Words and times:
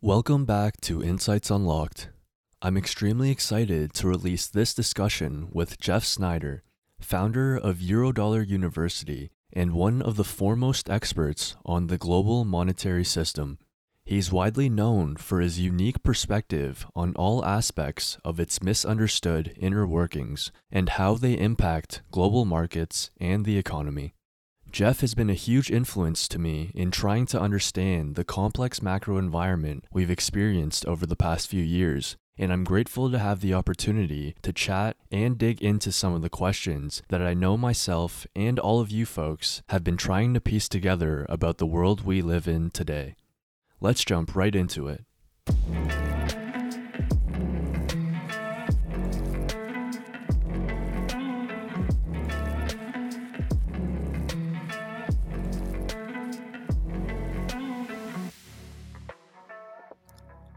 Welcome 0.00 0.44
back 0.44 0.80
to 0.82 1.02
Insights 1.02 1.50
Unlocked. 1.50 2.10
I'm 2.62 2.76
extremely 2.76 3.32
excited 3.32 3.92
to 3.94 4.06
release 4.06 4.46
this 4.46 4.72
discussion 4.72 5.48
with 5.50 5.80
Jeff 5.80 6.04
Snider, 6.04 6.62
founder 7.00 7.56
of 7.56 7.78
Eurodollar 7.78 8.46
University 8.46 9.32
and 9.52 9.72
one 9.72 10.00
of 10.00 10.14
the 10.14 10.22
foremost 10.22 10.88
experts 10.88 11.56
on 11.66 11.88
the 11.88 11.98
global 11.98 12.44
monetary 12.44 13.02
system. 13.02 13.58
He's 14.04 14.30
widely 14.30 14.68
known 14.68 15.16
for 15.16 15.40
his 15.40 15.58
unique 15.58 16.04
perspective 16.04 16.86
on 16.94 17.12
all 17.16 17.44
aspects 17.44 18.18
of 18.24 18.38
its 18.38 18.62
misunderstood 18.62 19.52
inner 19.58 19.84
workings 19.84 20.52
and 20.70 20.90
how 20.90 21.14
they 21.14 21.36
impact 21.36 22.02
global 22.12 22.44
markets 22.44 23.10
and 23.20 23.44
the 23.44 23.58
economy. 23.58 24.14
Jeff 24.70 25.00
has 25.00 25.14
been 25.14 25.30
a 25.30 25.34
huge 25.34 25.70
influence 25.70 26.28
to 26.28 26.38
me 26.38 26.70
in 26.74 26.90
trying 26.90 27.26
to 27.26 27.40
understand 27.40 28.14
the 28.14 28.24
complex 28.24 28.82
macro 28.82 29.16
environment 29.16 29.84
we've 29.92 30.10
experienced 30.10 30.84
over 30.86 31.06
the 31.06 31.16
past 31.16 31.48
few 31.48 31.62
years, 31.62 32.16
and 32.36 32.52
I'm 32.52 32.64
grateful 32.64 33.10
to 33.10 33.18
have 33.18 33.40
the 33.40 33.54
opportunity 33.54 34.36
to 34.42 34.52
chat 34.52 34.96
and 35.10 35.38
dig 35.38 35.62
into 35.62 35.90
some 35.90 36.12
of 36.14 36.22
the 36.22 36.28
questions 36.28 37.02
that 37.08 37.22
I 37.22 37.34
know 37.34 37.56
myself 37.56 38.26
and 38.36 38.58
all 38.58 38.80
of 38.80 38.90
you 38.90 39.06
folks 39.06 39.62
have 39.70 39.82
been 39.82 39.96
trying 39.96 40.34
to 40.34 40.40
piece 40.40 40.68
together 40.68 41.26
about 41.28 41.58
the 41.58 41.66
world 41.66 42.04
we 42.04 42.20
live 42.20 42.46
in 42.46 42.70
today. 42.70 43.16
Let's 43.80 44.04
jump 44.04 44.36
right 44.36 44.54
into 44.54 44.86
it. 44.88 45.04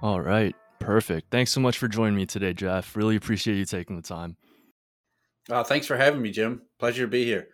All 0.02 0.20
right. 0.20 0.56
Perfect. 0.80 1.30
Thanks 1.30 1.52
so 1.52 1.62
much 1.62 1.78
for 1.78 1.88
joining 1.88 2.16
me 2.16 2.26
today, 2.26 2.54
Jeff. 2.54 2.96
Really 2.96 3.16
appreciate 3.16 3.58
you 3.58 3.66
taking 3.66 3.96
the 3.96 4.02
time. 4.02 4.36
Uh, 5.50 5.64
thanks 5.64 5.86
for 5.86 5.96
having 5.96 6.22
me, 6.22 6.32
Jim. 6.32 6.64
Pleasure 6.80 7.04
to 7.04 7.08
be 7.08 7.24
here. 7.24 7.50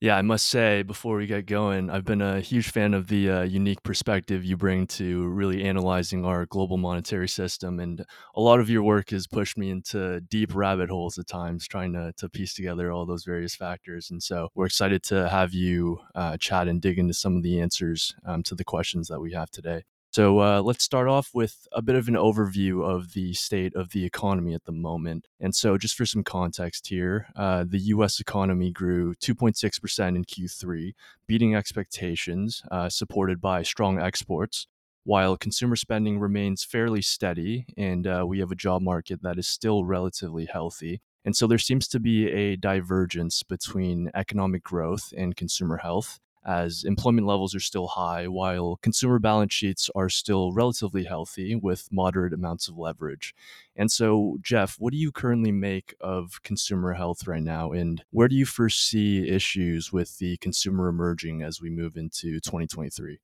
Yeah, 0.00 0.16
I 0.16 0.22
must 0.22 0.46
say 0.46 0.82
before 0.82 1.18
we 1.18 1.26
get 1.26 1.44
going, 1.44 1.90
I've 1.90 2.06
been 2.06 2.22
a 2.22 2.40
huge 2.40 2.70
fan 2.70 2.94
of 2.94 3.08
the 3.08 3.30
uh, 3.30 3.42
unique 3.42 3.82
perspective 3.82 4.46
you 4.46 4.56
bring 4.56 4.86
to 4.86 5.26
really 5.26 5.62
analyzing 5.62 6.24
our 6.24 6.46
global 6.46 6.78
monetary 6.78 7.28
system. 7.28 7.78
And 7.78 8.06
a 8.34 8.40
lot 8.40 8.60
of 8.60 8.70
your 8.70 8.82
work 8.82 9.10
has 9.10 9.26
pushed 9.26 9.58
me 9.58 9.68
into 9.68 10.22
deep 10.22 10.54
rabbit 10.54 10.88
holes 10.88 11.18
at 11.18 11.26
times, 11.26 11.68
trying 11.68 11.92
to, 11.92 12.14
to 12.16 12.30
piece 12.30 12.54
together 12.54 12.90
all 12.90 13.04
those 13.04 13.24
various 13.24 13.54
factors. 13.54 14.10
And 14.10 14.22
so 14.22 14.48
we're 14.54 14.66
excited 14.66 15.02
to 15.04 15.28
have 15.28 15.52
you 15.52 15.98
uh, 16.14 16.38
chat 16.38 16.66
and 16.66 16.80
dig 16.80 16.98
into 16.98 17.12
some 17.12 17.36
of 17.36 17.42
the 17.42 17.60
answers 17.60 18.14
um, 18.24 18.42
to 18.44 18.54
the 18.54 18.64
questions 18.64 19.08
that 19.08 19.20
we 19.20 19.34
have 19.34 19.50
today. 19.50 19.82
So 20.12 20.40
uh, 20.40 20.60
let's 20.60 20.82
start 20.82 21.06
off 21.06 21.30
with 21.32 21.68
a 21.70 21.80
bit 21.82 21.94
of 21.94 22.08
an 22.08 22.14
overview 22.14 22.84
of 22.84 23.12
the 23.12 23.32
state 23.32 23.76
of 23.76 23.90
the 23.90 24.04
economy 24.04 24.54
at 24.54 24.64
the 24.64 24.72
moment. 24.72 25.28
And 25.38 25.54
so, 25.54 25.78
just 25.78 25.94
for 25.94 26.04
some 26.04 26.24
context 26.24 26.88
here, 26.88 27.28
uh, 27.36 27.64
the 27.64 27.78
US 27.78 28.18
economy 28.18 28.72
grew 28.72 29.14
2.6% 29.14 30.16
in 30.16 30.24
Q3, 30.24 30.94
beating 31.28 31.54
expectations, 31.54 32.62
uh, 32.72 32.88
supported 32.88 33.40
by 33.40 33.62
strong 33.62 34.00
exports. 34.00 34.66
While 35.04 35.36
consumer 35.36 35.76
spending 35.76 36.18
remains 36.18 36.64
fairly 36.64 37.02
steady, 37.02 37.66
and 37.76 38.04
uh, 38.04 38.24
we 38.26 38.40
have 38.40 38.50
a 38.50 38.56
job 38.56 38.82
market 38.82 39.22
that 39.22 39.38
is 39.38 39.46
still 39.46 39.84
relatively 39.84 40.46
healthy. 40.46 41.02
And 41.24 41.36
so 41.36 41.46
there 41.46 41.58
seems 41.58 41.86
to 41.86 42.00
be 42.00 42.28
a 42.28 42.56
divergence 42.56 43.44
between 43.44 44.10
economic 44.14 44.64
growth 44.64 45.14
and 45.16 45.36
consumer 45.36 45.76
health 45.76 46.18
as 46.44 46.84
employment 46.84 47.26
levels 47.26 47.54
are 47.54 47.60
still 47.60 47.86
high, 47.86 48.26
while 48.26 48.78
consumer 48.82 49.18
balance 49.18 49.52
sheets 49.52 49.90
are 49.94 50.08
still 50.08 50.52
relatively 50.52 51.04
healthy 51.04 51.54
with 51.54 51.88
moderate 51.92 52.32
amounts 52.32 52.68
of 52.68 52.78
leverage. 52.78 53.34
And 53.76 53.90
so, 53.90 54.38
Jeff, 54.42 54.76
what 54.78 54.92
do 54.92 54.98
you 54.98 55.12
currently 55.12 55.52
make 55.52 55.94
of 56.00 56.42
consumer 56.42 56.94
health 56.94 57.26
right 57.26 57.42
now? 57.42 57.72
And 57.72 58.02
where 58.10 58.28
do 58.28 58.36
you 58.36 58.46
foresee 58.46 59.28
issues 59.28 59.92
with 59.92 60.18
the 60.18 60.36
consumer 60.38 60.88
emerging 60.88 61.42
as 61.42 61.60
we 61.60 61.70
move 61.70 61.96
into 61.96 62.40
2023? 62.40 63.20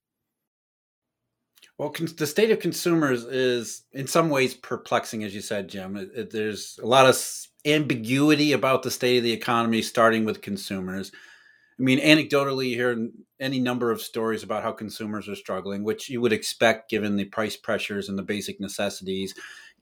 Well, 1.78 1.94
the 2.16 2.26
state 2.26 2.50
of 2.50 2.60
consumers 2.60 3.24
is 3.24 3.84
in 3.92 4.06
some 4.06 4.30
ways 4.30 4.54
perplexing, 4.54 5.24
as 5.24 5.34
you 5.34 5.42
said, 5.42 5.68
Jim. 5.68 5.96
It, 5.96 6.10
it, 6.14 6.30
there's 6.30 6.78
a 6.82 6.86
lot 6.86 7.06
of 7.06 7.22
ambiguity 7.66 8.52
about 8.52 8.82
the 8.82 8.90
state 8.90 9.18
of 9.18 9.24
the 9.24 9.32
economy, 9.32 9.82
starting 9.82 10.24
with 10.24 10.40
consumers. 10.40 11.12
I 11.78 11.82
mean, 11.82 12.00
anecdotally, 12.00 12.70
you 12.70 12.76
hear 12.76 13.08
any 13.38 13.60
number 13.60 13.90
of 13.90 14.00
stories 14.00 14.42
about 14.42 14.62
how 14.62 14.72
consumers 14.72 15.28
are 15.28 15.34
struggling, 15.34 15.84
which 15.84 16.08
you 16.08 16.22
would 16.22 16.32
expect 16.32 16.88
given 16.88 17.16
the 17.16 17.26
price 17.26 17.56
pressures 17.56 18.08
and 18.08 18.18
the 18.18 18.22
basic 18.22 18.60
necessities 18.60 19.34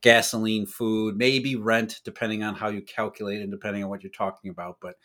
gasoline, 0.04 0.66
food, 0.66 1.16
maybe 1.16 1.56
rent, 1.56 2.02
depending 2.04 2.42
on 2.42 2.54
how 2.54 2.68
you 2.68 2.82
calculate 2.82 3.40
and 3.40 3.50
depending 3.50 3.82
on 3.82 3.88
what 3.88 4.02
you're 4.02 4.12
talking 4.12 4.50
about. 4.50 4.76
But 4.78 4.96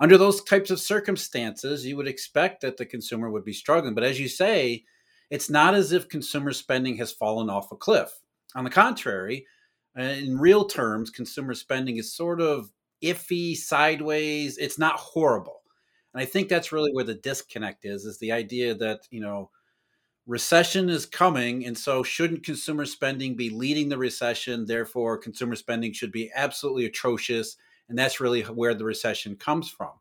under 0.00 0.18
those 0.18 0.42
types 0.42 0.70
of 0.70 0.80
circumstances, 0.80 1.86
you 1.86 1.96
would 1.96 2.08
expect 2.08 2.60
that 2.62 2.76
the 2.76 2.84
consumer 2.84 3.30
would 3.30 3.44
be 3.44 3.52
struggling. 3.52 3.94
But 3.94 4.02
as 4.02 4.18
you 4.18 4.28
say, 4.28 4.84
it's 5.30 5.48
not 5.48 5.76
as 5.76 5.92
if 5.92 6.08
consumer 6.08 6.52
spending 6.52 6.96
has 6.96 7.12
fallen 7.12 7.48
off 7.48 7.70
a 7.70 7.76
cliff. 7.76 8.10
On 8.56 8.64
the 8.64 8.70
contrary, 8.70 9.46
in 9.96 10.36
real 10.36 10.64
terms, 10.64 11.08
consumer 11.08 11.54
spending 11.54 11.98
is 11.98 12.12
sort 12.12 12.40
of 12.40 12.72
iffy, 13.00 13.56
sideways. 13.56 14.58
It's 14.58 14.78
not 14.78 14.96
horrible. 14.96 15.61
And 16.14 16.22
I 16.22 16.26
think 16.26 16.48
that's 16.48 16.72
really 16.72 16.92
where 16.92 17.04
the 17.04 17.14
disconnect 17.14 17.84
is, 17.84 18.04
is 18.04 18.18
the 18.18 18.32
idea 18.32 18.74
that, 18.74 19.06
you 19.10 19.20
know, 19.20 19.50
recession 20.26 20.88
is 20.88 21.06
coming. 21.06 21.66
And 21.66 21.76
so 21.76 22.02
shouldn't 22.02 22.44
consumer 22.44 22.86
spending 22.86 23.34
be 23.34 23.50
leading 23.50 23.88
the 23.88 23.98
recession? 23.98 24.66
Therefore, 24.66 25.18
consumer 25.18 25.56
spending 25.56 25.92
should 25.92 26.12
be 26.12 26.30
absolutely 26.34 26.84
atrocious. 26.84 27.56
And 27.88 27.98
that's 27.98 28.20
really 28.20 28.42
where 28.42 28.74
the 28.74 28.84
recession 28.84 29.36
comes 29.36 29.68
from. 29.68 29.92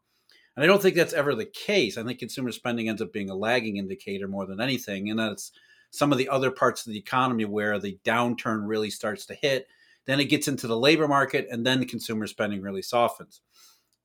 And 0.55 0.63
I 0.63 0.67
don't 0.67 0.81
think 0.81 0.95
that's 0.95 1.13
ever 1.13 1.33
the 1.33 1.45
case. 1.45 1.97
I 1.97 2.03
think 2.03 2.19
consumer 2.19 2.51
spending 2.51 2.89
ends 2.89 3.01
up 3.01 3.13
being 3.13 3.29
a 3.29 3.35
lagging 3.35 3.77
indicator 3.77 4.27
more 4.27 4.45
than 4.45 4.59
anything. 4.59 5.09
And 5.09 5.19
that's 5.19 5.51
some 5.91 6.11
of 6.11 6.17
the 6.17 6.29
other 6.29 6.51
parts 6.51 6.85
of 6.85 6.93
the 6.93 6.99
economy 6.99 7.45
where 7.45 7.79
the 7.79 7.97
downturn 8.03 8.67
really 8.67 8.89
starts 8.89 9.25
to 9.27 9.33
hit. 9.33 9.67
Then 10.05 10.19
it 10.19 10.25
gets 10.25 10.47
into 10.47 10.67
the 10.67 10.77
labor 10.77 11.07
market, 11.07 11.47
and 11.51 11.65
then 11.65 11.79
the 11.79 11.85
consumer 11.85 12.25
spending 12.27 12.61
really 12.61 12.81
softens. 12.81 13.41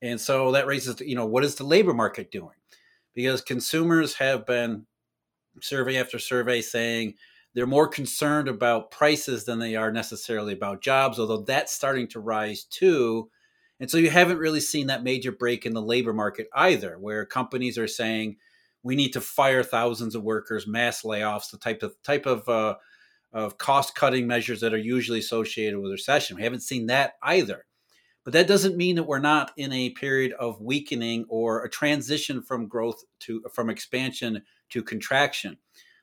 And 0.02 0.20
so 0.20 0.52
that 0.52 0.66
raises, 0.66 1.00
you 1.00 1.16
know, 1.16 1.26
what 1.26 1.44
is 1.44 1.54
the 1.54 1.64
labor 1.64 1.94
market 1.94 2.30
doing? 2.30 2.54
Because 3.14 3.40
consumers 3.40 4.14
have 4.14 4.46
been 4.46 4.86
survey 5.60 5.96
after 5.96 6.18
survey 6.18 6.60
saying 6.60 7.14
they're 7.54 7.66
more 7.66 7.88
concerned 7.88 8.48
about 8.48 8.90
prices 8.90 9.44
than 9.44 9.58
they 9.58 9.76
are 9.76 9.90
necessarily 9.90 10.52
about 10.52 10.82
jobs, 10.82 11.18
although 11.18 11.42
that's 11.42 11.72
starting 11.72 12.06
to 12.08 12.20
rise 12.20 12.64
too. 12.64 13.30
And 13.80 13.90
so 13.90 13.96
you 13.96 14.10
haven't 14.10 14.38
really 14.38 14.60
seen 14.60 14.88
that 14.88 15.02
major 15.02 15.32
break 15.32 15.64
in 15.64 15.72
the 15.72 15.82
labor 15.82 16.12
market 16.12 16.48
either, 16.54 16.98
where 16.98 17.24
companies 17.24 17.78
are 17.78 17.88
saying 17.88 18.36
we 18.82 18.96
need 18.96 19.12
to 19.14 19.20
fire 19.20 19.62
thousands 19.62 20.14
of 20.14 20.22
workers, 20.22 20.66
mass 20.66 21.02
layoffs, 21.02 21.50
the 21.50 21.58
type 21.58 21.82
of 21.82 21.94
type 22.02 22.26
of 22.26 22.48
uh, 22.48 22.74
of 23.32 23.58
cost 23.58 23.94
cutting 23.94 24.26
measures 24.26 24.60
that 24.60 24.72
are 24.72 24.78
usually 24.78 25.18
associated 25.18 25.78
with 25.78 25.92
recession. 25.92 26.36
We 26.36 26.42
haven't 26.42 26.62
seen 26.62 26.86
that 26.86 27.14
either. 27.22 27.64
But 28.26 28.32
that 28.32 28.48
doesn't 28.48 28.76
mean 28.76 28.96
that 28.96 29.04
we're 29.04 29.20
not 29.20 29.52
in 29.56 29.72
a 29.72 29.90
period 29.90 30.32
of 30.32 30.60
weakening 30.60 31.26
or 31.28 31.62
a 31.62 31.70
transition 31.70 32.42
from 32.42 32.66
growth 32.66 33.04
to 33.20 33.44
from 33.54 33.70
expansion 33.70 34.42
to 34.70 34.82
contraction. 34.82 35.58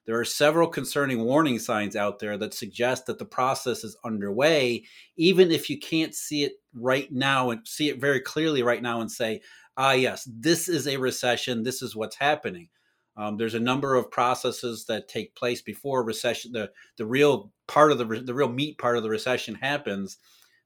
There 0.06 0.18
are 0.18 0.24
several 0.24 0.70
concerning 0.70 1.26
warning 1.26 1.60
signs 1.60 1.98
out 1.98 2.20
there 2.20 2.38
that 2.38 2.54
suggest 2.54 3.08
that 3.08 3.20
the 3.20 3.26
process 3.26 3.84
is 3.84 3.98
underway, 4.06 4.86
even 5.18 5.52
if 5.52 5.70
you 5.70 5.78
can't 5.78 6.16
see 6.16 6.46
it 6.46 6.54
right 6.74 7.12
now 7.12 7.50
and 7.50 7.68
see 7.68 7.90
it 7.90 8.00
very 8.00 8.22
clearly 8.22 8.64
right 8.64 8.82
now 8.82 9.02
and 9.02 9.12
say, 9.12 9.42
ah, 9.76 9.92
yes, 9.92 10.26
this 10.34 10.70
is 10.70 10.88
a 10.88 10.96
recession, 10.96 11.64
this 11.64 11.82
is 11.82 11.94
what's 11.94 12.16
happening. 12.16 12.70
Um, 13.18 13.36
there's 13.36 13.54
a 13.54 13.60
number 13.60 13.96
of 13.96 14.10
processes 14.10 14.86
that 14.86 15.10
take 15.10 15.36
place 15.36 15.62
before 15.62 16.06
recession, 16.06 16.54
the, 16.54 16.72
the 16.98 17.06
real 17.06 17.52
part 17.68 17.92
of 17.92 17.98
the, 17.98 18.06
the 18.06 18.34
real 18.34 18.48
meat 18.48 18.78
part 18.78 18.96
of 18.96 19.04
the 19.04 19.10
recession 19.10 19.56
happens 19.56 20.20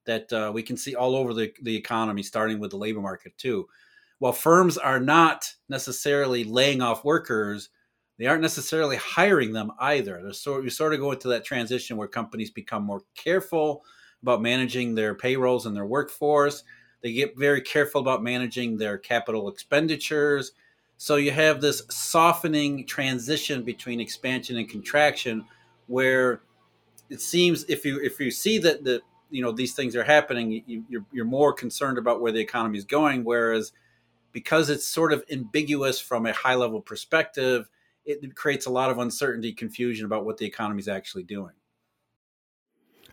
that 0.08 0.34
uh, 0.34 0.52
we 0.54 0.64
can 0.64 0.76
see 0.76 0.96
all 0.96 1.16
over 1.16 1.34
the, 1.34 1.54
the 1.62 1.76
economy, 1.76 2.24
starting 2.24 2.60
with 2.60 2.72
the 2.72 2.78
labor 2.78 3.02
market 3.02 3.38
too. 3.38 3.68
While 4.20 4.34
firms 4.34 4.78
are 4.78 5.00
not 5.00 5.54
necessarily 5.70 6.44
laying 6.44 6.82
off 6.82 7.06
workers, 7.06 7.70
they 8.18 8.26
aren't 8.26 8.42
necessarily 8.42 8.96
hiring 8.96 9.54
them 9.54 9.72
either. 9.80 10.20
There's 10.24 10.40
sort, 10.40 10.64
you 10.64 10.72
sort 10.72 10.94
of 10.96 11.00
go 11.00 11.12
into 11.12 11.28
that 11.28 11.46
transition 11.46 11.98
where 11.98 12.08
companies 12.08 12.50
become 12.50 12.84
more 12.84 13.02
careful 13.14 13.84
about 14.24 14.42
managing 14.42 14.96
their 14.96 15.14
payrolls 15.14 15.68
and 15.68 15.76
their 15.76 15.86
workforce. 15.86 16.64
They 17.02 17.14
get 17.14 17.38
very 17.38 17.62
careful 17.62 18.02
about 18.02 18.24
managing 18.24 18.78
their 18.78 18.98
capital 18.98 19.50
expenditures. 19.50 20.54
So 20.98 21.18
you 21.18 21.32
have 21.32 21.62
this 21.62 21.84
softening 21.92 22.88
transition 22.88 23.64
between 23.64 24.00
expansion 24.00 24.58
and 24.58 24.68
contraction 24.68 25.46
where 25.86 26.42
it 27.10 27.22
seems 27.22 27.66
if 27.66 27.86
you 27.86 28.02
if 28.02 28.20
you 28.20 28.32
see 28.32 28.58
that 28.60 28.84
the 28.84 29.02
you 29.30 29.42
know 29.42 29.52
these 29.52 29.74
things 29.74 29.96
are 29.96 30.04
happening, 30.04 30.64
you, 30.66 30.84
you're 30.90 31.06
you're 31.12 31.26
more 31.26 31.54
concerned 31.54 31.98
about 31.98 32.22
where 32.22 32.32
the 32.32 32.40
economy 32.40 32.78
is 32.78 32.86
going. 32.86 33.24
Whereas 33.24 33.72
because 34.32 34.70
it's 34.70 34.88
sort 34.88 35.14
of 35.14 35.24
ambiguous 35.32 36.00
from 36.00 36.26
a 36.26 36.34
high 36.34 36.56
level 36.56 36.82
perspective, 36.82 37.68
it 38.06 38.36
creates 38.36 38.66
a 38.66 38.70
lot 38.70 38.90
of 38.90 39.00
uncertainty, 39.00 39.52
confusion 39.52 40.06
about 40.06 40.26
what 40.26 40.38
the 40.38 40.46
economy 40.46 40.80
is 40.80 40.88
actually 40.88 41.24
doing. 41.24 41.54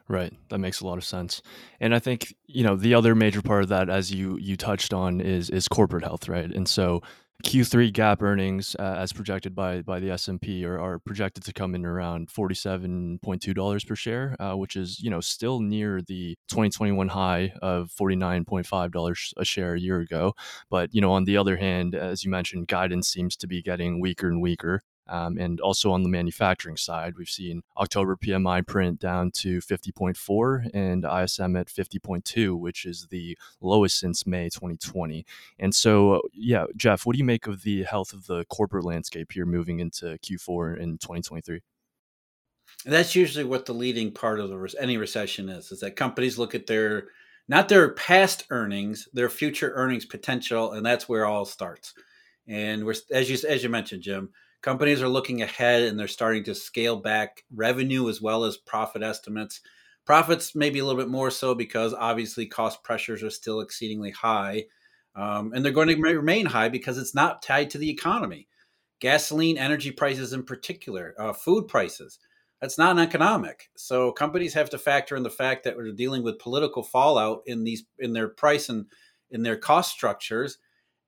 Right. 0.06 0.32
That 0.50 0.58
makes 0.58 0.80
a 0.80 0.86
lot 0.86 0.98
of 0.98 1.04
sense. 1.04 1.40
And 1.80 1.94
I 1.94 1.98
think, 1.98 2.34
you 2.46 2.62
know, 2.62 2.76
the 2.76 2.94
other 2.94 3.14
major 3.14 3.40
part 3.40 3.62
of 3.62 3.70
that 3.70 3.88
as 3.88 4.12
you 4.12 4.36
you 4.38 4.56
touched 4.56 4.92
on 4.92 5.20
is 5.20 5.48
is 5.48 5.66
corporate 5.66 6.04
health, 6.04 6.28
right? 6.28 6.50
And 6.50 6.68
so 6.68 7.02
Q3 7.44 7.92
GAAP 7.92 8.22
earnings, 8.22 8.74
uh, 8.78 8.96
as 8.98 9.12
projected 9.12 9.54
by 9.54 9.82
by 9.82 10.00
the 10.00 10.10
S 10.10 10.28
and 10.28 10.40
P, 10.40 10.64
are, 10.64 10.80
are 10.80 10.98
projected 10.98 11.44
to 11.44 11.52
come 11.52 11.74
in 11.74 11.84
around 11.84 12.30
forty 12.30 12.54
seven 12.54 13.18
point 13.22 13.42
two 13.42 13.52
dollars 13.52 13.84
per 13.84 13.94
share, 13.94 14.34
uh, 14.40 14.54
which 14.54 14.76
is 14.76 15.00
you 15.00 15.10
know 15.10 15.20
still 15.20 15.60
near 15.60 16.00
the 16.00 16.36
twenty 16.48 16.70
twenty 16.70 16.92
one 16.92 17.08
high 17.08 17.52
of 17.60 17.90
forty 17.90 18.16
nine 18.16 18.44
point 18.44 18.66
five 18.66 18.92
dollars 18.92 19.34
a 19.36 19.44
share 19.44 19.74
a 19.74 19.80
year 19.80 20.00
ago. 20.00 20.34
But 20.70 20.94
you 20.94 21.02
know, 21.02 21.12
on 21.12 21.24
the 21.24 21.36
other 21.36 21.56
hand, 21.56 21.94
as 21.94 22.24
you 22.24 22.30
mentioned, 22.30 22.66
guidance 22.66 23.08
seems 23.08 23.36
to 23.36 23.46
be 23.46 23.62
getting 23.62 24.00
weaker 24.00 24.28
and 24.28 24.40
weaker. 24.40 24.80
Um, 25.06 25.36
and 25.38 25.60
also 25.60 25.92
on 25.92 26.02
the 26.02 26.08
manufacturing 26.08 26.76
side, 26.76 27.14
we've 27.18 27.28
seen 27.28 27.62
October 27.76 28.16
PMI 28.16 28.66
print 28.66 28.98
down 29.00 29.30
to 29.32 29.58
50.4 29.58 30.70
and 30.72 31.04
ISM 31.04 31.56
at 31.56 31.68
50.2, 31.68 32.58
which 32.58 32.86
is 32.86 33.06
the 33.10 33.36
lowest 33.60 33.98
since 33.98 34.26
May 34.26 34.48
2020. 34.48 35.26
And 35.58 35.74
so, 35.74 36.22
yeah, 36.32 36.64
Jeff, 36.76 37.04
what 37.04 37.14
do 37.14 37.18
you 37.18 37.24
make 37.24 37.46
of 37.46 37.62
the 37.62 37.82
health 37.82 38.12
of 38.12 38.26
the 38.26 38.44
corporate 38.46 38.84
landscape 38.84 39.32
here 39.32 39.46
moving 39.46 39.80
into 39.80 40.18
Q4 40.18 40.78
in 40.78 40.98
2023? 40.98 41.60
That's 42.86 43.14
usually 43.14 43.44
what 43.44 43.66
the 43.66 43.72
leading 43.72 44.12
part 44.12 44.40
of 44.40 44.50
the, 44.50 44.74
any 44.80 44.96
recession 44.96 45.48
is: 45.48 45.70
is 45.70 45.80
that 45.80 45.96
companies 45.96 46.38
look 46.38 46.54
at 46.54 46.66
their 46.66 47.08
not 47.48 47.68
their 47.68 47.90
past 47.90 48.46
earnings, 48.50 49.08
their 49.12 49.28
future 49.28 49.72
earnings 49.74 50.04
potential, 50.04 50.72
and 50.72 50.84
that's 50.84 51.08
where 51.08 51.26
all 51.26 51.44
starts. 51.44 51.94
And 52.46 52.84
we're 52.84 52.94
as 53.10 53.30
you 53.30 53.48
as 53.48 53.62
you 53.62 53.68
mentioned, 53.68 54.02
Jim, 54.02 54.30
companies 54.64 55.02
are 55.02 55.08
looking 55.08 55.42
ahead 55.42 55.82
and 55.82 56.00
they're 56.00 56.08
starting 56.08 56.42
to 56.42 56.54
scale 56.54 56.96
back 56.96 57.44
revenue 57.54 58.08
as 58.08 58.22
well 58.22 58.44
as 58.44 58.56
profit 58.56 59.02
estimates. 59.02 59.60
Profits 60.06 60.54
maybe 60.54 60.78
a 60.78 60.84
little 60.86 61.00
bit 61.00 61.10
more 61.10 61.30
so 61.30 61.54
because 61.54 61.92
obviously 61.92 62.46
cost 62.46 62.82
pressures 62.82 63.22
are 63.22 63.28
still 63.28 63.60
exceedingly 63.60 64.10
high. 64.10 64.64
Um, 65.14 65.52
and 65.54 65.62
they're 65.62 65.70
going 65.70 65.88
to 65.88 66.00
remain 66.00 66.46
high 66.46 66.70
because 66.70 66.96
it's 66.96 67.14
not 67.14 67.42
tied 67.42 67.68
to 67.70 67.78
the 67.78 67.90
economy. 67.90 68.48
Gasoline, 69.00 69.58
energy 69.58 69.90
prices 69.90 70.32
in 70.32 70.42
particular, 70.42 71.14
uh, 71.18 71.34
food 71.34 71.68
prices, 71.68 72.18
that's 72.58 72.78
not 72.78 72.92
an 72.92 73.02
economic. 73.02 73.68
So 73.76 74.12
companies 74.12 74.54
have 74.54 74.70
to 74.70 74.78
factor 74.78 75.14
in 75.14 75.24
the 75.24 75.30
fact 75.30 75.64
that 75.64 75.76
we're 75.76 75.92
dealing 75.92 76.22
with 76.22 76.38
political 76.38 76.82
fallout 76.82 77.42
in 77.44 77.64
these 77.64 77.84
in 77.98 78.14
their 78.14 78.28
price 78.28 78.70
and 78.70 78.86
in 79.30 79.42
their 79.42 79.56
cost 79.56 79.92
structures. 79.92 80.56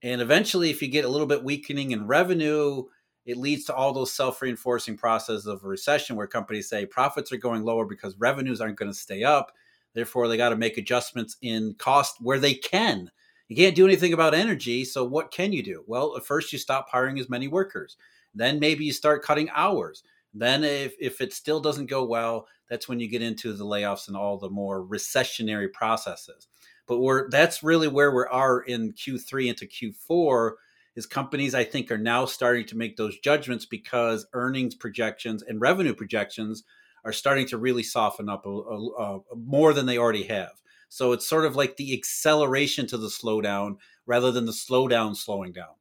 And 0.02 0.20
eventually, 0.20 0.68
if 0.68 0.82
you 0.82 0.88
get 0.88 1.06
a 1.06 1.08
little 1.08 1.26
bit 1.26 1.42
weakening 1.42 1.92
in 1.92 2.06
revenue, 2.06 2.84
it 3.26 3.36
leads 3.36 3.64
to 3.64 3.74
all 3.74 3.92
those 3.92 4.12
self-reinforcing 4.12 4.96
processes 4.96 5.46
of 5.46 5.64
a 5.64 5.68
recession 5.68 6.14
where 6.14 6.28
companies 6.28 6.68
say 6.68 6.86
profits 6.86 7.32
are 7.32 7.36
going 7.36 7.64
lower 7.64 7.84
because 7.84 8.16
revenues 8.18 8.60
aren't 8.60 8.78
going 8.78 8.90
to 8.90 8.96
stay 8.96 9.24
up. 9.24 9.52
Therefore 9.94 10.28
they 10.28 10.36
got 10.36 10.50
to 10.50 10.56
make 10.56 10.78
adjustments 10.78 11.36
in 11.42 11.74
cost 11.74 12.18
where 12.20 12.38
they 12.38 12.54
can. 12.54 13.10
You 13.48 13.56
can't 13.56 13.74
do 13.74 13.84
anything 13.84 14.12
about 14.12 14.34
energy 14.34 14.84
so 14.84 15.04
what 15.04 15.32
can 15.32 15.52
you 15.52 15.62
do? 15.62 15.84
Well 15.86 16.16
at 16.16 16.24
first 16.24 16.52
you 16.52 16.58
stop 16.58 16.88
hiring 16.88 17.18
as 17.18 17.28
many 17.28 17.48
workers. 17.48 17.96
Then 18.34 18.60
maybe 18.60 18.84
you 18.84 18.92
start 18.92 19.24
cutting 19.24 19.50
hours. 19.54 20.04
Then 20.32 20.62
if, 20.62 20.94
if 21.00 21.20
it 21.20 21.32
still 21.32 21.60
doesn't 21.60 21.90
go 21.90 22.04
well 22.04 22.46
that's 22.68 22.88
when 22.88 23.00
you 23.00 23.08
get 23.08 23.22
into 23.22 23.52
the 23.52 23.64
layoffs 23.64 24.08
and 24.08 24.16
all 24.16 24.38
the 24.38 24.50
more 24.50 24.84
recessionary 24.84 25.72
processes. 25.72 26.46
But 26.86 26.98
we're 26.98 27.28
that's 27.30 27.64
really 27.64 27.88
where 27.88 28.12
we 28.12 28.24
are 28.30 28.60
in 28.60 28.92
q3 28.92 29.48
into 29.48 29.66
q4 29.66 30.52
is 30.96 31.06
companies 31.06 31.54
I 31.54 31.62
think 31.62 31.90
are 31.90 31.98
now 31.98 32.24
starting 32.24 32.66
to 32.66 32.76
make 32.76 32.96
those 32.96 33.18
judgments 33.18 33.66
because 33.66 34.26
earnings 34.32 34.74
projections 34.74 35.42
and 35.42 35.60
revenue 35.60 35.94
projections 35.94 36.64
are 37.04 37.12
starting 37.12 37.46
to 37.48 37.58
really 37.58 37.82
soften 37.82 38.28
up 38.28 38.46
a, 38.46 38.50
a, 38.50 39.16
a, 39.18 39.20
more 39.36 39.72
than 39.72 39.86
they 39.86 39.98
already 39.98 40.24
have. 40.24 40.50
So 40.88 41.12
it's 41.12 41.28
sort 41.28 41.44
of 41.44 41.54
like 41.54 41.76
the 41.76 41.96
acceleration 41.96 42.86
to 42.88 42.96
the 42.96 43.08
slowdown 43.08 43.76
rather 44.06 44.32
than 44.32 44.46
the 44.46 44.52
slowdown 44.52 45.14
slowing 45.14 45.52
down. 45.52 45.74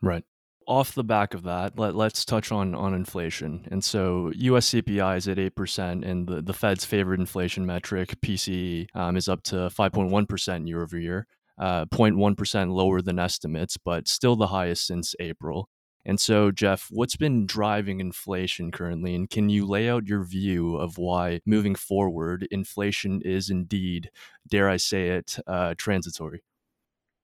Right. 0.00 0.24
Off 0.66 0.94
the 0.94 1.04
back 1.04 1.34
of 1.34 1.42
that, 1.42 1.78
let, 1.78 1.94
let's 1.94 2.24
touch 2.24 2.50
on, 2.50 2.74
on 2.74 2.94
inflation. 2.94 3.66
And 3.70 3.84
so 3.84 4.32
US 4.34 4.70
CPI 4.70 5.18
is 5.18 5.28
at 5.28 5.36
8%, 5.36 6.04
and 6.06 6.26
the, 6.26 6.40
the 6.40 6.54
Fed's 6.54 6.86
favorite 6.86 7.20
inflation 7.20 7.66
metric, 7.66 8.16
PCE, 8.22 8.88
um, 8.94 9.16
is 9.16 9.28
up 9.28 9.42
to 9.44 9.56
5.1% 9.56 10.66
year 10.66 10.82
over 10.82 10.98
year 10.98 11.26
uh, 11.58 11.86
0.1% 11.86 12.72
lower 12.72 13.00
than 13.00 13.18
estimates, 13.18 13.76
but 13.76 14.08
still 14.08 14.36
the 14.36 14.48
highest 14.48 14.86
since 14.86 15.14
April. 15.20 15.68
And 16.06 16.20
so, 16.20 16.50
Jeff, 16.50 16.88
what's 16.90 17.16
been 17.16 17.46
driving 17.46 18.00
inflation 18.00 18.70
currently? 18.70 19.14
And 19.14 19.30
can 19.30 19.48
you 19.48 19.66
lay 19.66 19.88
out 19.88 20.06
your 20.06 20.22
view 20.22 20.76
of 20.76 20.98
why 20.98 21.40
moving 21.46 21.74
forward, 21.74 22.46
inflation 22.50 23.22
is 23.24 23.48
indeed, 23.48 24.10
dare 24.46 24.68
I 24.68 24.76
say 24.76 25.10
it, 25.10 25.38
uh, 25.46 25.74
transitory? 25.78 26.42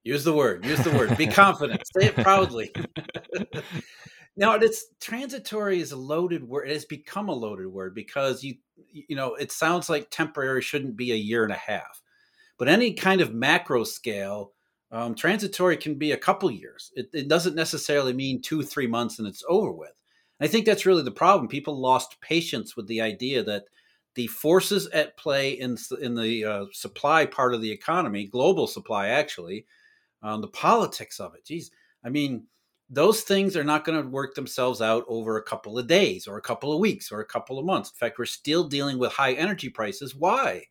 Use 0.02 0.24
the 0.24 0.32
word, 0.32 0.64
use 0.64 0.82
the 0.82 0.96
word. 0.96 1.16
Be 1.18 1.26
confident, 1.26 1.82
say 1.94 2.06
it 2.06 2.14
proudly. 2.14 2.72
now, 4.36 4.54
it's 4.54 4.86
transitory 4.98 5.80
is 5.80 5.92
a 5.92 5.96
loaded 5.96 6.42
word. 6.42 6.70
It 6.70 6.72
has 6.72 6.86
become 6.86 7.28
a 7.28 7.34
loaded 7.34 7.66
word 7.66 7.94
because 7.94 8.42
you, 8.42 8.54
you 8.90 9.14
know, 9.14 9.34
it 9.34 9.52
sounds 9.52 9.90
like 9.90 10.08
temporary 10.08 10.62
shouldn't 10.62 10.96
be 10.96 11.12
a 11.12 11.16
year 11.16 11.44
and 11.44 11.52
a 11.52 11.56
half 11.56 12.00
but 12.60 12.68
any 12.68 12.92
kind 12.92 13.22
of 13.22 13.32
macro 13.32 13.84
scale, 13.84 14.52
um, 14.92 15.14
transitory 15.14 15.78
can 15.78 15.94
be 15.94 16.12
a 16.12 16.16
couple 16.18 16.50
years. 16.50 16.92
It, 16.94 17.08
it, 17.14 17.26
doesn't 17.26 17.56
necessarily 17.56 18.12
mean 18.12 18.42
two, 18.42 18.62
three 18.62 18.86
months 18.86 19.18
and 19.18 19.26
it's 19.26 19.42
over 19.48 19.72
with. 19.72 19.94
And 20.38 20.46
I 20.46 20.52
think 20.52 20.66
that's 20.66 20.84
really 20.84 21.02
the 21.02 21.10
problem. 21.10 21.48
People 21.48 21.80
lost 21.80 22.20
patience 22.20 22.76
with 22.76 22.86
the 22.86 23.00
idea 23.00 23.42
that 23.44 23.64
the 24.14 24.26
forces 24.26 24.88
at 24.88 25.16
play 25.16 25.52
in 25.52 25.78
in 26.02 26.14
the 26.14 26.44
uh, 26.44 26.64
supply 26.72 27.24
part 27.24 27.54
of 27.54 27.62
the 27.62 27.72
economy, 27.72 28.26
global 28.26 28.66
supply 28.66 29.08
actually, 29.08 29.64
um, 30.22 30.42
the 30.42 30.48
politics 30.48 31.18
of 31.18 31.34
it. 31.34 31.46
Geez, 31.46 31.70
I 32.04 32.10
mean, 32.10 32.44
those 32.90 33.22
things 33.22 33.56
are 33.56 33.64
not 33.64 33.86
going 33.86 34.02
to 34.02 34.06
work 34.06 34.34
themselves 34.34 34.82
out 34.82 35.06
over 35.08 35.38
a 35.38 35.42
couple 35.42 35.78
of 35.78 35.86
days 35.86 36.26
or 36.26 36.36
a 36.36 36.42
couple 36.42 36.74
of 36.74 36.78
weeks 36.78 37.10
or 37.10 37.20
a 37.20 37.26
couple 37.26 37.58
of 37.58 37.64
months. 37.64 37.88
In 37.88 37.96
fact, 37.96 38.18
we're 38.18 38.26
still 38.26 38.64
dealing 38.64 38.98
with 38.98 39.12
high 39.12 39.32
energy 39.32 39.70
prices. 39.70 40.14
Why? 40.14 40.64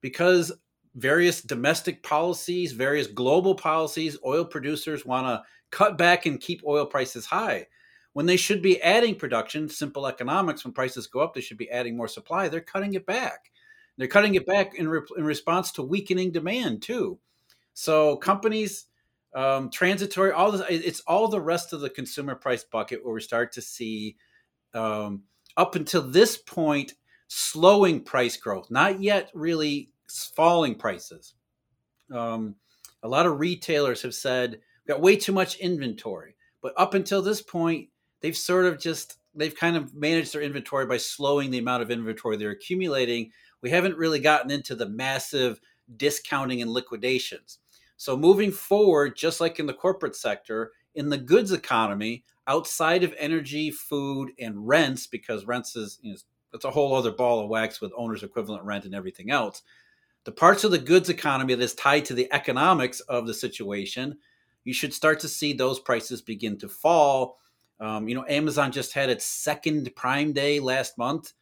Because 0.00 0.50
various 0.94 1.40
domestic 1.40 2.02
policies, 2.02 2.72
various 2.72 3.06
global 3.06 3.54
policies, 3.54 4.18
oil 4.24 4.44
producers 4.44 5.06
want 5.06 5.26
to 5.26 5.42
cut 5.70 5.96
back 5.96 6.26
and 6.26 6.40
keep 6.40 6.62
oil 6.66 6.84
prices 6.84 7.26
high. 7.26 7.66
When 8.12 8.26
they 8.26 8.36
should 8.36 8.60
be 8.60 8.82
adding 8.82 9.14
production, 9.14 9.68
simple 9.68 10.06
economics, 10.06 10.64
when 10.64 10.74
prices 10.74 11.06
go 11.06 11.20
up, 11.20 11.32
they 11.32 11.40
should 11.40 11.56
be 11.56 11.70
adding 11.70 11.96
more 11.96 12.08
supply. 12.08 12.48
They're 12.48 12.60
cutting 12.60 12.92
it 12.92 13.06
back. 13.06 13.50
They're 13.96 14.06
cutting 14.06 14.34
it 14.34 14.46
back 14.46 14.74
in, 14.74 14.88
re- 14.88 15.00
in 15.16 15.24
response 15.24 15.72
to 15.72 15.82
weakening 15.82 16.30
demand, 16.30 16.82
too. 16.82 17.18
So 17.72 18.16
companies, 18.16 18.86
um, 19.34 19.70
transitory, 19.70 20.32
all 20.32 20.52
this, 20.52 20.62
it's 20.68 21.00
all 21.00 21.28
the 21.28 21.40
rest 21.40 21.72
of 21.72 21.80
the 21.80 21.88
consumer 21.88 22.34
price 22.34 22.64
bucket 22.64 23.02
where 23.02 23.14
we 23.14 23.22
start 23.22 23.52
to 23.52 23.62
see, 23.62 24.16
um, 24.74 25.22
up 25.56 25.74
until 25.74 26.02
this 26.02 26.36
point, 26.36 26.94
slowing 27.28 28.02
price 28.02 28.36
growth, 28.36 28.70
not 28.70 29.00
yet 29.00 29.30
really 29.32 29.91
falling 30.34 30.74
prices. 30.74 31.34
Um, 32.12 32.56
a 33.02 33.08
lot 33.08 33.26
of 33.26 33.40
retailers 33.40 34.02
have 34.02 34.14
said 34.14 34.52
we've 34.52 34.94
got 34.94 35.00
way 35.00 35.16
too 35.16 35.32
much 35.32 35.56
inventory, 35.56 36.36
but 36.60 36.74
up 36.76 36.94
until 36.94 37.22
this 37.22 37.42
point, 37.42 37.88
they've 38.20 38.36
sort 38.36 38.66
of 38.66 38.78
just 38.78 39.18
they've 39.34 39.54
kind 39.54 39.76
of 39.76 39.94
managed 39.94 40.34
their 40.34 40.42
inventory 40.42 40.86
by 40.86 40.98
slowing 40.98 41.50
the 41.50 41.58
amount 41.58 41.82
of 41.82 41.90
inventory 41.90 42.36
they're 42.36 42.50
accumulating. 42.50 43.30
We 43.62 43.70
haven't 43.70 43.96
really 43.96 44.20
gotten 44.20 44.50
into 44.50 44.74
the 44.74 44.88
massive 44.88 45.60
discounting 45.96 46.62
and 46.62 46.70
liquidations. 46.70 47.58
So 47.96 48.16
moving 48.16 48.50
forward, 48.50 49.16
just 49.16 49.40
like 49.40 49.58
in 49.58 49.66
the 49.66 49.72
corporate 49.72 50.16
sector, 50.16 50.72
in 50.94 51.08
the 51.08 51.18
goods 51.18 51.52
economy, 51.52 52.24
outside 52.46 53.04
of 53.04 53.14
energy, 53.18 53.70
food, 53.70 54.32
and 54.38 54.66
rents, 54.66 55.06
because 55.06 55.46
rents 55.46 55.76
is 55.76 55.98
you 56.02 56.12
know, 56.12 56.18
it's 56.52 56.64
a 56.64 56.70
whole 56.70 56.94
other 56.94 57.12
ball 57.12 57.40
of 57.40 57.48
wax 57.48 57.80
with 57.80 57.92
owner's 57.96 58.22
equivalent 58.22 58.64
rent 58.64 58.84
and 58.84 58.94
everything 58.94 59.30
else 59.30 59.62
the 60.24 60.32
parts 60.32 60.64
of 60.64 60.70
the 60.70 60.78
goods 60.78 61.08
economy 61.08 61.54
that 61.54 61.62
is 61.62 61.74
tied 61.74 62.04
to 62.06 62.14
the 62.14 62.32
economics 62.32 63.00
of 63.00 63.26
the 63.26 63.34
situation, 63.34 64.18
you 64.64 64.72
should 64.72 64.94
start 64.94 65.20
to 65.20 65.28
see 65.28 65.52
those 65.52 65.80
prices 65.80 66.22
begin 66.22 66.58
to 66.58 66.68
fall. 66.68 67.38
Um, 67.80 68.08
you 68.08 68.14
know, 68.14 68.24
Amazon 68.28 68.70
just 68.70 68.92
had 68.92 69.10
its 69.10 69.24
second 69.24 69.90
Prime 69.96 70.32
Day 70.32 70.60
last 70.60 70.96
month. 70.96 71.32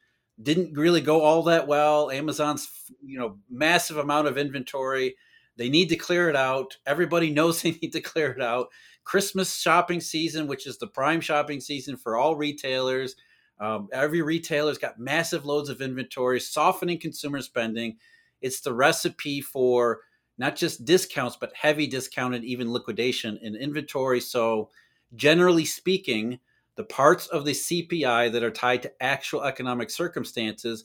Didn't 0.42 0.76
really 0.76 1.02
go 1.02 1.20
all 1.20 1.42
that 1.44 1.66
well. 1.66 2.10
Amazon's, 2.10 2.70
you 3.04 3.18
know, 3.18 3.37
massive 3.50 3.99
amount 3.99 4.28
of 4.28 4.38
inventory. 4.38 5.16
They 5.56 5.68
need 5.68 5.90
to 5.90 5.96
clear 5.96 6.30
it 6.30 6.37
out. 6.37 6.78
Everybody 6.87 7.30
knows 7.34 7.60
they 7.60 7.72
need 7.72 7.92
to 7.92 8.00
clear 8.00 8.30
it 8.30 8.40
out. 8.40 8.68
Christmas 9.04 9.54
shopping 9.56 10.00
season, 10.00 10.46
which 10.46 10.66
is 10.66 10.78
the 10.78 10.87
prime 10.87 11.20
shopping 11.20 11.60
season 11.60 11.96
for 11.96 12.16
all 12.16 12.37
retailers. 12.37 13.16
Um, 13.58 13.88
every 13.92 14.22
retailer's 14.22 14.78
got 14.78 14.99
massive 14.99 15.44
loads 15.44 15.68
of 15.68 15.82
inventory, 15.82 16.40
softening 16.40 16.99
consumer 16.99 17.42
spending. 17.42 17.99
It's 18.40 18.61
the 18.61 18.73
recipe 18.73 19.40
for 19.40 20.00
not 20.38 20.56
just 20.56 20.85
discounts, 20.85 21.37
but 21.37 21.52
heavy 21.54 21.87
discounted, 21.87 22.44
even 22.44 22.73
liquidation 22.73 23.38
in 23.42 23.54
inventory. 23.54 24.20
So, 24.20 24.70
generally 25.14 25.66
speaking, 25.66 26.40
the 26.76 26.85
parts 26.85 27.26
of 27.26 27.44
the 27.44 27.52
CPI 27.52 28.32
that 28.32 28.42
are 28.42 28.50
tied 28.50 28.82
to 28.82 29.02
actual 29.02 29.42
economic 29.42 29.90
circumstances, 29.90 30.85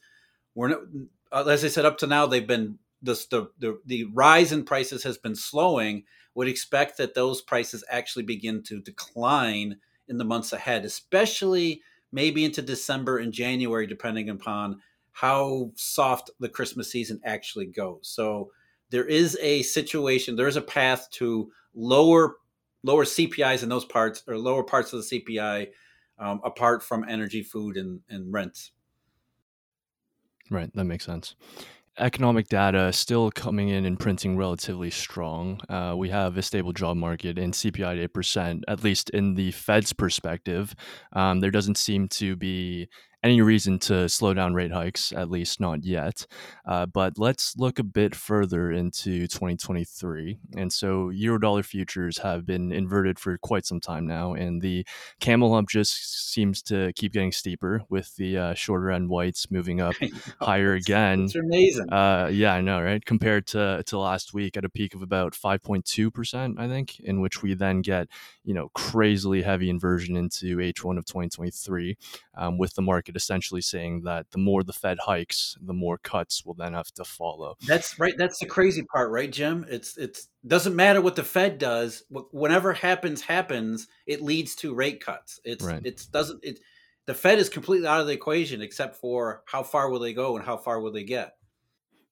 we're 0.55 0.67
not, 0.67 0.81
uh, 1.31 1.45
as 1.45 1.63
I 1.63 1.69
said, 1.69 1.85
up 1.85 1.97
to 1.99 2.07
now 2.07 2.25
they've 2.25 2.45
been 2.45 2.79
the, 3.01 3.49
the 3.59 3.79
the 3.85 4.05
rise 4.13 4.51
in 4.51 4.65
prices 4.65 5.03
has 5.03 5.17
been 5.17 5.35
slowing. 5.35 6.03
Would 6.33 6.49
expect 6.49 6.97
that 6.97 7.13
those 7.13 7.41
prices 7.41 7.85
actually 7.89 8.23
begin 8.23 8.61
to 8.63 8.81
decline 8.81 9.77
in 10.09 10.17
the 10.17 10.25
months 10.25 10.51
ahead, 10.51 10.83
especially 10.83 11.81
maybe 12.11 12.43
into 12.43 12.61
December 12.61 13.19
and 13.19 13.31
January, 13.31 13.87
depending 13.87 14.29
upon 14.29 14.81
how 15.15 15.71
soft 15.75 16.29
the 16.41 16.49
Christmas 16.49 16.91
season 16.91 17.21
actually 17.23 17.67
goes. 17.67 18.01
So 18.03 18.51
there 18.89 19.05
is 19.05 19.37
a 19.41 19.61
situation, 19.61 20.35
there 20.35 20.49
is 20.49 20.57
a 20.57 20.61
path 20.61 21.07
to 21.11 21.49
lower 21.73 22.35
lower 22.83 23.05
CPIs 23.05 23.63
in 23.63 23.69
those 23.69 23.85
parts 23.85 24.23
or 24.27 24.37
lower 24.37 24.61
parts 24.61 24.91
of 24.91 25.01
the 25.01 25.19
CPI 25.19 25.69
um, 26.19 26.41
apart 26.43 26.83
from 26.83 27.05
energy, 27.07 27.41
food, 27.43 27.77
and, 27.77 28.01
and 28.09 28.31
rent. 28.31 28.71
Right, 30.51 30.69
that 30.75 30.83
makes 30.83 31.05
sense 31.05 31.33
economic 31.97 32.49
data 32.49 32.91
still 32.91 33.31
coming 33.31 33.69
in 33.69 33.85
and 33.85 33.99
printing 33.99 34.37
relatively 34.37 34.91
strong. 34.91 35.59
Uh, 35.69 35.95
we 35.97 36.09
have 36.09 36.37
a 36.37 36.41
stable 36.41 36.73
job 36.73 36.97
market 36.97 37.37
and 37.39 37.53
CPI 37.53 38.03
at 38.03 38.13
8%, 38.13 38.63
at 38.67 38.83
least 38.83 39.09
in 39.11 39.35
the 39.35 39.51
Fed's 39.51 39.93
perspective. 39.93 40.75
Um, 41.13 41.39
there 41.39 41.51
doesn't 41.51 41.77
seem 41.77 42.07
to 42.09 42.35
be 42.35 42.89
any 43.25 43.41
reason 43.41 43.79
to 43.79 44.07
slow 44.07 44.35
down 44.35 44.53
rate 44.53 44.71
hikes, 44.71 45.11
at 45.11 45.31
least 45.31 45.59
not 45.59 45.83
yet. 45.83 46.27
Uh, 46.63 46.85
but 46.85 47.17
let's 47.17 47.57
look 47.57 47.79
a 47.79 47.83
bit 47.83 48.13
further 48.13 48.71
into 48.71 49.27
2023. 49.27 50.37
And 50.55 50.71
so, 50.71 51.09
Eurodollar 51.09 51.65
futures 51.65 52.19
have 52.19 52.45
been 52.45 52.71
inverted 52.71 53.17
for 53.17 53.37
quite 53.39 53.65
some 53.65 53.79
time 53.79 54.05
now, 54.05 54.33
and 54.33 54.61
the 54.61 54.85
camel 55.19 55.53
hump 55.55 55.69
just 55.69 56.31
seems 56.31 56.61
to 56.63 56.93
keep 56.93 57.13
getting 57.13 57.31
steeper 57.31 57.81
with 57.89 58.15
the 58.15 58.37
uh, 58.37 58.53
shorter 58.53 58.91
end 58.91 59.09
whites 59.09 59.49
moving 59.49 59.81
up 59.81 59.95
higher 60.39 60.75
it's, 60.75 60.85
again. 60.85 61.23
It's 61.23 61.35
amazing. 61.35 61.91
Uh, 61.91 62.29
yeah, 62.31 62.53
I 62.53 62.61
know, 62.61 62.79
right? 62.79 63.03
Compared 63.03 63.47
to, 63.47 63.81
to 63.87 63.97
last 63.97 64.35
week 64.35 64.55
at 64.55 64.65
a 64.65 64.69
peak 64.69 64.93
of 64.93 65.01
about 65.01 65.33
5.2%, 65.33 66.59
I 66.59 66.67
think, 66.67 66.99
in 66.99 67.21
which 67.21 67.41
we 67.41 67.55
then 67.55 67.81
get, 67.81 68.07
you 68.45 68.53
know, 68.53 68.69
crazily 68.69 69.41
heavy 69.41 69.69
inversion 69.69 70.15
into 70.15 70.57
H1 70.57 70.97
of 70.97 71.05
2023 71.05 71.97
um, 72.35 72.57
with 72.57 72.75
the 72.75 72.81
market 72.81 73.15
essentially 73.15 73.59
saying 73.61 74.03
that 74.03 74.29
the 74.31 74.37
more 74.37 74.63
the 74.63 74.71
Fed 74.71 74.99
hikes, 75.01 75.57
the 75.61 75.73
more 75.73 75.97
cuts 75.97 76.45
will 76.45 76.53
then 76.53 76.73
have 76.73 76.91
to 76.93 77.03
follow. 77.03 77.57
That's 77.65 77.99
right. 77.99 78.13
That's 78.17 78.39
the 78.39 78.45
crazy 78.45 78.83
part, 78.83 79.09
right, 79.11 79.31
Jim? 79.31 79.65
It's 79.67 79.97
it's 79.97 80.29
doesn't 80.45 80.75
matter 80.75 81.01
what 81.01 81.15
the 81.15 81.23
Fed 81.23 81.57
does. 81.57 82.03
Whatever 82.09 82.73
happens, 82.73 83.21
happens. 83.21 83.87
It 84.05 84.21
leads 84.21 84.55
to 84.57 84.75
rate 84.75 85.03
cuts. 85.03 85.39
It's 85.43 85.65
right. 85.65 85.81
it's 85.83 86.05
doesn't 86.05 86.43
it. 86.43 86.59
The 87.07 87.13
Fed 87.13 87.39
is 87.39 87.49
completely 87.49 87.87
out 87.87 88.01
of 88.01 88.07
the 88.07 88.13
equation, 88.13 88.61
except 88.61 88.95
for 88.95 89.43
how 89.45 89.63
far 89.63 89.89
will 89.89 89.99
they 89.99 90.13
go 90.13 90.37
and 90.37 90.45
how 90.45 90.57
far 90.57 90.79
will 90.79 90.91
they 90.91 91.03
get. 91.03 91.35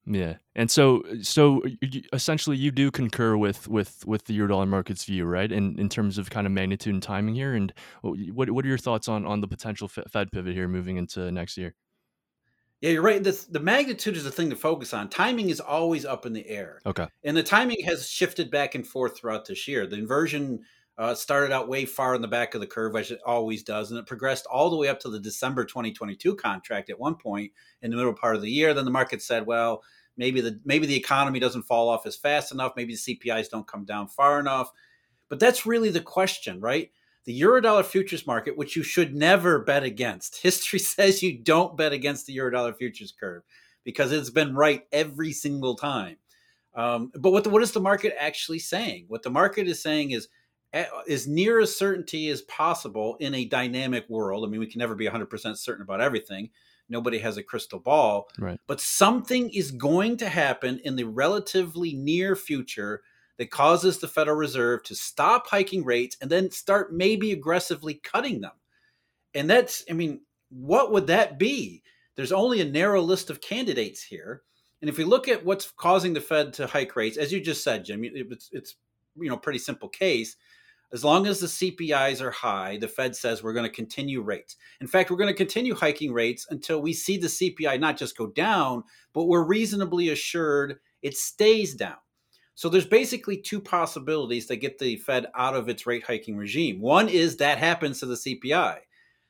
Yeah, 0.06 0.36
and 0.54 0.70
so 0.70 1.02
so 1.22 1.64
essentially, 2.12 2.58
you 2.58 2.72
do 2.72 2.92
concur 2.92 3.38
with 3.38 3.70
with 3.70 4.06
with 4.06 4.26
the 4.26 4.38
Eurodollar 4.38 4.68
market's 4.68 5.06
view, 5.06 5.24
right? 5.24 5.50
In 5.50 5.80
in 5.80 5.88
terms 5.88 6.18
of 6.18 6.30
kind 6.30 6.46
of 6.46 6.52
magnitude 6.52 6.94
and 6.94 7.02
timing 7.02 7.36
here, 7.36 7.54
and 7.54 7.74
what 8.02 8.50
what 8.50 8.66
are 8.66 8.68
your 8.68 8.78
thoughts 8.78 9.08
on 9.08 9.26
on 9.26 9.40
the 9.40 9.48
potential 9.48 9.88
Fed 9.88 10.32
pivot 10.32 10.54
here 10.54 10.68
moving 10.68 10.98
into 10.98 11.32
next 11.32 11.58
year? 11.58 11.74
Yeah, 12.82 12.90
you're 12.90 13.02
right. 13.02 13.24
The, 13.24 13.46
the 13.50 13.62
magnitude 13.62 14.18
is 14.18 14.26
the 14.26 14.32
thing 14.32 14.50
to 14.50 14.58
focus 14.58 14.94
on. 14.94 15.08
Timing 15.08 15.48
is 15.48 15.62
always 15.62 16.04
up 16.06 16.26
in 16.26 16.34
the 16.34 16.46
air. 16.50 16.82
Okay, 16.86 17.08
and 17.24 17.38
the 17.38 17.44
timing 17.44 17.82
has 17.86 18.10
shifted 18.10 18.52
back 18.52 18.76
and 18.76 18.86
forth 18.86 19.18
throughout 19.18 19.46
this 19.46 19.70
year. 19.70 19.88
The 19.88 19.96
inversion 19.96 20.64
uh, 20.98 21.16
started 21.16 21.52
out 21.52 21.68
way 21.68 21.86
far 21.86 22.14
in 22.14 22.22
the 22.22 22.28
back 22.28 22.54
of 22.54 22.62
the 22.62 22.68
curve, 22.68 22.96
as 22.96 23.12
it 23.12 23.20
always 23.26 23.64
does, 23.64 23.90
and 23.90 24.00
it 24.00 24.06
progressed 24.06 24.46
all 24.52 24.70
the 24.70 24.78
way 24.78 24.88
up 24.88 25.00
to 25.00 25.10
the 25.10 25.20
December 25.20 25.66
2022 25.66 26.36
contract 26.36 26.90
at 26.90 27.00
one 27.00 27.16
point 27.16 27.52
in 27.82 27.90
the 27.90 27.98
middle 27.98 28.14
part 28.14 28.36
of 28.36 28.42
the 28.42 28.52
year. 28.52 28.74
Then 28.74 28.86
the 28.86 28.92
market 28.92 29.22
said, 29.22 29.48
well, 29.48 29.84
maybe 30.18 30.42
the 30.42 30.60
maybe 30.66 30.86
the 30.86 30.96
economy 30.96 31.40
doesn't 31.40 31.64
fall 31.64 31.90
off 31.90 32.06
as 32.06 32.16
fast 32.16 32.52
enough, 32.52 32.74
maybe 32.76 32.96
the 32.96 33.18
CPIs 33.18 33.50
don't 33.50 33.68
come 33.68 33.86
down 33.86 34.08
far 34.08 34.40
enough. 34.40 34.72
But 35.30 35.40
that's 35.40 35.66
really 35.66 35.90
the 35.90 36.02
question, 36.02 36.60
right? 36.60 36.92
The 37.26 37.40
eurodollar 37.40 37.86
futures 37.86 38.28
market, 38.28 38.58
which 38.58 38.76
you 38.76 38.84
should 38.84 39.16
never 39.16 39.60
bet 39.60 39.84
against. 39.84 40.38
History 40.44 40.80
says 40.80 41.24
you 41.24 41.40
don't 41.40 41.76
bet 41.76 41.94
against 41.94 42.28
the 42.28 42.38
eurodollar 42.38 42.76
futures 42.76 43.14
curve 43.18 43.44
because 43.84 44.12
it's 44.12 44.30
been 44.30 44.56
right 44.56 44.84
every 44.92 45.32
single 45.32 45.76
time. 45.76 46.18
Um, 46.76 47.12
but 47.16 47.32
what 47.32 47.44
the, 47.44 47.50
what 47.50 47.62
is 47.62 47.72
the 47.72 47.80
market 47.80 48.14
actually 48.20 48.60
saying? 48.60 49.06
What 49.08 49.24
the 49.24 49.30
market 49.30 49.68
is 49.68 49.82
saying 49.82 50.12
is 50.12 50.28
as 50.74 51.28
near 51.28 51.60
a 51.60 51.68
certainty 51.68 52.30
as 52.30 52.42
possible 52.44 53.16
in 53.20 53.36
a 53.36 53.46
dynamic 53.46 54.10
world. 54.10 54.46
I 54.46 54.50
mean, 54.50 54.60
we 54.60 54.68
can 54.68 54.80
never 54.80 54.96
be 54.96 55.08
100% 55.08 55.58
certain 55.58 55.84
about 55.84 56.02
everything. 56.02 56.50
Nobody 56.90 57.20
has 57.20 57.38
a 57.38 57.44
crystal 57.44 57.80
ball. 57.80 58.28
Right. 58.40 58.60
But 58.68 58.82
something 58.82 59.50
is 59.52 59.72
going 59.72 60.18
to 60.18 60.30
happen 60.30 60.80
in 60.84 60.96
the 60.96 61.06
relatively 61.06 61.94
near 61.94 62.36
future 62.36 63.02
that 63.38 63.52
causes 63.52 64.00
the 64.00 64.08
Federal 64.08 64.38
Reserve 64.38 64.84
to 64.84 64.96
stop 64.96 65.48
hiking 65.48 65.84
rates 65.84 66.18
and 66.22 66.30
then 66.30 66.52
start 66.52 66.94
maybe 66.94 67.32
aggressively 67.32 67.96
cutting 67.96 68.42
them. 68.42 68.52
And 69.34 69.50
that's, 69.50 69.84
I 69.90 69.94
mean, 69.94 70.22
what 70.50 70.92
would 70.92 71.08
that 71.08 71.40
be? 71.40 71.84
There's 72.16 72.32
only 72.32 72.62
a 72.62 72.66
narrow 72.66 73.02
list 73.02 73.30
of 73.30 73.42
candidates 73.42 74.04
here. 74.04 74.42
And 74.82 74.90
if 74.90 74.98
we 74.98 75.04
look 75.04 75.28
at 75.28 75.46
what's 75.46 75.72
causing 75.72 76.14
the 76.14 76.22
Fed 76.22 76.54
to 76.54 76.68
hike 76.68 76.96
rates, 76.96 77.18
as 77.18 77.32
you 77.32 77.42
just 77.42 77.64
said, 77.64 77.86
Jim, 77.86 78.02
it's, 78.04 78.50
it's 78.52 78.76
you 79.16 79.30
know 79.30 79.38
pretty 79.38 79.60
simple 79.60 79.90
case 79.90 80.36
as 80.94 81.04
long 81.04 81.26
as 81.26 81.40
the 81.40 81.48
CPIs 81.48 82.22
are 82.22 82.32
high, 82.32 82.78
the 82.78 82.88
Fed 82.88 83.16
says 83.16 83.42
we're 83.42 83.54
going 83.54 83.70
to 83.70 83.76
continue 83.76 84.22
rates. 84.22 84.58
In 84.80 84.86
fact, 84.86 85.10
we're 85.10 85.18
going 85.18 85.28
to 85.28 85.34
continue 85.34 85.74
hiking 85.74 86.14
rates 86.14 86.46
until 86.52 86.82
we 86.82 86.94
see 86.94 87.18
the 87.18 87.28
CPI 87.28 87.80
not 87.80 87.98
just 87.98 88.16
go 88.16 88.28
down, 88.28 88.84
but 89.12 89.26
we're 89.26 89.44
reasonably 89.44 90.10
assured 90.10 90.80
it 91.02 91.18
stays 91.18 91.74
down. 91.74 91.98
So 92.54 92.70
there's 92.70 92.86
basically 92.86 93.38
two 93.38 93.60
possibilities 93.60 94.46
that 94.48 94.58
get 94.58 94.78
the 94.78 94.98
Fed 94.98 95.26
out 95.36 95.56
of 95.56 95.68
its 95.68 95.88
rate 95.88 96.06
hiking 96.06 96.38
regime. 96.38 96.80
One 96.80 97.10
is 97.10 97.38
that 97.38 97.58
happens 97.58 98.00
to 98.00 98.06
the 98.06 98.14
CPI, 98.14 98.78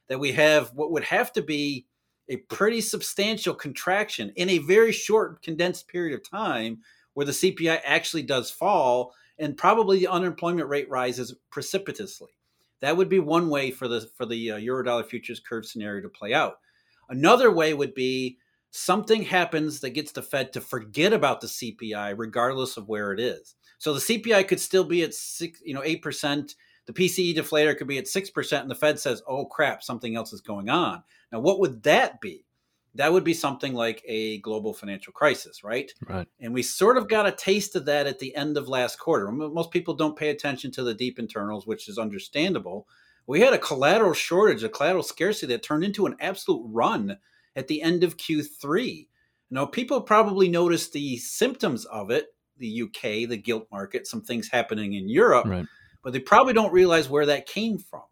that 0.10 0.20
we 0.20 0.34
have 0.34 0.72
what 0.74 0.91
would 0.91 1.05
have 1.05 1.32
to 1.34 1.41
be 1.41 1.88
a 2.27 2.38
pretty 2.38 2.82
substantial 2.82 3.53
contraction 3.53 4.34
in 4.36 4.50
a 4.50 4.58
very 4.58 4.91
short, 4.91 5.41
condensed 5.41 5.88
period 5.88 6.13
of 6.13 6.29
time 6.29 6.79
where 7.13 7.25
the 7.25 7.32
CPI 7.32 7.79
actually 7.86 8.24
does 8.24 8.51
fall 8.51 9.13
and 9.44 9.58
probably 9.58 10.00
the 10.00 10.08
unemployment 10.08 10.70
rate 10.70 10.90
rises 10.90 11.36
precipitously. 11.50 12.32
That 12.80 12.98
would 12.98 13.10
be 13.10 13.20
one 13.20 13.50
way 13.50 13.72
for 13.72 13.88
the 13.88 14.10
for 14.16 14.26
the 14.26 14.52
uh, 14.52 14.58
eurodollar 14.58 15.06
futures 15.06 15.40
curve 15.40 15.66
scenario 15.66 16.02
to 16.02 16.10
play 16.10 16.34
out. 16.34 16.60
Another 17.10 17.52
way 17.52 17.74
would 17.74 17.94
be 17.94 18.38
something 18.72 19.22
happens 19.22 19.80
that 19.82 19.92
gets 19.92 20.12
the 20.12 20.22
Fed 20.22 20.52
to 20.54 20.62
forget 20.62 21.14
about 21.14 21.42
the 21.42 21.48
CPI 21.48 22.16
regardless 22.18 22.76
of 22.76 22.90
where 22.90 23.14
it 23.14 23.20
is. 23.20 23.56
So 23.78 23.94
the 23.94 24.00
CPI 24.00 24.48
could 24.48 24.60
still 24.60 24.84
be 24.84 25.04
at 25.04 25.14
six, 25.14 25.62
you 25.64 25.74
know, 25.74 25.84
eight 25.84 26.02
percent. 26.02 26.56
The 26.86 26.94
PCE 26.94 27.36
deflator 27.36 27.78
could 27.78 27.88
be 27.88 27.98
at 27.98 28.08
six 28.08 28.30
percent, 28.30 28.64
and 28.64 28.72
the 28.72 28.76
Fed 28.76 29.00
says, 29.00 29.22
"Oh 29.28 29.46
crap, 29.46 29.84
something 29.84 30.16
else 30.16 30.34
is 30.34 30.42
going 30.42 30.70
on." 30.70 31.04
Now, 31.32 31.40
what 31.40 31.60
would 31.60 31.84
that 31.84 32.20
be? 32.20 32.46
That 32.96 33.12
would 33.12 33.24
be 33.24 33.34
something 33.34 33.74
like 33.74 34.04
a 34.06 34.38
global 34.40 34.74
financial 34.74 35.14
crisis, 35.14 35.64
right? 35.64 35.92
Right. 36.08 36.28
And 36.40 36.54
we 36.54 36.62
sort 36.62 36.98
of 36.98 37.10
got 37.10 37.28
a 37.28 37.32
taste 37.32 37.76
of 37.76 37.86
that 37.86 38.06
at 38.06 38.20
the 38.20 38.36
end 38.36 38.56
of 38.56 38.68
last 38.68 39.00
quarter. 39.00 39.32
Most 39.32 39.72
people 39.72 39.96
don't 39.96 40.18
pay 40.18 40.30
attention 40.30 40.72
to 40.72 40.84
the 40.84 40.94
deep 40.94 41.18
internals, 41.18 41.66
which 41.66 41.90
is 41.90 41.98
understandable. 41.98 42.88
We 43.26 43.40
had 43.40 43.54
a 43.54 43.58
collateral 43.58 44.14
shortage, 44.14 44.64
a 44.64 44.70
collateral 44.70 45.04
scarcity 45.04 45.54
that 45.54 45.64
turned 45.64 45.84
into 45.84 46.06
an 46.06 46.16
absolute 46.20 46.64
run 46.66 47.18
at 47.56 47.68
the 47.68 47.82
end 47.82 48.04
of 48.04 48.18
Q3. 48.18 49.08
Now, 49.50 49.66
people 49.66 50.02
probably 50.02 50.50
noticed 50.50 50.94
the 50.94 51.18
symptoms 51.18 51.86
of 51.86 52.12
it, 52.12 52.28
the 52.58 52.84
UK, 52.84 53.28
the 53.30 53.42
gilt 53.42 53.68
market, 53.72 54.08
some 54.08 54.22
things 54.22 54.50
happening 54.50 54.94
in 54.94 55.10
Europe, 55.10 55.46
right. 55.48 55.66
but 56.04 56.14
they 56.14 56.20
probably 56.20 56.54
don't 56.54 56.74
realize 56.74 57.10
where 57.10 57.26
that 57.26 57.48
came 57.48 57.78
from. 57.78 58.04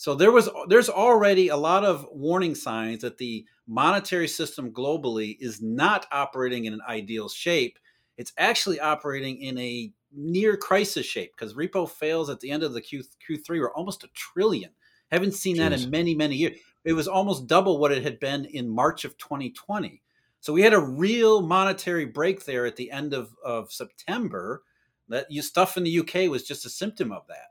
So 0.00 0.14
there 0.14 0.32
was 0.32 0.48
there's 0.68 0.88
already 0.88 1.48
a 1.48 1.58
lot 1.58 1.84
of 1.84 2.08
warning 2.10 2.54
signs 2.54 3.02
that 3.02 3.18
the 3.18 3.44
monetary 3.66 4.28
system 4.28 4.70
globally 4.72 5.36
is 5.38 5.60
not 5.60 6.06
operating 6.10 6.64
in 6.64 6.72
an 6.72 6.80
ideal 6.88 7.28
shape. 7.28 7.78
It's 8.16 8.32
actually 8.38 8.80
operating 8.80 9.42
in 9.42 9.58
a 9.58 9.92
near 10.10 10.56
crisis 10.56 11.04
shape 11.04 11.32
because 11.36 11.52
repo 11.52 11.86
fails 11.86 12.30
at 12.30 12.40
the 12.40 12.50
end 12.50 12.62
of 12.62 12.72
the 12.72 12.80
Q, 12.80 13.02
Q3 13.28 13.60
were 13.60 13.76
almost 13.76 14.02
a 14.02 14.08
trillion. 14.14 14.70
Haven't 15.12 15.34
seen 15.34 15.56
Jeez. 15.56 15.58
that 15.58 15.72
in 15.74 15.90
many, 15.90 16.14
many 16.14 16.36
years. 16.36 16.58
It 16.82 16.94
was 16.94 17.06
almost 17.06 17.46
double 17.46 17.76
what 17.76 17.92
it 17.92 18.02
had 18.02 18.18
been 18.18 18.46
in 18.46 18.70
March 18.70 19.04
of 19.04 19.18
2020. 19.18 20.00
So 20.40 20.54
we 20.54 20.62
had 20.62 20.72
a 20.72 20.80
real 20.80 21.42
monetary 21.42 22.06
break 22.06 22.46
there 22.46 22.64
at 22.64 22.76
the 22.76 22.90
end 22.90 23.12
of, 23.12 23.34
of 23.44 23.70
September. 23.70 24.62
That 25.10 25.26
you 25.30 25.42
stuff 25.42 25.76
in 25.76 25.84
the 25.84 25.98
UK 25.98 26.30
was 26.30 26.44
just 26.44 26.64
a 26.64 26.70
symptom 26.70 27.12
of 27.12 27.26
that. 27.26 27.50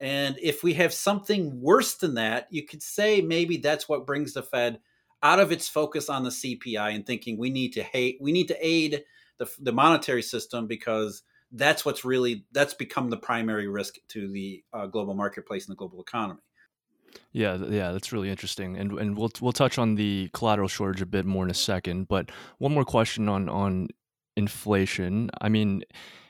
And 0.00 0.38
if 0.42 0.62
we 0.62 0.74
have 0.74 0.92
something 0.92 1.60
worse 1.60 1.94
than 1.94 2.14
that, 2.14 2.48
you 2.50 2.66
could 2.66 2.82
say 2.82 3.20
maybe 3.20 3.56
that's 3.56 3.88
what 3.88 4.06
brings 4.06 4.34
the 4.34 4.42
Fed 4.42 4.80
out 5.22 5.40
of 5.40 5.52
its 5.52 5.68
focus 5.68 6.08
on 6.08 6.24
the 6.24 6.30
CPI 6.30 6.94
and 6.94 7.06
thinking 7.06 7.38
we 7.38 7.50
need 7.50 7.72
to 7.74 7.82
hate, 7.82 8.18
we 8.20 8.32
need 8.32 8.48
to 8.48 8.66
aid 8.66 9.04
the, 9.38 9.50
the 9.60 9.72
monetary 9.72 10.22
system 10.22 10.66
because 10.66 11.22
that's 11.54 11.84
what's 11.84 12.04
really 12.04 12.44
that's 12.52 12.74
become 12.74 13.10
the 13.10 13.16
primary 13.16 13.68
risk 13.68 13.96
to 14.08 14.28
the 14.28 14.62
uh, 14.72 14.86
global 14.86 15.14
marketplace 15.14 15.66
and 15.66 15.72
the 15.72 15.78
global 15.78 16.00
economy. 16.00 16.40
Yeah, 17.32 17.56
yeah, 17.56 17.92
that's 17.92 18.12
really 18.12 18.28
interesting, 18.28 18.76
and 18.76 18.92
and 18.98 19.16
we'll 19.16 19.30
we'll 19.40 19.52
touch 19.52 19.78
on 19.78 19.94
the 19.94 20.30
collateral 20.32 20.68
shortage 20.68 21.00
a 21.00 21.06
bit 21.06 21.24
more 21.24 21.44
in 21.44 21.50
a 21.50 21.54
second. 21.54 22.08
But 22.08 22.30
one 22.58 22.74
more 22.74 22.84
question 22.84 23.28
on 23.28 23.48
on 23.48 23.88
inflation. 24.36 25.30
I 25.40 25.48
mean, 25.48 25.84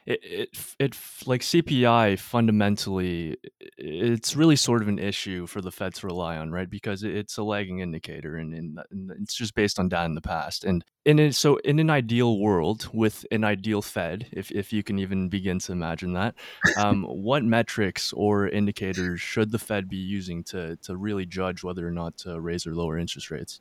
it 0.06 0.20
it 0.22 0.48
it 0.78 0.96
like 1.26 1.40
CPI 1.40 2.18
fundamentally, 2.18 3.36
it's 3.78 4.36
really 4.36 4.56
sort 4.56 4.82
of 4.82 4.88
an 4.88 4.98
issue 4.98 5.46
for 5.46 5.62
the 5.62 5.70
Fed 5.70 5.94
to 5.94 6.06
rely 6.06 6.36
on, 6.36 6.50
right? 6.50 6.68
Because 6.68 7.02
it's 7.02 7.38
a 7.38 7.42
lagging 7.42 7.78
indicator, 7.78 8.36
and, 8.36 8.54
and, 8.54 8.78
and 8.90 9.10
it's 9.22 9.34
just 9.34 9.54
based 9.54 9.78
on 9.78 9.88
data 9.88 10.04
in 10.04 10.14
the 10.14 10.20
past. 10.20 10.64
And 10.64 10.84
in 11.06 11.18
it, 11.18 11.34
so 11.34 11.56
in 11.58 11.78
an 11.78 11.90
ideal 11.90 12.38
world 12.38 12.88
with 12.92 13.24
an 13.30 13.44
ideal 13.44 13.80
Fed, 13.80 14.26
if 14.32 14.50
if 14.50 14.72
you 14.72 14.82
can 14.82 14.98
even 14.98 15.28
begin 15.28 15.58
to 15.60 15.72
imagine 15.72 16.12
that, 16.12 16.34
um, 16.76 17.04
what 17.08 17.44
metrics 17.44 18.12
or 18.12 18.48
indicators 18.48 19.20
should 19.20 19.52
the 19.52 19.58
Fed 19.58 19.88
be 19.88 19.96
using 19.96 20.44
to 20.44 20.76
to 20.76 20.96
really 20.96 21.24
judge 21.24 21.62
whether 21.62 21.86
or 21.86 21.92
not 21.92 22.18
to 22.18 22.40
raise 22.40 22.66
or 22.66 22.74
lower 22.74 22.98
interest 22.98 23.30
rates? 23.30 23.60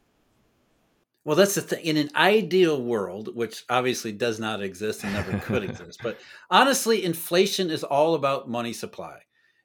Well, 1.26 1.38
that's 1.38 1.56
the 1.56 1.62
thing. 1.62 1.86
In 1.86 1.98
an 1.98 2.10
ideal 2.16 2.82
world, 2.82 3.34
which 3.36 3.64
obviously 3.70 4.12
does 4.12 4.40
not 4.40 4.62
exist 4.62 5.04
and 5.04 5.14
never 5.14 5.40
could 5.40 5.64
exist, 5.70 6.00
but 6.04 6.20
honestly, 6.50 7.04
inflation 7.04 7.70
is 7.70 7.84
all 7.84 8.16
about 8.16 8.50
money 8.50 8.74
supply. 8.74 9.20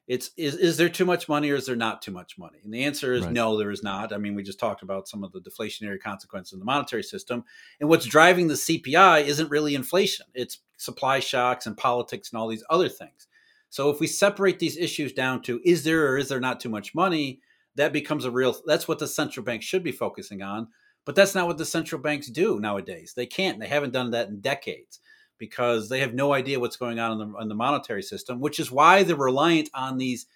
It's 0.07 0.31
is 0.37 0.55
is 0.55 0.77
there 0.77 0.89
too 0.89 1.05
much 1.05 1.29
money 1.29 1.51
or 1.51 1.55
is 1.55 1.67
there 1.67 1.75
not 1.75 2.01
too 2.01 2.11
much 2.11 2.37
money? 2.37 2.57
And 2.63 2.73
the 2.73 2.83
answer 2.83 3.13
is 3.13 3.25
Right. 3.25 3.33
no, 3.33 3.57
there 3.57 3.69
is 3.69 3.83
not. 3.83 4.11
I 4.11 4.17
mean, 4.17 4.33
we 4.33 4.41
just 4.41 4.59
talked 4.59 4.81
about 4.81 5.07
some 5.07 5.23
of 5.23 5.31
the 5.33 5.41
deflationary 5.41 5.99
consequences 5.99 6.53
in 6.53 6.59
the 6.59 6.65
monetary 6.65 7.03
system, 7.03 7.43
and 7.79 7.89
what's 7.89 8.07
driving 8.07 8.47
the 8.47 8.55
CPI 8.55 9.25
isn't 9.25 9.51
really 9.51 9.75
inflation; 9.75 10.25
it's 10.33 10.59
supply 10.77 11.19
shocks 11.19 11.67
and 11.67 11.77
politics 11.77 12.31
and 12.31 12.39
all 12.39 12.47
these 12.47 12.63
other 12.71 12.89
things. 12.89 13.27
So, 13.69 13.91
if 13.91 13.99
we 13.99 14.07
separate 14.07 14.57
these 14.57 14.77
issues 14.77 15.13
down 15.13 15.43
to 15.43 15.61
is 15.63 15.83
there 15.83 16.07
or 16.07 16.17
is 16.17 16.29
there 16.29 16.39
not 16.39 16.59
too 16.59 16.69
much 16.69 16.95
money, 16.95 17.41
that 17.75 17.93
becomes 17.93 18.25
a 18.25 18.31
real. 18.31 18.55
That's 18.65 18.87
what 18.87 18.97
the 18.97 19.07
central 19.07 19.43
bank 19.43 19.61
should 19.61 19.83
be 19.83 19.91
focusing 19.91 20.41
on 20.41 20.69
but 21.05 21.15
that's 21.15 21.35
not 21.35 21.47
what 21.47 21.57
the 21.57 21.65
central 21.65 22.01
banks 22.01 22.27
do 22.27 22.59
nowadays. 22.59 23.13
They 23.15 23.25
can't. 23.25 23.59
They 23.59 23.67
haven't 23.67 23.93
done 23.93 24.11
that 24.11 24.29
in 24.29 24.41
decades 24.41 24.99
because 25.37 25.89
they 25.89 26.01
have 26.01 26.13
no 26.13 26.33
idea 26.33 26.59
what's 26.59 26.75
going 26.77 26.99
on 26.99 27.13
in 27.13 27.31
the, 27.31 27.37
in 27.39 27.47
the 27.47 27.55
monetary 27.55 28.03
system, 28.03 28.39
which 28.39 28.59
is 28.59 28.71
why 28.71 29.03
they're 29.03 29.15
reliant 29.15 29.69
on 29.73 29.97
these 29.97 30.27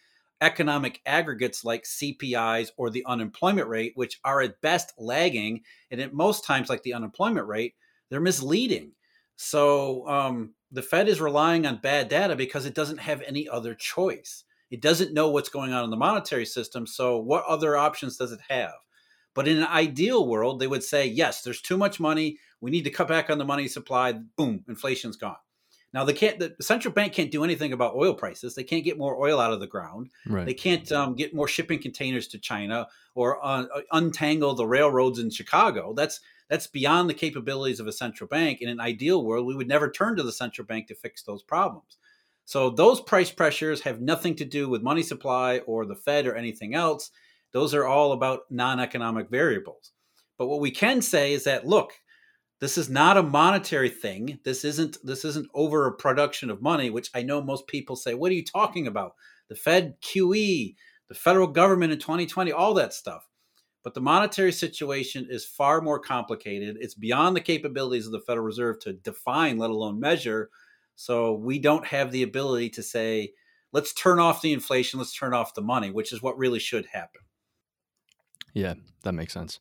economic 0.41 1.01
aggregates 1.05 1.63
like 1.63 1.84
CPIs 1.84 2.70
or 2.77 2.89
the 2.89 3.05
unemployment 3.05 3.67
rate, 3.67 3.93
which 3.96 4.20
are 4.24 4.41
at 4.41 4.60
best 4.62 4.93
lagging. 4.98 5.62
And 5.91 6.01
at 6.01 6.13
most 6.13 6.46
times, 6.46 6.70
like 6.70 6.84
the 6.84 6.93
unemployment 6.93 7.48
rate, 7.48 7.75
they're 8.10 8.20
misleading. 8.20 8.91
So 9.36 10.08
um, 10.08 10.53
the 10.72 10.82
Fed 10.82 11.08
is 11.08 11.22
relying 11.22 11.65
on 11.65 11.77
bad 11.77 12.10
data 12.10 12.36
because 12.36 12.65
it 12.65 12.75
doesn't 12.75 13.00
have 13.00 13.22
any 13.22 13.48
other 13.48 13.75
choice. 13.75 14.43
It 14.72 14.82
doesn't 14.82 15.13
know 15.13 15.29
what's 15.29 15.50
going 15.50 15.72
on 15.72 15.84
in 15.84 15.91
the 15.91 15.98
monetary 15.98 16.46
system. 16.46 16.88
So, 16.88 17.17
what 17.17 17.46
other 17.46 17.77
options 17.77 18.17
does 18.17 18.32
it 18.32 18.39
have? 18.50 18.74
But 19.34 19.48
in 19.48 19.58
an 19.58 19.68
ideal 19.68 20.28
world, 20.28 20.60
they 20.60 20.68
would 20.68 20.84
say, 20.84 21.06
yes, 21.08 21.42
there's 21.42 21.62
too 21.62 21.78
much 21.78 22.00
money. 22.00 22.38
We 22.62 22.72
need 22.72 22.84
to 22.84 22.92
cut 22.92 23.08
back 23.08 23.30
on 23.30 23.38
the 23.38 23.46
money 23.46 23.68
supply. 23.68 24.13
Boom, 24.13 24.63
inflation's 24.68 25.16
gone. 25.16 25.38
Now 25.94 26.04
they 26.04 26.13
can't. 26.13 26.40
The 26.40 26.56
central 26.60 26.94
bank 26.94 27.13
can't 27.13 27.32
do 27.32 27.44
anything 27.44 27.72
about 27.72 27.96
oil 27.96 28.16
prices. 28.16 28.56
They 28.56 28.63
can't 28.63 28.84
get 28.84 28.98
more 28.98 29.22
oil 29.22 29.40
out 29.40 29.54
of 29.54 29.60
the 29.60 29.68
ground. 29.68 30.10
Right. 30.28 30.46
They 30.46 30.56
can't 30.56 30.92
um, 30.92 31.13
get 31.13 31.36
more 31.36 31.48
shipping 31.48 31.80
containers 31.80 32.28
to 32.30 32.40
China 32.40 32.88
or 33.13 33.44
uh, 33.46 33.66
untangle 33.92 34.56
the 34.56 34.66
railroads 34.66 35.20
in 35.20 35.30
Chicago. 35.30 35.94
That's 35.94 36.20
that's 36.50 36.66
beyond 36.68 37.10
the 37.10 37.13
capabilities 37.13 37.80
of 37.80 37.88
a 37.88 37.92
central 37.92 38.28
bank. 38.28 38.60
In 38.60 38.70
an 38.70 38.80
ideal 38.80 39.24
world, 39.24 39.46
we 39.46 39.56
would 39.56 39.68
never 39.68 39.90
turn 39.90 40.16
to 40.18 40.24
the 40.24 40.32
central 40.32 40.66
bank 40.66 40.88
to 40.88 40.96
fix 40.96 41.22
those 41.22 41.44
problems. 41.44 41.98
So 42.46 42.70
those 42.70 43.00
price 43.00 43.32
pressures 43.32 43.82
have 43.82 44.02
nothing 44.02 44.36
to 44.36 44.46
do 44.46 44.68
with 44.68 44.82
money 44.82 45.04
supply 45.04 45.60
or 45.60 45.86
the 45.86 45.96
Fed 45.96 46.28
or 46.28 46.36
anything 46.36 46.74
else. 46.74 47.12
Those 47.53 47.74
are 47.74 47.86
all 47.86 48.12
about 48.12 48.41
non 48.50 48.79
economic 48.79 49.29
variables. 49.29 49.91
But 50.38 50.48
what 50.48 50.60
we 50.60 50.72
can 50.72 51.01
say 51.01 51.33
is 51.33 51.43
that, 51.45 51.65
look, 51.65 51.93
this 52.60 52.77
is 52.77 52.89
not 52.89 53.17
a 53.17 53.24
monetary 53.24 53.89
thing. 53.89 54.39
This 54.43 54.63
isn't 54.63 54.97
this 55.04 55.25
isn't 55.25 55.49
over 55.54 55.86
a 55.86 55.95
production 55.95 56.49
of 56.49 56.62
money, 56.62 56.89
which 56.89 57.10
I 57.13 57.21
know 57.21 57.41
most 57.41 57.67
people 57.67 57.95
say, 57.95 58.13
what 58.13 58.32
are 58.32 58.36
you 58.36 58.43
talking 58.43 58.88
about? 58.88 59.15
The 59.49 59.56
Fed 59.56 59.95
QE, 60.01 60.75
the 61.10 61.15
federal 61.15 61.47
government 61.47 61.93
in 61.93 61.99
2020, 61.99 62.51
all 62.51 62.73
that 62.75 62.93
stuff. 62.93 63.28
But 63.84 63.93
the 63.93 64.01
monetary 64.01 64.54
situation 64.54 65.28
is 65.30 65.45
far 65.45 65.82
more 65.82 65.99
complicated. 65.99 66.78
It's 66.80 66.95
beyond 66.95 67.36
the 67.36 67.41
capabilities 67.41 68.06
of 68.06 68.13
the 68.13 68.21
Federal 68.21 68.45
Reserve 68.45 68.80
to 68.80 68.93
define, 68.93 69.58
let 69.58 69.69
alone 69.69 69.99
measure. 69.99 70.49
So 70.95 71.34
we 71.34 71.60
don't 71.60 71.86
have 71.88 72.12
the 72.12 72.23
ability 72.23 72.69
to 72.71 72.84
say, 72.84 73.34
let's 73.73 73.93
turn 73.93 74.19
off 74.19 74.41
the 74.41 74.54
inflation, 74.54 74.99
let's 74.99 75.13
turn 75.13 75.34
off 75.34 75.54
the 75.54 75.62
money, 75.62 75.91
which 75.91 76.13
is 76.13 76.21
what 76.21 76.38
really 76.38 76.60
should 76.60 76.86
happen. 76.86 77.21
Yeah, 78.54 78.76
that 79.04 79.13
makes 79.13 79.34
sense. 79.34 79.60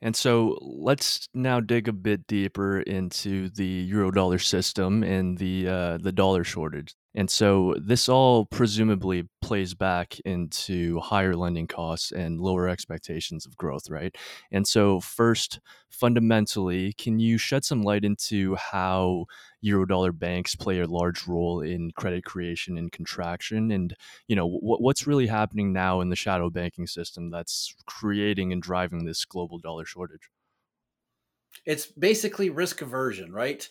And 0.00 0.14
so 0.14 0.58
let's 0.60 1.28
now 1.34 1.60
dig 1.60 1.88
a 1.88 1.92
bit 1.92 2.26
deeper 2.26 2.80
into 2.80 3.48
the 3.50 3.90
eurodollar 3.90 4.42
system 4.42 5.02
and 5.02 5.38
the 5.38 5.68
uh, 5.68 5.98
the 5.98 6.12
dollar 6.12 6.44
shortage. 6.44 6.94
And 7.18 7.28
so 7.28 7.74
this 7.80 8.08
all 8.08 8.46
presumably 8.46 9.28
plays 9.42 9.74
back 9.74 10.20
into 10.20 11.00
higher 11.00 11.34
lending 11.34 11.66
costs 11.66 12.12
and 12.12 12.40
lower 12.40 12.68
expectations 12.68 13.44
of 13.44 13.56
growth, 13.56 13.90
right? 13.90 14.14
And 14.52 14.68
so 14.68 15.00
first, 15.00 15.58
fundamentally, 15.90 16.92
can 16.92 17.18
you 17.18 17.36
shed 17.36 17.64
some 17.64 17.82
light 17.82 18.04
into 18.04 18.54
how 18.54 19.26
eurodollar 19.64 20.16
banks 20.16 20.54
play 20.54 20.78
a 20.78 20.86
large 20.86 21.26
role 21.26 21.60
in 21.60 21.90
credit 21.90 22.24
creation 22.24 22.78
and 22.78 22.92
contraction 22.92 23.72
and 23.72 23.96
you 24.28 24.36
know 24.36 24.46
what, 24.46 24.80
what's 24.80 25.04
really 25.08 25.26
happening 25.26 25.72
now 25.72 26.00
in 26.00 26.10
the 26.10 26.16
shadow 26.16 26.48
banking 26.48 26.86
system 26.86 27.30
that's 27.30 27.74
creating 27.84 28.52
and 28.52 28.62
driving 28.62 29.04
this 29.04 29.24
global 29.24 29.58
dollar 29.58 29.84
shortage 29.84 30.30
It's 31.64 31.86
basically 31.86 32.50
risk 32.50 32.82
aversion, 32.82 33.32
right? 33.32 33.68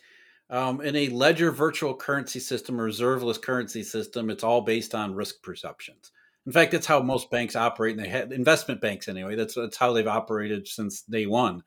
Um, 0.50 0.82
in 0.82 0.96
a 0.96 1.10
ledger 1.10 1.52
virtual 1.52 1.94
currency 1.94 2.40
system, 2.40 2.80
a 2.80 2.84
reserveless 2.84 3.38
currency 3.38 3.84
system, 3.84 4.30
it's 4.30 4.44
all 4.44 4.62
based 4.62 4.96
on 4.96 5.14
risk 5.14 5.42
perceptions. 5.44 6.12
In 6.46 6.54
fact, 6.54 6.72
that's 6.72 6.88
how 6.88 7.02
most 7.02 7.30
banks 7.30 7.58
operate, 7.58 7.98
and 7.98 8.06
they 8.06 8.10
have 8.10 8.32
investment 8.32 8.80
banks 8.80 9.10
anyway. 9.10 9.36
That's 9.36 9.56
that's 9.56 9.76
how 9.76 9.92
they've 9.92 10.08
operated 10.08 10.68
since 10.68 11.02
day 11.02 11.26
one. 11.26 11.64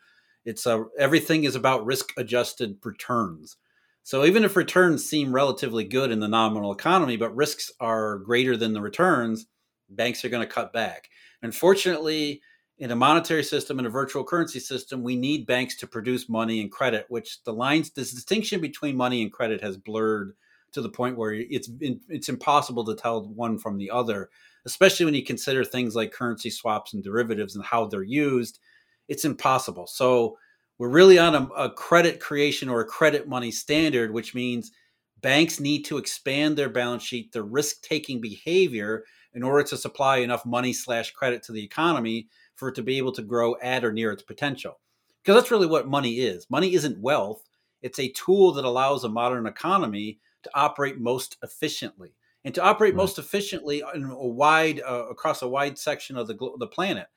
It's 0.47 0.65
a, 0.65 0.87
everything 0.99 1.45
is 1.45 1.55
about 1.55 1.85
risk 1.85 2.13
adjusted 2.17 2.79
returns. 2.83 3.57
So 4.03 4.25
even 4.25 4.45
if 4.45 4.57
returns 4.57 5.05
seem 5.05 5.35
relatively 5.35 5.85
good 5.85 6.11
in 6.11 6.21
the 6.21 6.29
nominal 6.29 6.73
economy, 6.73 7.19
but 7.19 7.37
risks 7.37 7.71
are 7.79 8.19
greater 8.21 8.57
than 8.57 8.73
the 8.73 8.81
returns, 8.81 9.47
banks 9.91 10.25
are 10.25 10.31
going 10.31 10.47
to 10.47 10.53
cut 10.53 10.73
back. 10.73 11.11
Unfortunately, 11.43 12.41
in 12.81 12.91
a 12.91 12.97
monetary 12.97 13.45
system 13.45 13.79
and 13.79 13.87
a 13.87 13.91
virtual 13.91 14.25
currency 14.25 14.59
system, 14.59 15.03
we 15.03 15.15
need 15.15 15.47
banks 15.47 15.77
to 15.77 15.87
produce 15.87 16.31
money 16.31 16.63
and 16.63 16.73
credit, 16.73 17.05
which 17.11 17.45
the 17.45 17.53
lines, 17.53 17.91
this 17.91 18.13
distinction 18.13 18.59
between 18.59 18.97
money 18.97 19.21
and 19.23 19.31
credit 19.31 19.63
has 19.63 19.77
blurred 19.77 20.35
to 20.73 20.81
the 20.81 20.89
point 20.89 21.19
where 21.19 21.35
it's 21.35 21.69
it's 22.09 22.31
impossible 22.31 22.85
to 22.85 22.95
tell 22.95 23.29
one 23.29 23.59
from 23.59 23.77
the 23.77 23.91
other, 23.91 24.31
especially 24.65 25.05
when 25.05 25.15
you 25.15 25.25
consider 25.25 25.63
things 25.63 25.95
like 25.95 26.11
currency 26.13 26.49
swaps 26.49 26.95
and 26.95 27.05
derivatives 27.05 27.55
and 27.55 27.65
how 27.65 27.87
they're 27.87 28.03
used. 28.03 28.61
It's 29.09 29.27
impossible. 29.27 29.87
So 29.87 30.39
we're 30.79 30.89
really 30.89 31.19
on 31.19 31.35
a, 31.35 31.45
a 31.57 31.71
credit 31.71 32.19
creation 32.19 32.71
or 32.71 32.81
a 32.81 32.87
credit 32.87 33.29
money 33.29 33.51
standard, 33.51 34.11
which 34.11 34.35
means 34.35 34.73
banks 35.21 35.61
need 35.61 35.83
to 35.83 35.99
expand 35.99 36.57
their 36.57 36.71
balance 36.71 37.03
sheet, 37.03 37.33
their 37.33 37.43
risk 37.43 37.83
taking 37.83 38.23
behavior 38.23 39.05
in 39.35 39.43
order 39.43 39.65
to 39.65 39.77
supply 39.77 40.19
enough 40.19 40.47
money 40.47 40.73
slash 40.73 41.11
credit 41.11 41.43
to 41.43 41.53
the 41.53 41.63
economy 41.63 42.29
for 42.61 42.69
it 42.69 42.77
to 42.77 42.83
be 42.83 42.99
able 42.99 43.13
to 43.13 43.23
grow 43.23 43.57
at 43.61 43.85
or 43.85 43.93
near 43.93 44.13
its 44.13 44.23
potential. 44.23 44.79
Because 45.23 45.35
that's 45.35 45.51
really 45.51 45.67
what 45.67 45.89
money 45.89 46.21
is. 46.21 46.47
Money 46.51 46.75
isn't 46.75 47.01
wealth, 47.01 47.49
it's 47.83 47.99
a 47.99 48.13
tool 48.13 48.53
that 48.53 48.65
allows 48.65 49.03
a 49.03 49.09
modern 49.09 49.47
economy 49.47 50.21
to 50.43 50.51
operate 50.55 51.01
most 51.01 51.39
efficiently. 51.43 52.15
And 52.45 52.55
to 52.55 52.63
operate 52.63 52.95
right 52.95 52.99
most 52.99 53.19
efficiently 53.19 53.83
in 53.95 54.05
a 54.05 54.27
wide 54.27 54.81
uh, 54.81 55.09
across 55.11 55.43
a 55.43 55.49
wide 55.49 55.79
section 55.79 56.17
of 56.17 56.27
the 56.27 56.37
the 56.59 56.67
planet, 56.67 57.09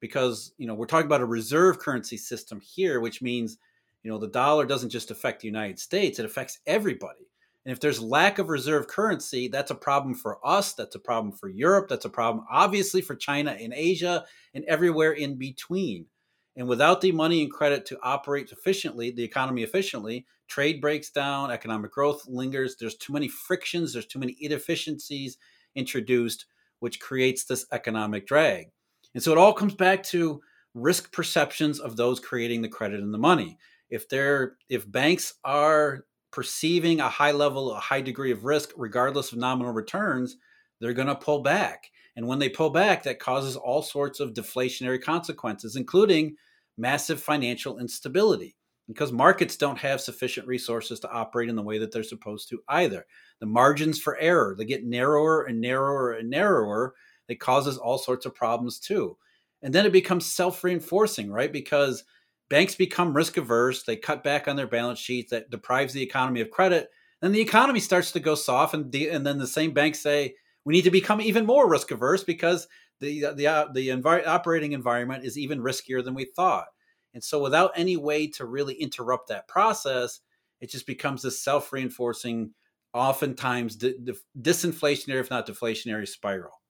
because 0.00 0.52
you 0.56 0.66
know 0.66 0.74
we're 0.74 0.86
talking 0.86 1.04
about 1.04 1.20
a 1.20 1.26
reserve 1.26 1.78
currency 1.78 2.16
system 2.16 2.60
here, 2.60 3.00
which 3.00 3.20
means 3.20 3.58
you 4.02 4.10
know 4.10 4.16
the 4.16 4.28
dollar 4.28 4.64
doesn't 4.64 4.88
just 4.88 5.10
affect 5.10 5.42
the 5.42 5.48
United 5.48 5.78
States; 5.78 6.18
it 6.18 6.24
affects 6.24 6.60
everybody. 6.66 7.29
And 7.64 7.72
if 7.72 7.80
there's 7.80 8.00
lack 8.00 8.38
of 8.38 8.48
reserve 8.48 8.88
currency, 8.88 9.48
that's 9.48 9.70
a 9.70 9.74
problem 9.74 10.14
for 10.14 10.38
us. 10.46 10.72
That's 10.72 10.94
a 10.94 11.00
problem 11.00 11.32
for 11.32 11.48
Europe. 11.48 11.88
That's 11.88 12.06
a 12.06 12.10
problem, 12.10 12.44
obviously, 12.50 13.02
for 13.02 13.14
China 13.14 13.50
and 13.50 13.74
Asia 13.74 14.24
and 14.54 14.64
everywhere 14.64 15.12
in 15.12 15.36
between. 15.36 16.06
And 16.56 16.68
without 16.68 17.00
the 17.00 17.12
money 17.12 17.42
and 17.42 17.50
credit 17.50 17.86
to 17.86 17.98
operate 18.02 18.50
efficiently, 18.50 19.10
the 19.10 19.22
economy 19.22 19.62
efficiently, 19.62 20.26
trade 20.48 20.80
breaks 20.80 21.10
down, 21.10 21.50
economic 21.50 21.92
growth 21.92 22.26
lingers. 22.26 22.76
There's 22.76 22.96
too 22.96 23.12
many 23.12 23.28
frictions, 23.28 23.92
there's 23.92 24.06
too 24.06 24.18
many 24.18 24.36
inefficiencies 24.40 25.36
introduced, 25.74 26.46
which 26.80 26.98
creates 26.98 27.44
this 27.44 27.66
economic 27.72 28.26
drag. 28.26 28.66
And 29.14 29.22
so 29.22 29.32
it 29.32 29.38
all 29.38 29.52
comes 29.52 29.74
back 29.74 30.02
to 30.04 30.40
risk 30.74 31.12
perceptions 31.12 31.78
of 31.78 31.96
those 31.96 32.20
creating 32.20 32.62
the 32.62 32.68
credit 32.68 33.00
and 33.00 33.12
the 33.12 33.18
money. 33.18 33.58
If 33.88 34.08
they're 34.08 34.56
if 34.68 34.90
banks 34.90 35.34
are 35.44 36.04
perceiving 36.32 37.00
a 37.00 37.08
high 37.08 37.32
level, 37.32 37.72
a 37.72 37.80
high 37.80 38.00
degree 38.00 38.30
of 38.30 38.44
risk, 38.44 38.70
regardless 38.76 39.32
of 39.32 39.38
nominal 39.38 39.72
returns, 39.72 40.36
they're 40.80 40.92
going 40.92 41.08
to 41.08 41.14
pull 41.14 41.42
back. 41.42 41.90
And 42.16 42.26
when 42.26 42.38
they 42.38 42.48
pull 42.48 42.70
back, 42.70 43.02
that 43.04 43.18
causes 43.18 43.56
all 43.56 43.82
sorts 43.82 44.20
of 44.20 44.34
deflationary 44.34 45.00
consequences, 45.00 45.76
including 45.76 46.36
massive 46.76 47.22
financial 47.22 47.78
instability 47.78 48.56
because 48.90 49.12
markets 49.12 49.56
don't 49.56 49.78
have 49.78 50.00
sufficient 50.00 50.48
resources 50.48 50.98
to 50.98 51.10
operate 51.12 51.48
in 51.48 51.54
the 51.54 51.62
way 51.62 51.78
that 51.78 51.92
they're 51.92 52.02
supposed 52.02 52.48
to 52.48 52.60
either. 52.68 53.06
The 53.38 53.46
margins 53.46 54.00
for 54.00 54.18
error, 54.18 54.56
they 54.58 54.64
get 54.64 54.84
narrower 54.84 55.44
and 55.44 55.60
narrower 55.60 56.14
and 56.14 56.28
narrower. 56.28 56.94
It 57.28 57.38
causes 57.38 57.78
all 57.78 57.98
sorts 57.98 58.26
of 58.26 58.34
problems 58.34 58.80
too. 58.80 59.16
And 59.62 59.72
then 59.72 59.86
it 59.86 59.92
becomes 59.92 60.26
self-reinforcing, 60.26 61.30
right? 61.30 61.52
Because 61.52 62.02
banks 62.50 62.74
become 62.74 63.16
risk 63.16 63.38
averse, 63.38 63.84
they 63.84 63.96
cut 63.96 64.22
back 64.22 64.46
on 64.46 64.56
their 64.56 64.66
balance 64.66 64.98
sheets 64.98 65.30
that 65.30 65.50
deprives 65.50 65.94
the 65.94 66.02
economy 66.02 66.42
of 66.42 66.50
credit. 66.50 66.90
Then 67.22 67.32
the 67.32 67.40
economy 67.40 67.80
starts 67.80 68.12
to 68.12 68.20
go 68.20 68.34
soft 68.34 68.74
and, 68.74 68.92
the, 68.92 69.08
and 69.08 69.24
then 69.26 69.38
the 69.38 69.46
same 69.46 69.72
banks 69.72 70.00
say 70.00 70.34
we 70.64 70.74
need 70.74 70.82
to 70.82 70.90
become 70.90 71.20
even 71.20 71.46
more 71.46 71.70
risk 71.70 71.90
averse 71.90 72.24
because 72.24 72.66
the 73.00 73.32
the 73.34 73.46
uh, 73.46 73.66
the 73.72 73.88
envi- 73.88 74.26
operating 74.26 74.72
environment 74.72 75.24
is 75.24 75.38
even 75.38 75.60
riskier 75.60 76.04
than 76.04 76.14
we 76.14 76.26
thought. 76.26 76.66
And 77.14 77.24
so, 77.24 77.42
without 77.42 77.72
any 77.74 77.96
way 77.96 78.26
to 78.28 78.44
really 78.44 78.74
interrupt 78.74 79.28
that 79.28 79.48
process, 79.48 80.20
it 80.60 80.70
just 80.70 80.86
becomes 80.86 81.22
this 81.22 81.42
self 81.42 81.72
reinforcing, 81.72 82.52
oftentimes 82.92 83.76
di- 83.76 83.94
disinflationary, 84.38 85.20
if 85.20 85.30
not 85.30 85.46
deflationary 85.46 86.06
spiral. 86.06 86.60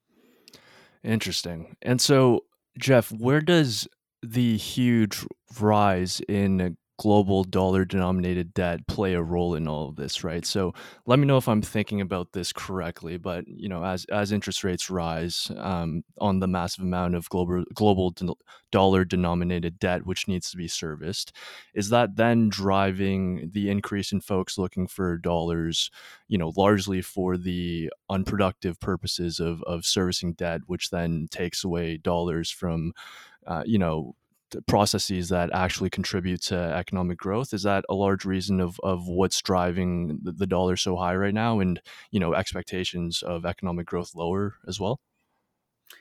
Interesting. 1.02 1.76
And 1.82 2.00
so, 2.00 2.44
Jeff, 2.78 3.10
where 3.10 3.40
does 3.40 3.88
the 4.22 4.56
huge 4.56 5.24
rise 5.60 6.20
in 6.28 6.76
global 6.98 7.44
dollar 7.44 7.86
denominated 7.86 8.52
debt 8.52 8.86
play 8.86 9.14
a 9.14 9.22
role 9.22 9.54
in 9.54 9.66
all 9.66 9.88
of 9.88 9.96
this 9.96 10.22
right? 10.22 10.44
So 10.44 10.74
let 11.06 11.18
me 11.18 11.24
know 11.26 11.38
if 11.38 11.48
i'm 11.48 11.62
thinking 11.62 12.02
about 12.02 12.32
this 12.32 12.52
correctly 12.52 13.16
but 13.16 13.48
you 13.48 13.70
know 13.70 13.82
as 13.82 14.04
as 14.12 14.32
interest 14.32 14.62
rates 14.64 14.90
rise 14.90 15.50
um, 15.56 16.04
on 16.18 16.40
the 16.40 16.46
massive 16.46 16.84
amount 16.84 17.14
of 17.14 17.26
global 17.30 17.64
global 17.72 18.10
de- 18.10 18.34
dollar 18.70 19.06
denominated 19.06 19.78
debt 19.78 20.04
which 20.04 20.28
needs 20.28 20.50
to 20.50 20.58
be 20.58 20.68
serviced 20.68 21.32
is 21.74 21.88
that 21.88 22.16
then 22.16 22.50
driving 22.50 23.48
the 23.52 23.70
increase 23.70 24.12
in 24.12 24.20
folks 24.20 24.58
looking 24.58 24.86
for 24.86 25.16
dollars 25.16 25.90
you 26.28 26.36
know 26.36 26.52
largely 26.56 27.00
for 27.00 27.36
the 27.38 27.90
unproductive 28.10 28.78
purposes 28.78 29.40
of 29.40 29.62
of 29.62 29.86
servicing 29.86 30.34
debt 30.34 30.60
which 30.66 30.90
then 30.90 31.26
takes 31.30 31.64
away 31.64 31.96
dollars 31.96 32.50
from 32.50 32.92
uh, 33.50 33.62
you 33.66 33.78
know 33.78 34.14
processes 34.66 35.28
that 35.28 35.50
actually 35.52 35.90
contribute 35.90 36.42
to 36.42 36.56
economic 36.56 37.18
growth? 37.18 37.52
Is 37.52 37.62
that 37.62 37.84
a 37.88 37.94
large 37.94 38.24
reason 38.24 38.60
of, 38.60 38.80
of 38.82 39.06
what's 39.06 39.40
driving 39.42 40.18
the, 40.22 40.46
dollar 40.46 40.76
so 40.76 40.96
high 40.96 41.14
right 41.14 41.34
now 41.34 41.60
and 41.60 41.80
you 42.10 42.20
know 42.20 42.34
expectations 42.34 43.22
of 43.22 43.46
economic 43.46 43.86
growth 43.86 44.14
lower 44.14 44.54
as 44.66 44.80
well? 44.80 45.00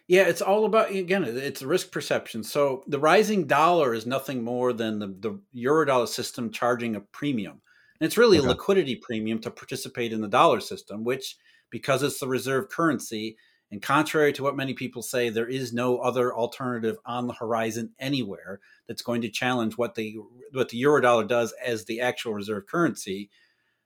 Yeah 0.08 0.24
it's 0.24 0.42
all 0.42 0.66
about 0.66 0.92
again 0.92 1.24
it's 1.24 1.62
risk 1.62 1.92
perception. 1.92 2.44
So 2.44 2.84
the 2.88 3.00
rising 3.00 3.46
dollar 3.46 3.94
is 3.94 4.06
nothing 4.06 4.44
more 4.44 4.74
than 4.74 5.00
the, 5.00 5.08
the 5.08 5.40
euro 5.54 5.86
dollar 5.86 6.08
system 6.08 6.52
charging 6.52 6.96
a 6.96 7.02
premium. 7.02 7.62
And 8.00 8.08
it's 8.08 8.18
really 8.18 8.40
okay. 8.40 8.48
a 8.48 8.50
liquidity 8.50 8.96
premium 8.96 9.40
to 9.40 9.52
participate 9.52 10.14
in 10.14 10.22
the 10.22 10.28
dollar 10.28 10.60
system 10.60 11.04
which 11.04 11.38
because 11.70 12.02
it's 12.02 12.20
the 12.20 12.28
reserve 12.28 12.70
currency 12.70 13.38
and 13.72 13.82
contrary 13.82 14.34
to 14.34 14.44
what 14.44 14.56
many 14.56 14.74
people 14.74 15.04
say, 15.04 15.30
there 15.30 15.48
is 15.48 15.72
no 15.72 16.00
other 16.00 16.34
alternative 16.34 16.98
on 17.06 17.28
the 17.28 17.34
horizon 17.34 17.92
anywhere 18.00 18.60
that's 18.88 19.04
going 19.04 19.22
to 19.22 19.30
challenge 19.30 19.78
what 19.78 19.94
the 19.94 20.18
what 20.54 20.70
the 20.70 20.82
eurodollar 20.82 21.28
does 21.28 21.54
as 21.64 21.86
the 21.86 22.02
actual 22.02 22.34
reserve 22.34 22.66
currency. 22.66 23.30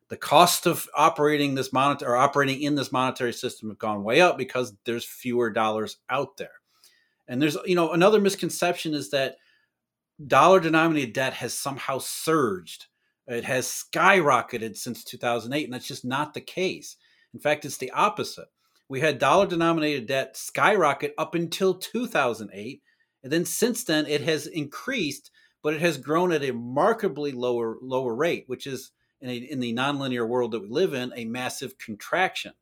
The 0.08 0.16
cost 0.16 0.66
of 0.66 0.88
operating 0.96 1.56
this 1.56 1.74
monetary 1.74 2.12
or 2.12 2.16
operating 2.16 2.62
in 2.62 2.76
this 2.76 2.92
monetary 2.92 3.34
system 3.34 3.70
have 3.70 3.80
gone 3.80 4.04
way 4.04 4.22
up 4.22 4.38
because 4.38 4.74
there's 4.86 5.06
fewer 5.06 5.50
dollars 5.50 5.98
out 6.10 6.38
there. 6.38 6.62
And 7.28 7.42
there's 7.42 7.58
you 7.66 7.76
know 7.76 7.92
another 7.92 8.22
misconception 8.22 8.94
is 8.94 9.10
that 9.10 9.36
dollar 10.26 10.62
denominated 10.62 11.12
debt 11.14 11.34
has 11.34 11.54
somehow 11.54 11.98
surged. 11.98 12.86
It 13.28 13.44
has 13.44 13.66
skyrocketed 13.68 14.78
since 14.78 15.04
2008 15.04 15.66
and 15.66 15.74
that's 15.74 15.88
just 15.88 16.06
not 16.06 16.34
the 16.34 16.42
case. 16.42 16.96
In 17.34 17.40
fact, 17.42 17.66
it's 17.66 17.78
the 17.78 17.92
opposite 17.92 18.48
we 18.94 19.00
had 19.00 19.18
dollar 19.18 19.48
denominated 19.48 20.06
debt 20.06 20.38
skyrocket 20.38 21.16
up 21.18 21.34
until 21.34 21.74
2008. 21.74 22.84
And 23.24 23.34
then 23.34 23.44
since 23.44 23.86
then, 23.86 24.06
it 24.06 24.22
has 24.22 24.46
increased, 24.46 25.32
but 25.64 25.74
it 25.74 25.82
has 25.82 25.98
grown 25.98 26.32
at 26.32 26.44
a 26.44 26.52
remarkably 26.52 27.32
lower 27.32 27.78
lower 27.82 28.14
rate, 28.14 28.44
which 28.46 28.68
is 28.68 28.92
in, 29.20 29.32
a, 29.32 29.36
in 29.36 29.60
the 29.60 29.74
nonlinear 29.74 30.28
world 30.28 30.52
that 30.52 30.62
we 30.62 30.68
live 30.68 30.94
in, 30.94 31.12
a 31.16 31.26
massive 31.26 31.76
contraction. 31.80 32.54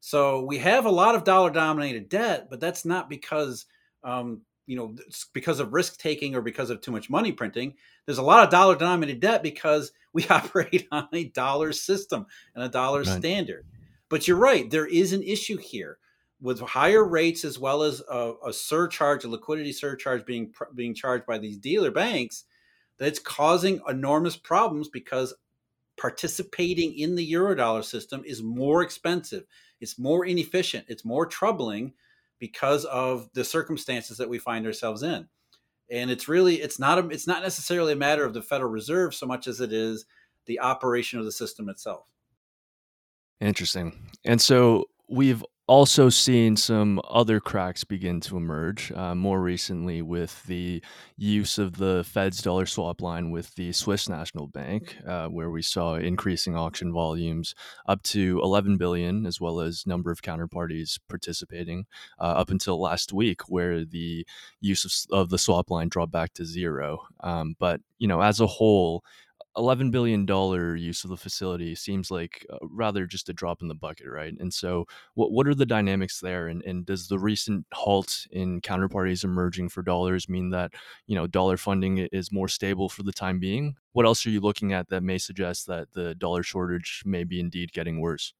So 0.00 0.44
we 0.44 0.56
have 0.56 0.86
a 0.86 0.90
lot 0.90 1.14
of 1.14 1.24
dollar 1.24 1.50
denominated 1.50 2.08
debt, 2.08 2.48
but 2.48 2.58
that's 2.58 2.86
not 2.86 3.10
because 3.10 3.66
um, 4.02 4.40
you 4.64 4.78
know 4.78 4.96
because 5.34 5.60
of 5.60 5.74
risk 5.74 5.98
taking 5.98 6.34
or 6.34 6.40
because 6.40 6.70
of 6.70 6.80
too 6.80 6.90
much 6.90 7.10
money 7.10 7.32
printing. 7.32 7.74
There's 8.06 8.16
a 8.16 8.22
lot 8.22 8.44
of 8.44 8.50
dollar 8.50 8.76
denominated 8.76 9.20
debt 9.20 9.42
because 9.42 9.92
we 10.14 10.26
operate 10.30 10.88
on 10.90 11.08
a 11.12 11.24
dollar 11.24 11.74
system 11.74 12.24
and 12.54 12.64
a 12.64 12.70
dollar 12.70 13.00
right. 13.00 13.18
standard. 13.18 13.66
But 14.08 14.28
you're 14.28 14.36
right, 14.36 14.70
there 14.70 14.86
is 14.86 15.12
an 15.12 15.22
issue 15.22 15.56
here 15.56 15.98
with 16.40 16.60
higher 16.60 17.04
rates 17.04 17.44
as 17.44 17.58
well 17.58 17.82
as 17.82 18.02
a, 18.10 18.34
a 18.46 18.52
surcharge, 18.52 19.24
a 19.24 19.28
liquidity 19.28 19.72
surcharge 19.72 20.24
being 20.24 20.52
being 20.74 20.94
charged 20.94 21.26
by 21.26 21.38
these 21.38 21.58
dealer 21.58 21.90
banks. 21.90 22.44
That's 22.98 23.18
causing 23.18 23.80
enormous 23.88 24.36
problems 24.36 24.88
because 24.88 25.34
participating 25.98 26.98
in 26.98 27.14
the 27.14 27.32
eurodollar 27.32 27.84
system 27.84 28.22
is 28.24 28.42
more 28.42 28.82
expensive, 28.82 29.44
it's 29.80 29.98
more 29.98 30.24
inefficient, 30.24 30.86
it's 30.88 31.04
more 31.04 31.26
troubling 31.26 31.92
because 32.38 32.84
of 32.86 33.28
the 33.32 33.44
circumstances 33.44 34.18
that 34.18 34.28
we 34.28 34.38
find 34.38 34.66
ourselves 34.66 35.02
in. 35.02 35.26
And 35.90 36.10
it's 36.10 36.28
really 36.28 36.56
it's 36.56 36.78
not 36.78 36.98
a, 36.98 37.08
it's 37.08 37.26
not 37.26 37.42
necessarily 37.42 37.92
a 37.92 37.96
matter 37.96 38.24
of 38.24 38.34
the 38.34 38.42
Federal 38.42 38.70
Reserve 38.70 39.14
so 39.14 39.26
much 39.26 39.46
as 39.46 39.60
it 39.60 39.72
is 39.72 40.04
the 40.46 40.60
operation 40.60 41.18
of 41.18 41.24
the 41.24 41.32
system 41.32 41.68
itself. 41.68 42.10
Interesting. 43.40 43.92
And 44.24 44.40
so 44.40 44.86
we've 45.08 45.44
also 45.68 46.08
seen 46.08 46.56
some 46.56 47.00
other 47.10 47.40
cracks 47.40 47.82
begin 47.82 48.20
to 48.20 48.36
emerge 48.36 48.92
uh, 48.92 49.14
more 49.16 49.40
recently 49.40 50.00
with 50.00 50.44
the 50.44 50.80
use 51.16 51.58
of 51.58 51.76
the 51.76 52.04
Fed's 52.06 52.40
dollar 52.40 52.66
swap 52.66 53.00
line 53.00 53.32
with 53.32 53.52
the 53.56 53.72
Swiss 53.72 54.08
National 54.08 54.46
Bank, 54.46 54.96
uh, 55.06 55.26
where 55.26 55.50
we 55.50 55.62
saw 55.62 55.96
increasing 55.96 56.54
auction 56.56 56.92
volumes 56.92 57.54
up 57.86 58.00
to 58.04 58.40
11 58.44 58.76
billion, 58.76 59.26
as 59.26 59.40
well 59.40 59.58
as 59.60 59.86
number 59.86 60.12
of 60.12 60.22
counterparties 60.22 61.00
participating 61.08 61.86
uh, 62.20 62.34
up 62.36 62.50
until 62.50 62.80
last 62.80 63.12
week, 63.12 63.48
where 63.48 63.84
the 63.84 64.24
use 64.60 64.84
of, 64.84 65.18
of, 65.18 65.30
the 65.30 65.38
swap 65.38 65.70
line 65.70 65.88
dropped 65.88 66.12
back 66.12 66.32
to 66.34 66.44
zero. 66.44 67.00
Um, 67.20 67.56
but 67.58 67.80
you 67.98 68.06
know, 68.06 68.20
as 68.20 68.40
a 68.40 68.46
whole, 68.46 69.02
11 69.56 69.90
billion 69.90 70.26
dollar 70.26 70.76
use 70.76 71.04
of 71.04 71.10
the 71.10 71.16
facility 71.16 71.74
seems 71.74 72.10
like 72.10 72.46
uh, 72.50 72.58
rather 72.62 73.06
just 73.06 73.28
a 73.28 73.32
drop 73.32 73.62
in 73.62 73.68
the 73.68 73.74
bucket 73.74 74.08
right? 74.08 74.34
And 74.38 74.52
so 74.52 74.86
what 75.14 75.32
what 75.32 75.46
are 75.48 75.54
the 75.54 75.66
dynamics 75.66 76.20
there? 76.20 76.48
And 76.48 76.62
and 76.64 76.84
does 76.86 77.08
the 77.08 77.18
recent 77.18 77.66
halt 77.72 78.26
in 78.30 78.60
counterparties 78.60 79.24
emerging 79.24 79.68
for 79.70 79.82
dollars 79.82 80.28
mean 80.28 80.50
that 80.50 80.74
you 81.06 81.14
know 81.14 81.26
dollar 81.26 81.56
funding 81.56 81.98
is 81.98 82.32
more 82.32 82.48
stable 82.48 82.88
for 82.88 83.02
the 83.02 83.12
time 83.12 83.38
being? 83.38 83.76
What 83.92 84.06
else 84.06 84.26
are 84.26 84.30
you 84.30 84.40
looking 84.40 84.72
at 84.72 84.88
that 84.90 85.02
may 85.02 85.18
suggest 85.18 85.66
that 85.68 85.92
the 85.92 86.14
dollar 86.14 86.42
shortage 86.42 87.02
may 87.06 87.24
be 87.24 87.40
indeed 87.40 87.72
getting 87.72 88.00
worse? 88.00 88.34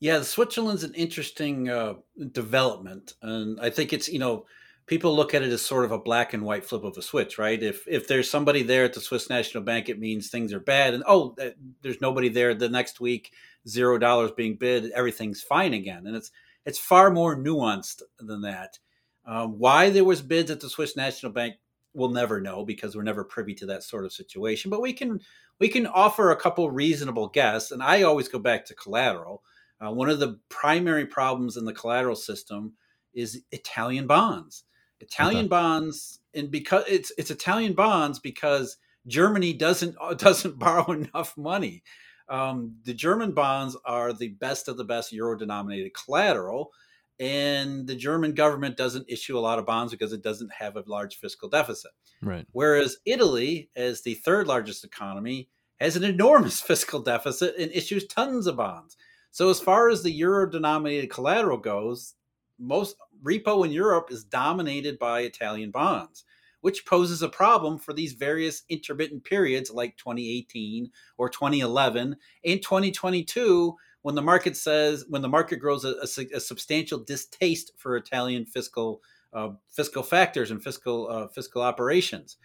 Yeah 0.00 0.22
switzerland's 0.22 0.84
an 0.84 0.94
interesting 0.94 1.68
uh, 1.68 1.94
development 2.32 3.14
and 3.22 3.60
i 3.60 3.70
think 3.70 3.92
it's 3.92 4.08
you 4.08 4.18
know 4.18 4.46
people 4.86 5.16
look 5.16 5.34
at 5.34 5.42
it 5.42 5.52
as 5.52 5.62
sort 5.62 5.84
of 5.84 5.92
a 5.92 5.98
black 5.98 6.34
and 6.34 6.42
white 6.42 6.64
flip 6.64 6.84
of 6.84 6.96
a 6.96 7.02
switch, 7.02 7.38
right? 7.38 7.62
If 7.62 7.86
if 7.88 8.06
there's 8.06 8.30
somebody 8.30 8.62
there 8.62 8.84
at 8.84 8.92
the 8.92 9.00
Swiss 9.00 9.30
National 9.30 9.62
Bank, 9.62 9.88
it 9.88 9.98
means 9.98 10.28
things 10.28 10.52
are 10.52 10.60
bad, 10.60 10.94
and 10.94 11.04
oh, 11.06 11.34
there's 11.82 12.00
nobody 12.00 12.28
there 12.28 12.54
the 12.54 12.68
next 12.68 13.00
week, 13.00 13.32
zero 13.66 13.98
dollars 13.98 14.32
being 14.32 14.56
bid, 14.56 14.90
everything's 14.92 15.42
fine 15.42 15.74
again, 15.74 16.06
and 16.06 16.16
it's 16.16 16.30
it's 16.66 16.78
far 16.78 17.10
more 17.10 17.36
nuanced 17.36 18.02
than 18.18 18.42
that. 18.42 18.78
Um, 19.26 19.58
why 19.58 19.90
there 19.90 20.04
was 20.04 20.20
bids 20.20 20.50
at 20.50 20.60
the 20.60 20.68
Swiss 20.68 20.96
National 20.96 21.32
Bank, 21.32 21.54
we'll 21.94 22.10
never 22.10 22.40
know 22.40 22.64
because 22.64 22.94
we're 22.94 23.02
never 23.02 23.24
privy 23.24 23.54
to 23.54 23.66
that 23.66 23.82
sort 23.82 24.04
of 24.04 24.12
situation. 24.12 24.70
But 24.70 24.82
we 24.82 24.92
can 24.92 25.20
we 25.60 25.68
can 25.68 25.86
offer 25.86 26.30
a 26.30 26.36
couple 26.36 26.70
reasonable 26.70 27.28
guesses, 27.28 27.72
and 27.72 27.82
I 27.82 28.02
always 28.02 28.28
go 28.28 28.38
back 28.38 28.66
to 28.66 28.74
collateral. 28.74 29.42
Uh, 29.80 29.90
one 29.92 30.10
of 30.10 30.20
the 30.20 30.38
primary 30.50 31.06
problems 31.06 31.56
in 31.56 31.64
the 31.64 31.72
collateral 31.72 32.16
system 32.16 32.74
is 33.12 33.42
Italian 33.50 34.06
bonds 34.06 34.64
Italian 35.00 35.46
okay. 35.46 35.48
bonds, 35.48 36.20
and 36.34 36.50
because 36.50 36.84
it's 36.88 37.12
it's 37.18 37.30
Italian 37.30 37.74
bonds 37.74 38.18
because 38.18 38.76
Germany 39.06 39.52
doesn't 39.52 39.96
doesn't 40.18 40.58
borrow 40.58 40.92
enough 40.92 41.36
money. 41.36 41.82
Um, 42.28 42.76
the 42.84 42.94
German 42.94 43.32
bonds 43.32 43.76
are 43.84 44.12
the 44.12 44.28
best 44.28 44.68
of 44.68 44.76
the 44.76 44.84
best 44.84 45.12
euro 45.12 45.36
denominated 45.36 45.92
collateral, 45.94 46.72
and 47.20 47.86
the 47.86 47.96
German 47.96 48.32
government 48.32 48.76
doesn't 48.76 49.10
issue 49.10 49.38
a 49.38 49.40
lot 49.40 49.58
of 49.58 49.66
bonds 49.66 49.92
because 49.92 50.12
it 50.12 50.22
doesn't 50.22 50.52
have 50.52 50.76
a 50.76 50.84
large 50.86 51.16
fiscal 51.16 51.48
deficit. 51.48 51.92
Right. 52.22 52.46
Whereas 52.52 52.96
Italy, 53.04 53.70
as 53.76 54.02
the 54.02 54.14
third 54.14 54.46
largest 54.46 54.84
economy, 54.84 55.48
has 55.80 55.96
an 55.96 56.04
enormous 56.04 56.60
fiscal 56.62 57.00
deficit 57.00 57.54
and 57.58 57.70
issues 57.72 58.06
tons 58.06 58.46
of 58.46 58.56
bonds. 58.56 58.96
So 59.30 59.50
as 59.50 59.60
far 59.60 59.88
as 59.88 60.02
the 60.02 60.12
euro 60.12 60.48
denominated 60.48 61.10
collateral 61.10 61.58
goes, 61.58 62.14
most 62.58 62.96
repo 63.22 63.64
in 63.64 63.72
Europe 63.72 64.10
is 64.10 64.24
dominated 64.24 64.98
by 64.98 65.20
Italian 65.20 65.70
bonds, 65.70 66.24
which 66.60 66.86
poses 66.86 67.22
a 67.22 67.28
problem 67.28 67.78
for 67.78 67.92
these 67.92 68.12
various 68.12 68.62
intermittent 68.68 69.24
periods 69.24 69.70
like 69.70 69.96
2018 69.96 70.90
or 71.18 71.28
2011 71.28 72.16
and 72.44 72.62
2022 72.62 73.76
when 74.02 74.14
the 74.14 74.22
market 74.22 74.56
says 74.56 75.06
when 75.08 75.22
the 75.22 75.28
market 75.28 75.56
grows 75.56 75.84
a, 75.84 75.94
a, 76.02 76.36
a 76.36 76.40
substantial 76.40 76.98
distaste 76.98 77.72
for 77.76 77.96
Italian 77.96 78.44
fiscal 78.44 79.02
uh, 79.32 79.50
fiscal 79.70 80.02
factors 80.02 80.50
and 80.50 80.62
fiscal 80.62 81.08
uh, 81.10 81.28
fiscal 81.28 81.62
operations. 81.62 82.36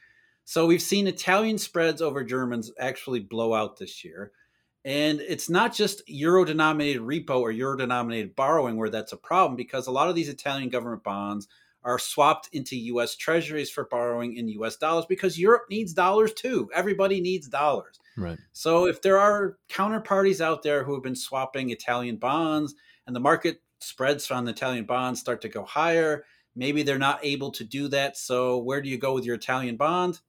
So 0.45 0.65
we've 0.65 0.82
seen 0.82 1.06
Italian 1.06 1.60
spreads 1.60 2.02
over 2.02 2.24
Germans 2.24 2.72
actually 2.80 3.19
blow 3.19 3.54
out 3.54 3.78
this 3.78 4.04
year. 4.04 4.32
And 4.85 5.19
it's 5.19 5.49
not 5.49 5.73
just 5.73 6.07
euro 6.07 6.45
denominated 6.45 7.01
repo 7.01 7.41
or 7.41 7.51
euro 7.51 7.77
denominated 7.77 8.35
borrowing 8.35 8.77
where 8.77 8.89
that's 8.89 9.11
a 9.11 9.17
problem 9.17 9.55
because 9.55 9.87
a 9.87 9.91
lot 9.91 10.09
of 10.09 10.15
these 10.15 10.29
Italian 10.29 10.69
government 10.69 11.03
bonds 11.03 11.47
are 11.83 11.99
swapped 11.99 12.49
into 12.53 12.75
US 12.75 13.15
treasuries 13.15 13.69
for 13.69 13.85
borrowing 13.85 14.37
in 14.37 14.47
US 14.49 14.77
dollars 14.77 15.05
because 15.07 15.39
Europe 15.39 15.63
needs 15.69 15.93
dollars 15.93 16.33
too. 16.33 16.69
Everybody 16.73 17.21
needs 17.21 17.47
dollars. 17.47 17.99
Right. 18.17 18.37
So 18.51 18.85
if 18.85 19.01
there 19.01 19.17
are 19.17 19.57
counterparties 19.69 20.41
out 20.41 20.63
there 20.63 20.83
who 20.83 20.93
have 20.93 21.03
been 21.03 21.15
swapping 21.15 21.69
Italian 21.69 22.17
bonds 22.17 22.75
and 23.07 23.15
the 23.15 23.21
market 23.21 23.61
spreads 23.79 24.29
on 24.31 24.45
the 24.45 24.51
Italian 24.51 24.85
bonds 24.85 25.19
start 25.19 25.41
to 25.41 25.49
go 25.49 25.63
higher, 25.63 26.25
maybe 26.55 26.83
they're 26.83 26.97
not 26.97 27.19
able 27.23 27.51
to 27.51 27.63
do 27.63 27.87
that. 27.89 28.17
So 28.17 28.57
where 28.57 28.81
do 28.81 28.89
you 28.89 28.97
go 28.97 29.13
with 29.13 29.25
your 29.25 29.35
Italian 29.35 29.77
bond? 29.77 30.19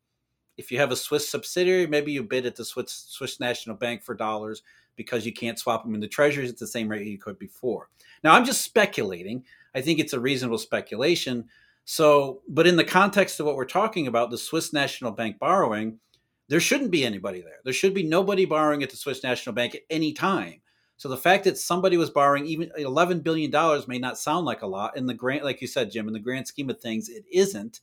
If 0.57 0.71
you 0.71 0.79
have 0.79 0.91
a 0.91 0.97
Swiss 0.97 1.29
subsidiary, 1.29 1.87
maybe 1.87 2.13
you 2.13 2.23
bid 2.23 2.47
at 2.47 2.57
the 2.57 2.65
Swiss, 2.65 3.07
Swiss 3.09 3.41
National 3.41 3.77
Bank 3.77 4.03
for 4.03 4.15
dollars 4.15 4.63
because 4.97 5.25
you 5.25 5.33
can't 5.33 5.59
swap 5.59 5.85
them 5.85 5.95
into 5.95 6.09
treasuries 6.09 6.51
at 6.51 6.59
the 6.59 6.67
same 6.67 6.89
rate 6.89 7.07
you 7.07 7.19
could 7.19 7.39
before. 7.39 7.89
Now, 8.23 8.35
I'm 8.35 8.45
just 8.45 8.63
speculating. 8.63 9.45
I 9.75 9.81
think 9.81 9.99
it's 9.99 10.13
a 10.13 10.21
reasonable 10.21 10.59
speculation. 10.59 11.49
So, 11.85 12.43
but 12.49 12.67
in 12.67 12.77
the 12.77 12.85
context 12.85 13.41
of 13.41 13.47
what 13.47 13.57
we're 13.57 13.65
talking 13.65 14.07
about, 14.07 14.31
the 14.31 14.39
Swiss 14.39 14.73
National 14.73 15.11
Bank 15.11 15.39
borrowing, 15.39 15.99
there 16.49 16.61
shouldn't 16.61 16.91
be 16.91 17.05
anybody 17.05 17.41
there. 17.41 17.61
There 17.65 17.73
should 17.73 17.95
be 17.95 18.03
nobody 18.03 18.45
borrowing 18.45 18.83
at 18.83 18.91
the 18.91 18.97
Swiss 18.97 19.23
National 19.23 19.55
Bank 19.55 19.75
at 19.75 19.83
any 19.89 20.13
time. 20.13 20.61
So 20.97 21.09
the 21.09 21.17
fact 21.17 21.45
that 21.45 21.57
somebody 21.57 21.97
was 21.97 22.11
borrowing 22.11 22.45
even 22.45 22.71
11 22.77 23.21
billion 23.21 23.51
dollars 23.51 23.89
may 23.89 23.99
not 23.99 24.19
sound 24.19 24.45
like 24.45 24.61
a 24.61 24.67
lot 24.67 24.99
in 24.99 25.07
the 25.07 25.15
grand, 25.15 25.45
like 25.45 25.63
you 25.63 25.67
said, 25.67 25.91
Jim, 25.91 26.09
in 26.09 26.13
the 26.13 26.21
grand 26.21 26.47
scheme 26.47 26.69
of 26.69 26.79
things, 26.79 27.09
it 27.09 27.25
isn't. 27.33 27.81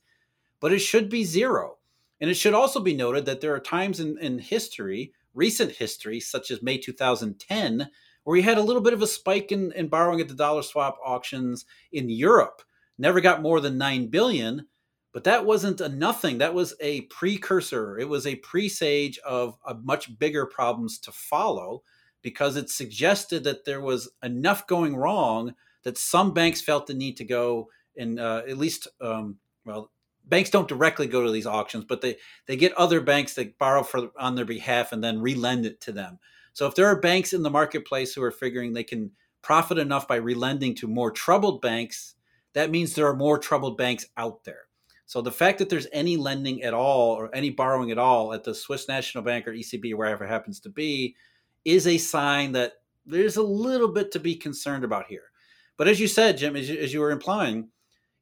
But 0.60 0.72
it 0.72 0.78
should 0.78 1.08
be 1.08 1.24
zero. 1.24 1.77
And 2.20 2.30
it 2.30 2.34
should 2.34 2.54
also 2.54 2.80
be 2.80 2.94
noted 2.94 3.26
that 3.26 3.40
there 3.40 3.54
are 3.54 3.60
times 3.60 4.00
in, 4.00 4.18
in 4.18 4.38
history, 4.38 5.12
recent 5.34 5.72
history, 5.72 6.20
such 6.20 6.50
as 6.50 6.62
May 6.62 6.78
2010, 6.78 7.90
where 8.24 8.32
we 8.32 8.42
had 8.42 8.58
a 8.58 8.62
little 8.62 8.82
bit 8.82 8.92
of 8.92 9.02
a 9.02 9.06
spike 9.06 9.52
in, 9.52 9.72
in 9.72 9.88
borrowing 9.88 10.20
at 10.20 10.28
the 10.28 10.34
dollar 10.34 10.62
swap 10.62 10.98
auctions 11.04 11.64
in 11.92 12.10
Europe. 12.10 12.62
Never 12.98 13.20
got 13.20 13.42
more 13.42 13.60
than 13.60 13.78
9 13.78 14.08
billion, 14.08 14.66
but 15.12 15.24
that 15.24 15.46
wasn't 15.46 15.80
a 15.80 15.88
nothing. 15.88 16.38
That 16.38 16.54
was 16.54 16.74
a 16.80 17.02
precursor. 17.02 17.98
It 17.98 18.08
was 18.08 18.26
a 18.26 18.36
presage 18.36 19.18
of, 19.18 19.56
of 19.64 19.84
much 19.84 20.18
bigger 20.18 20.46
problems 20.46 20.98
to 21.00 21.12
follow 21.12 21.82
because 22.22 22.56
it 22.56 22.68
suggested 22.68 23.44
that 23.44 23.64
there 23.64 23.80
was 23.80 24.10
enough 24.22 24.66
going 24.66 24.96
wrong 24.96 25.54
that 25.84 25.96
some 25.96 26.34
banks 26.34 26.60
felt 26.60 26.88
the 26.88 26.94
need 26.94 27.16
to 27.16 27.24
go 27.24 27.68
and 27.96 28.18
uh, 28.18 28.42
at 28.48 28.58
least 28.58 28.88
um, 29.00 29.36
well 29.64 29.90
banks 30.28 30.50
don't 30.50 30.68
directly 30.68 31.06
go 31.06 31.24
to 31.24 31.30
these 31.30 31.46
auctions, 31.46 31.84
but 31.84 32.00
they 32.00 32.16
they 32.46 32.56
get 32.56 32.72
other 32.74 33.00
banks 33.00 33.34
that 33.34 33.58
borrow 33.58 33.82
for 33.82 34.10
on 34.18 34.34
their 34.34 34.44
behalf 34.44 34.92
and 34.92 35.02
then 35.02 35.18
relend 35.18 35.64
it 35.64 35.80
to 35.82 35.92
them. 35.92 36.18
So 36.52 36.66
if 36.66 36.74
there 36.74 36.86
are 36.86 37.00
banks 37.00 37.32
in 37.32 37.42
the 37.42 37.50
marketplace 37.50 38.14
who 38.14 38.22
are 38.22 38.30
figuring 38.30 38.72
they 38.72 38.84
can 38.84 39.10
profit 39.42 39.78
enough 39.78 40.08
by 40.08 40.18
relending 40.18 40.74
to 40.76 40.88
more 40.88 41.10
troubled 41.10 41.62
banks, 41.62 42.14
that 42.54 42.70
means 42.70 42.94
there 42.94 43.06
are 43.06 43.16
more 43.16 43.38
troubled 43.38 43.78
banks 43.78 44.06
out 44.16 44.44
there. 44.44 44.68
So 45.06 45.22
the 45.22 45.32
fact 45.32 45.58
that 45.58 45.70
there's 45.70 45.86
any 45.92 46.16
lending 46.16 46.62
at 46.62 46.74
all 46.74 47.12
or 47.12 47.34
any 47.34 47.50
borrowing 47.50 47.90
at 47.90 47.98
all 47.98 48.34
at 48.34 48.44
the 48.44 48.54
Swiss 48.54 48.88
National 48.88 49.24
Bank 49.24 49.46
or 49.48 49.52
ECB, 49.52 49.94
wherever 49.94 50.24
it 50.24 50.28
happens 50.28 50.60
to 50.60 50.68
be, 50.68 51.16
is 51.64 51.86
a 51.86 51.96
sign 51.96 52.52
that 52.52 52.74
there's 53.06 53.36
a 53.36 53.42
little 53.42 53.88
bit 53.88 54.12
to 54.12 54.20
be 54.20 54.34
concerned 54.34 54.84
about 54.84 55.06
here. 55.06 55.30
But 55.78 55.88
as 55.88 55.98
you 55.98 56.08
said, 56.08 56.36
Jim, 56.36 56.56
as 56.56 56.68
you, 56.68 56.78
as 56.78 56.92
you 56.92 57.00
were 57.00 57.10
implying, 57.10 57.68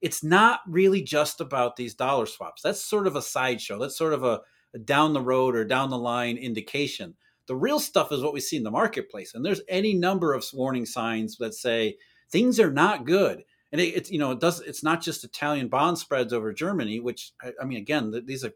it's 0.07 0.23
not 0.23 0.61
really 0.69 1.03
just 1.03 1.41
about 1.41 1.75
these 1.75 1.93
dollar 1.93 2.27
swaps. 2.27 2.63
That's 2.63 2.81
sort 2.81 3.09
of 3.09 3.17
a 3.17 3.23
sideshow. 3.23 3.77
That's 3.77 3.99
sort 3.99 4.13
of 4.13 4.23
a, 4.23 4.41
a, 4.73 4.79
down 4.79 5.13
the 5.13 5.21
road 5.21 5.57
or 5.57 5.65
down 5.65 5.91
the 5.91 5.99
line 5.99 6.37
indication. 6.37 7.17
The 7.49 7.57
real 7.57 7.81
stuff 7.81 8.13
is 8.13 8.23
what 8.23 8.33
we 8.33 8.39
see 8.39 8.57
in 8.57 8.63
the 8.63 8.71
marketplace, 8.71 9.35
and 9.35 9.45
there's 9.45 9.63
any 9.69 9.95
number 9.95 10.33
of 10.33 10.47
warning 10.53 10.87
signs 10.87 11.39
that 11.39 11.55
say 11.55 11.97
things 12.31 12.61
are 12.61 12.71
not 12.71 13.05
good. 13.05 13.43
And 13.73 13.81
it, 13.81 13.97
it's 13.97 14.11
you 14.13 14.21
know 14.21 14.31
it 14.31 14.39
does 14.39 14.61
it's 14.61 14.85
not 14.85 15.03
just 15.03 15.25
Italian 15.25 15.67
bond 15.67 15.99
spreads 15.99 16.33
over 16.33 16.53
Germany, 16.53 17.01
which 17.01 17.33
I, 17.43 17.51
I 17.61 17.65
mean 17.65 17.79
again 17.79 18.15
these 18.27 18.45
are 18.45 18.53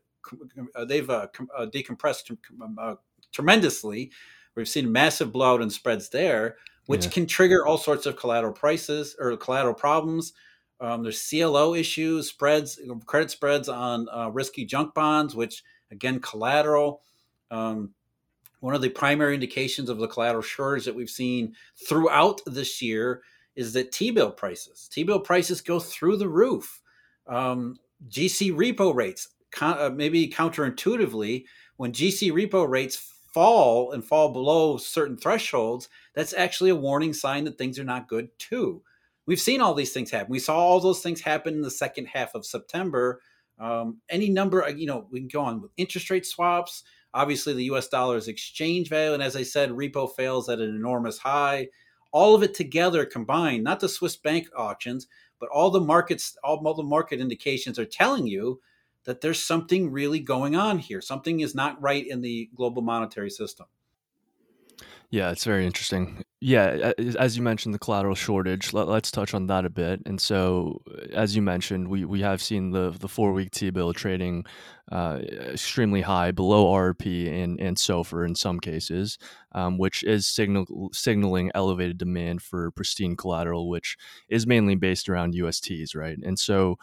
uh, 0.77 0.85
they've 0.85 1.11
uh, 1.11 1.27
uh, 1.59 1.67
decompressed 1.67 2.31
um, 2.63 2.77
uh, 2.81 2.95
tremendously. 3.33 4.13
We've 4.55 4.69
seen 4.69 4.93
massive 4.93 5.33
blowout 5.33 5.63
in 5.63 5.71
spreads 5.71 6.11
there, 6.11 6.59
which 6.87 7.07
yeah. 7.07 7.11
can 7.11 7.27
trigger 7.27 7.67
all 7.67 7.79
sorts 7.79 8.07
of 8.07 8.17
collateral 8.17 8.53
prices 8.53 9.17
or 9.19 9.37
collateral 9.37 9.75
problems. 9.75 10.33
Um, 10.81 11.03
there's 11.03 11.29
CLO 11.29 11.75
issues, 11.75 12.29
spreads, 12.29 12.81
credit 13.07 13.31
spreads 13.31 13.69
on 13.69 14.09
uh, 14.09 14.31
risky 14.31 14.65
junk 14.65 14.95
bonds, 14.95 15.35
which 15.35 15.63
again, 15.91 16.21
collateral. 16.21 17.03
Um, 17.51 17.91
one 18.61 18.75
of 18.75 18.83
the 18.83 18.89
primary 18.89 19.35
indications 19.35 19.89
of 19.89 19.99
the 19.99 20.09
collateral 20.09 20.43
shortage 20.43 20.85
that 20.85 20.95
we've 20.95 21.11
seen 21.11 21.55
throughout 21.89 22.41
this 22.47 22.81
year 22.81 23.23
is 23.57 23.73
that 23.73 23.93
T-bill 23.93 24.33
prices, 24.33 24.89
T-bill 24.93 25.21
prices 25.21 25.61
go 25.61 25.81
through 25.81 26.17
the 26.17 26.29
roof. 26.29 26.81
Um, 27.27 27.79
GC 28.09 28.53
repo 28.53 28.95
rates, 28.95 29.29
uh, 29.61 29.91
maybe 29.95 30.29
counterintuitively, 30.29 31.45
when 31.77 31.93
GC 31.93 32.33
repo 32.33 32.69
rates 32.69 32.97
fall 33.33 33.93
and 33.93 34.05
fall 34.05 34.33
below 34.33 34.77
certain 34.77 35.17
thresholds, 35.17 35.89
that's 36.15 36.35
actually 36.35 36.71
a 36.71 36.77
warning 36.77 37.13
sign 37.13 37.45
that 37.45 37.59
things 37.59 37.79
are 37.79 37.85
not 37.85 38.09
good 38.09 38.29
too 38.39 38.83
we've 39.27 39.41
seen 39.41 39.61
all 39.61 39.75
these 39.75 39.93
things 39.93 40.11
happen. 40.11 40.31
We 40.31 40.39
saw 40.39 40.57
all 40.57 40.81
those 40.81 41.03
things 41.03 41.21
happen 41.21 41.55
in 41.55 41.63
the 41.63 41.71
second 41.71 42.07
half 42.07 42.35
of 42.35 42.47
September. 42.47 43.21
Um, 43.59 43.99
any 44.09 44.29
number, 44.29 44.69
you 44.71 44.87
know, 44.87 45.07
we 45.11 45.21
can 45.21 45.29
go 45.29 45.43
on 45.43 45.61
with 45.61 45.73
interest 45.77 46.11
rate 46.11 46.27
swaps. 46.27 46.83
Obviously, 47.13 47.53
the 47.53 47.65
U.S. 47.65 47.89
dollar's 47.89 48.29
exchange 48.29 48.89
value, 48.89 49.15
and 49.15 49.23
as 49.23 49.37
I 49.37 49.43
said, 49.43 49.71
repo 49.71 50.11
fails 50.15 50.49
at 50.49 50.61
an 50.61 50.75
enormous 50.75 51.19
high. 51.19 51.69
All 52.13 52.35
of 52.35 52.43
it 52.43 52.55
together 52.55 53.05
combined, 53.05 53.65
not 53.65 53.81
the 53.81 53.89
Swiss 53.89 54.17
bank 54.17 54.49
auctions, 54.57 55.07
but 55.39 55.49
all 55.49 55.71
the 55.71 55.81
markets, 55.81 56.37
all, 56.45 56.63
all 56.65 56.75
the 56.75 56.83
market 56.83 57.21
indications 57.21 57.79
are 57.79 57.85
telling 57.85 58.27
you 58.27 58.61
that 59.05 59.21
there's 59.21 59.43
something 59.43 59.91
really 59.91 60.21
going 60.21 60.57
on 60.57 60.79
here. 60.79 61.01
Something 61.01 61.41
is 61.41 61.55
not 61.55 61.81
right 61.81 62.07
in 62.07 62.21
the 62.21 62.51
global 62.55 62.83
monetary 62.83 63.31
system. 63.31 63.67
Yeah, 65.13 65.33
it's 65.33 65.43
very 65.45 65.67
interesting. 65.67 66.23
Yeah, 66.41 66.93
as 67.19 67.37
you 67.37 67.43
mentioned, 67.43 67.75
the 67.75 67.81
collateral 67.81 68.15
shortage. 68.15 68.73
Let, 68.73 68.89
us 68.89 69.11
touch 69.11 69.35
on 69.35 69.49
that 69.49 69.65
a 69.65 69.71
bit. 69.71 70.01
And 70.07 70.21
so, 70.21 70.83
as 71.13 71.35
you 71.35 71.43
mentioned, 71.43 71.89
we, 71.89 72.05
we 72.05 72.21
have 72.21 72.41
seen 72.41 72.71
the 72.71 72.91
the 72.93 73.09
four 73.09 73.33
week 73.33 73.51
T 73.51 73.71
bill 73.71 73.93
trading 73.93 74.45
uh, 74.93 75.19
extremely 75.53 76.03
high, 76.03 76.31
below 76.31 76.67
RRP 76.67 77.29
and 77.43 77.61
and 77.61 77.77
SOFR 77.77 78.25
in 78.25 78.37
some 78.37 78.61
cases, 78.61 79.19
um, 79.51 79.79
which 79.79 80.05
is 80.05 80.29
signal 80.29 80.91
signaling 80.93 81.51
elevated 81.57 81.99
demand 81.99 82.41
for 82.41 82.71
pristine 82.71 83.17
collateral, 83.17 83.69
which 83.69 83.97
is 84.29 84.47
mainly 84.47 84.77
based 84.77 85.09
around 85.09 85.35
USTs, 85.35 85.97
right? 85.97 86.19
And 86.25 86.39
so, 86.39 86.79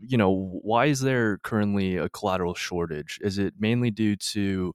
you 0.00 0.16
know, 0.16 0.58
why 0.62 0.86
is 0.86 1.00
there 1.00 1.38
currently 1.38 1.96
a 1.96 2.08
collateral 2.08 2.54
shortage? 2.54 3.18
Is 3.22 3.38
it 3.38 3.54
mainly 3.58 3.90
due 3.90 4.16
to 4.16 4.74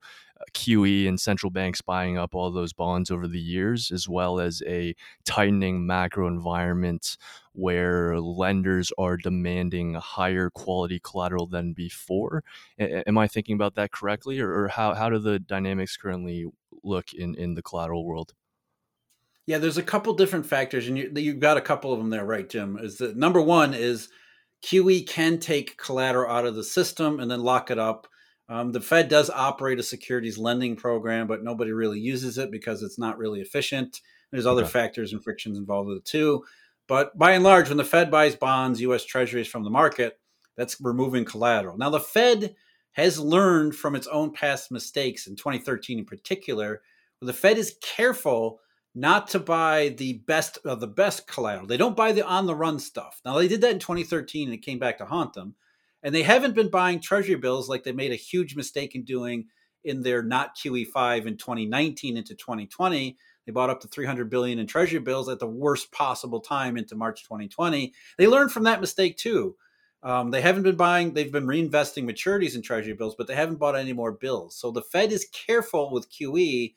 QE 0.54 1.08
and 1.08 1.19
central 1.19 1.49
banks 1.49 1.82
buying 1.82 2.17
up 2.17 2.36
all 2.36 2.51
those 2.51 2.73
bonds 2.73 3.12
over 3.12 3.27
the 3.27 3.39
years, 3.39 3.91
as 3.91 4.08
well 4.08 4.39
as 4.39 4.62
a 4.65 4.95
tightening 5.25 5.86
macro 5.86 6.27
environment 6.27 7.17
where 7.54 8.19
lenders 8.19 8.91
are 8.97 9.17
demanding 9.17 9.93
higher 9.95 10.49
quality 10.49 10.99
collateral 11.04 11.47
than 11.47 11.73
before. 11.73 12.43
A- 12.80 13.08
am 13.08 13.17
I 13.17 13.27
thinking 13.27 13.56
about 13.56 13.75
that 13.75 13.91
correctly, 13.91 14.39
or, 14.39 14.51
or 14.54 14.67
how, 14.69 14.93
how 14.93 15.10
do 15.10 15.19
the 15.19 15.39
dynamics 15.39 15.97
currently 15.97 16.45
look 16.84 17.13
in, 17.13 17.36
in 17.36 17.56
the 17.56 17.62
collateral 17.62 18.06
world? 18.06 18.34
Yeah, 19.45 19.58
there's 19.58 19.77
a 19.77 19.84
couple 19.84 20.13
different 20.13 20.45
factors, 20.45 20.88
and 20.88 20.97
you, 20.97 21.12
you've 21.15 21.39
got 21.39 21.58
a 21.58 21.62
couple 21.62 21.91
of 21.91 21.99
them 21.99 22.10
there, 22.10 22.25
right, 22.25 22.47
Jim? 22.47 22.77
Is 22.82 22.97
that 22.97 23.17
number 23.17 23.41
one 23.41 23.73
is 23.73 24.10
QE 24.63 25.08
can 25.08 25.39
take 25.39 25.77
collateral 25.77 26.32
out 26.32 26.45
of 26.45 26.56
the 26.56 26.63
system 26.63 27.19
and 27.19 27.30
then 27.30 27.41
lock 27.41 27.71
it 27.71 27.80
up 27.80 28.08
um, 28.52 28.74
the 28.74 28.82
Fed 28.82 29.08
does 29.08 29.30
operate 29.30 29.80
a 29.80 29.84
securities 29.84 30.38
lending 30.38 30.76
program, 30.76 31.26
but 31.26 31.42
nobody 31.42 31.72
really 31.72 32.02
uses 32.02 32.38
it 32.38 32.52
because 32.52 32.84
it's 32.84 33.00
not 33.00 33.18
really 33.18 33.40
efficient. 33.40 34.02
There's 34.30 34.46
other 34.46 34.64
okay. 34.64 34.72
factors 34.72 35.14
and 35.14 35.24
frictions 35.24 35.58
involved 35.58 35.88
with 35.88 36.00
it 36.00 36.06
too. 36.06 36.44
But 36.86 37.18
by 37.18 37.32
and 37.32 37.46
large, 37.46 37.70
when 37.70 37.78
the 37.78 37.86
Fed 37.86 38.12
buys 38.12 38.36
bonds, 38.36 38.82
U.S. 38.82 39.06
Treasuries 39.06 39.48
from 39.48 39.64
the 39.64 39.70
market, 39.70 40.20
that's 40.58 40.76
removing 40.82 41.24
collateral. 41.24 41.78
Now, 41.78 41.92
the 41.92 42.02
Fed 42.02 42.54
has 42.92 43.18
learned 43.18 43.74
from 43.74 43.96
its 43.96 44.08
own 44.08 44.34
past 44.34 44.70
mistakes 44.70 45.28
in 45.28 45.38
2013 45.38 46.00
in 46.00 46.06
particular, 46.06 46.82
where 47.20 47.28
the 47.28 47.34
Fed 47.34 47.58
is 47.58 47.78
careful 47.82 48.60
not 48.94 49.30
to 49.30 49.40
buy 49.40 49.96
the 49.98 50.22
best 50.28 50.58
of 50.66 50.82
the 50.82 50.88
best 50.88 51.26
collateral. 51.26 51.68
They 51.68 51.78
don't 51.78 51.96
buy 51.96 52.12
the 52.12 52.28
on 52.28 52.48
the 52.48 52.56
run 52.56 52.80
stuff. 52.80 53.22
Now 53.24 53.38
they 53.38 53.48
did 53.48 53.62
that 53.62 53.72
in 53.72 53.80
2013 53.80 54.50
and 54.50 54.54
it 54.54 54.62
came 54.62 54.80
back 54.80 54.98
to 54.98 55.06
haunt 55.06 55.34
them. 55.34 55.56
And 56.04 56.14
they 56.14 56.24
haven't 56.24 56.56
been 56.56 56.70
buying 56.70 57.00
treasury 57.00 57.36
bills 57.36 57.70
like 57.70 57.84
they 57.84 57.92
made 57.92 58.12
a 58.12 58.16
huge 58.16 58.56
mistake 58.56 58.96
in 58.96 59.04
doing 59.04 59.48
in 59.84 60.02
their 60.02 60.22
not 60.22 60.58
QE5 60.58 61.26
in 61.26 61.38
2019 61.38 62.18
into 62.18 62.36
2020. 62.36 63.18
They 63.46 63.52
bought 63.52 63.70
up 63.70 63.82
to 63.82 63.88
300 63.88 64.30
billion 64.30 64.60
in 64.60 64.68
treasury 64.68 65.00
bills 65.00 65.30
at 65.30 65.40
the 65.40 65.48
worst 65.48 65.92
possible 65.92 66.40
time 66.40 66.78
into 66.78 66.96
March 66.96 67.24
2020. 67.24 67.94
They 68.18 68.28
learned 68.28 68.52
from 68.52 68.64
that 68.64 68.82
mistake 68.82 69.18
too. 69.18 69.56
Um, 70.04 70.32
they 70.32 70.42
haven't 70.42 70.64
been 70.64 70.76
buying, 70.76 71.14
they've 71.14 71.32
been 71.32 71.46
reinvesting 71.46 72.10
maturities 72.10 72.56
in 72.56 72.62
treasury 72.62 72.94
bills, 72.94 73.16
but 73.16 73.28
they 73.28 73.36
haven't 73.36 73.60
bought 73.60 73.76
any 73.76 73.94
more 73.94 74.12
bills. 74.12 74.56
So 74.56 74.72
the 74.72 74.82
Fed 74.82 75.12
is 75.12 75.28
careful 75.32 75.92
with 75.92 76.12
QE 76.12 76.74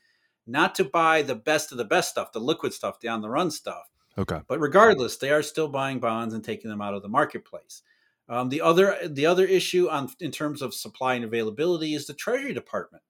not 0.46 0.74
to 0.74 0.84
buy 0.84 1.22
the 1.22 1.34
best 1.34 1.72
of 1.72 1.78
the 1.78 1.84
best 1.84 2.10
stuff, 2.10 2.32
the 2.32 2.40
liquid 2.40 2.74
stuff, 2.74 3.00
the 3.00 3.08
on 3.08 3.22
the 3.22 3.30
run 3.30 3.50
stuff. 3.50 3.90
Okay. 4.18 4.40
But 4.46 4.60
regardless, 4.60 5.16
they 5.16 5.30
are 5.30 5.42
still 5.42 5.68
buying 5.68 6.00
bonds 6.00 6.34
and 6.34 6.44
taking 6.44 6.70
them 6.70 6.82
out 6.82 6.94
of 6.94 7.02
the 7.02 7.08
marketplace. 7.08 7.82
Um, 8.28 8.48
the 8.48 8.60
other 8.60 8.96
the 9.06 9.26
other 9.26 9.44
issue 9.44 9.88
on 9.88 10.08
in 10.20 10.30
terms 10.30 10.62
of 10.62 10.74
supply 10.74 11.14
and 11.14 11.24
availability 11.24 11.94
is 11.94 12.06
the 12.06 12.14
Treasury 12.14 12.54
Department. 12.54 13.02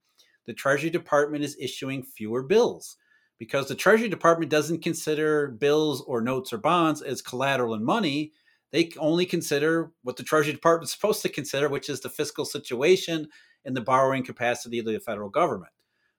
The 0.46 0.54
Treasury 0.54 0.90
Department 0.90 1.44
is 1.44 1.56
issuing 1.60 2.02
fewer 2.02 2.42
bills 2.42 2.96
because 3.38 3.68
the 3.68 3.74
Treasury 3.74 4.08
Department 4.08 4.50
doesn't 4.50 4.82
consider 4.82 5.48
bills 5.48 6.02
or 6.02 6.20
notes 6.20 6.52
or 6.52 6.58
bonds 6.58 7.00
as 7.00 7.22
collateral 7.22 7.74
and 7.74 7.84
money. 7.84 8.32
They 8.72 8.90
only 8.98 9.24
consider 9.24 9.92
what 10.02 10.16
the 10.16 10.24
Treasury 10.24 10.52
Department 10.52 10.88
is 10.88 10.92
supposed 10.92 11.22
to 11.22 11.28
consider, 11.28 11.68
which 11.68 11.88
is 11.88 12.00
the 12.00 12.10
fiscal 12.10 12.44
situation 12.44 13.28
and 13.64 13.76
the 13.76 13.80
borrowing 13.80 14.24
capacity 14.24 14.80
of 14.80 14.86
the 14.86 14.98
federal 14.98 15.30
government. 15.30 15.72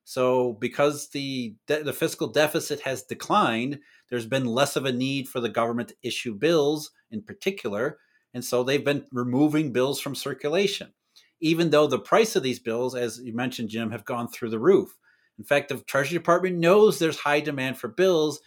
So, 0.05 0.53
because 0.53 1.09
the 1.09 1.55
de- 1.67 1.83
the 1.83 1.91
fiscal 1.91 2.27
deficit 2.27 2.79
has 2.81 3.03
declined, 3.03 3.79
there's 4.09 4.27
been 4.27 4.45
less 4.45 4.75
of 4.75 4.85
a 4.85 4.91
need 4.91 5.27
for 5.27 5.39
the 5.39 5.49
government 5.49 5.89
to 5.89 5.95
issue 6.03 6.35
bills, 6.35 6.91
in 7.11 7.23
particular, 7.23 7.97
and 8.35 8.43
so 8.43 8.63
they've 8.63 8.83
been 8.83 9.05
removing 9.13 9.71
bills 9.71 10.01
from 10.01 10.13
circulation, 10.13 10.93
even 11.39 11.69
though 11.69 11.87
the 11.87 11.97
price 11.97 12.35
of 12.35 12.43
these 12.43 12.59
bills, 12.59 12.93
as 12.93 13.19
you 13.23 13.33
mentioned, 13.33 13.69
Jim, 13.69 13.91
have 13.91 14.03
gone 14.03 14.27
through 14.27 14.49
the 14.49 14.59
roof. 14.59 14.93
In 15.39 15.45
fact, 15.45 15.69
the 15.69 15.77
Treasury 15.77 16.17
Department 16.17 16.57
knows 16.57 16.99
there's 16.99 17.17
high 17.17 17.39
demand 17.39 17.77
for 17.77 17.87
bills. 17.87 18.41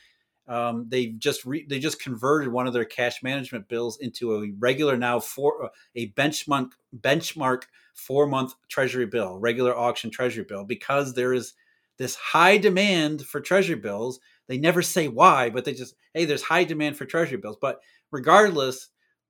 Um, 0.47 0.87
they 0.89 1.07
just 1.07 1.47
re- 1.47 1.67
they 1.67 1.79
just 1.79 2.03
converted 2.03 2.53
one 2.53 2.67
of 2.67 2.75
their 2.75 2.85
cash 2.85 3.23
management 3.23 3.67
bills 3.69 3.99
into 3.99 4.35
a 4.37 4.51
regular 4.59 4.99
now 4.99 5.21
for 5.21 5.71
a 5.97 6.11
benchmark 6.13 6.73
benchmark 7.01 7.63
four 7.95 8.27
month 8.27 8.53
treasury 8.69 9.07
bill, 9.07 9.39
regular 9.39 9.75
auction 9.75 10.11
treasury 10.11 10.45
bill, 10.45 10.65
because 10.65 11.15
there 11.15 11.33
is 11.33 11.55
this 11.97 12.15
high 12.15 12.59
demand 12.59 13.23
for 13.23 13.41
treasury 13.41 13.77
bills. 13.77 14.21
They 14.49 14.59
never 14.59 14.83
say 14.83 15.09
why, 15.09 15.49
but 15.49 15.65
they 15.65 15.73
just, 15.73 15.95
hey, 16.13 16.27
there's 16.27 16.43
high 16.43 16.65
demand 16.65 16.99
for 16.99 17.07
treasury 17.07 17.39
bills. 17.39 17.57
But 17.61 17.81
regardless, 18.11 18.89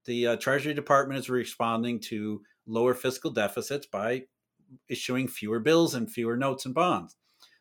the 0.09 0.27
uh, 0.27 0.37
Treasury 0.37 0.73
Department 0.75 1.21
is 1.21 1.29
responding 1.29 2.01
to 2.01 2.41
lower 2.67 2.95
fiscal 2.95 3.31
deficits 3.31 3.87
by 3.87 4.23
issuing 4.89 5.29
fewer 5.29 5.61
bills 5.61 5.95
and 5.95 6.11
fewer 6.11 6.37
notes 6.37 6.65
and 6.65 6.75
bonds. 6.75 7.15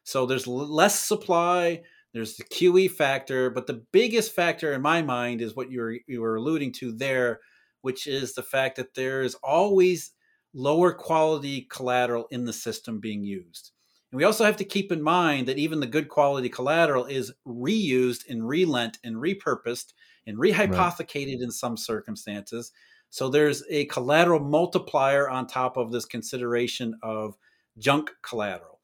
So 0.04 0.26
there's 0.26 0.48
less 0.48 0.98
supply. 0.98 1.84
There's 2.14 2.38
the 2.38 2.46
QE 2.46 2.90
factor, 2.90 3.50
but 3.50 3.68
the 3.68 3.84
biggest 3.92 4.34
factor 4.34 4.74
in 4.74 4.82
my 4.82 5.02
mind 5.02 5.42
is 5.42 5.56
what 5.56 5.70
you 5.70 5.82
were 5.82 5.98
you 6.08 6.22
were 6.22 6.38
alluding 6.38 6.72
to 6.74 6.94
there, 6.94 7.42
which 7.82 8.08
is 8.08 8.34
the 8.34 8.44
fact 8.44 8.78
that 8.78 8.96
there 8.96 9.22
is 9.22 9.36
always 9.44 10.14
lower 10.54 10.94
quality 10.94 11.68
collateral 11.70 12.28
in 12.32 12.46
the 12.46 12.54
system 12.54 13.02
being 13.02 13.26
used. 13.26 13.72
And 14.12 14.18
we 14.18 14.24
also 14.24 14.46
have 14.46 14.58
to 14.58 14.64
keep 14.64 14.94
in 14.94 15.02
mind 15.02 15.48
that 15.48 15.60
even 15.60 15.82
the 15.82 15.86
good 15.86 16.08
quality 16.08 16.48
collateral 16.48 17.06
is 17.06 17.34
reused 17.46 18.22
and 18.30 18.48
relent 18.48 19.00
and 19.04 19.18
repurposed 19.18 19.92
and 20.28 20.38
rehypothecated 20.38 21.38
right. 21.38 21.42
in 21.42 21.52
some 21.52 21.76
circumstances. 21.76 22.72
So 23.10 23.30
there's 23.30 23.64
a 23.70 23.86
collateral 23.86 24.42
multiplier 24.42 25.30
on 25.30 25.48
top 25.48 25.78
of 25.78 25.92
this 25.92 26.06
consideration 26.06 26.96
of 27.02 27.36
junk 27.80 28.12
collateral. 28.22 28.80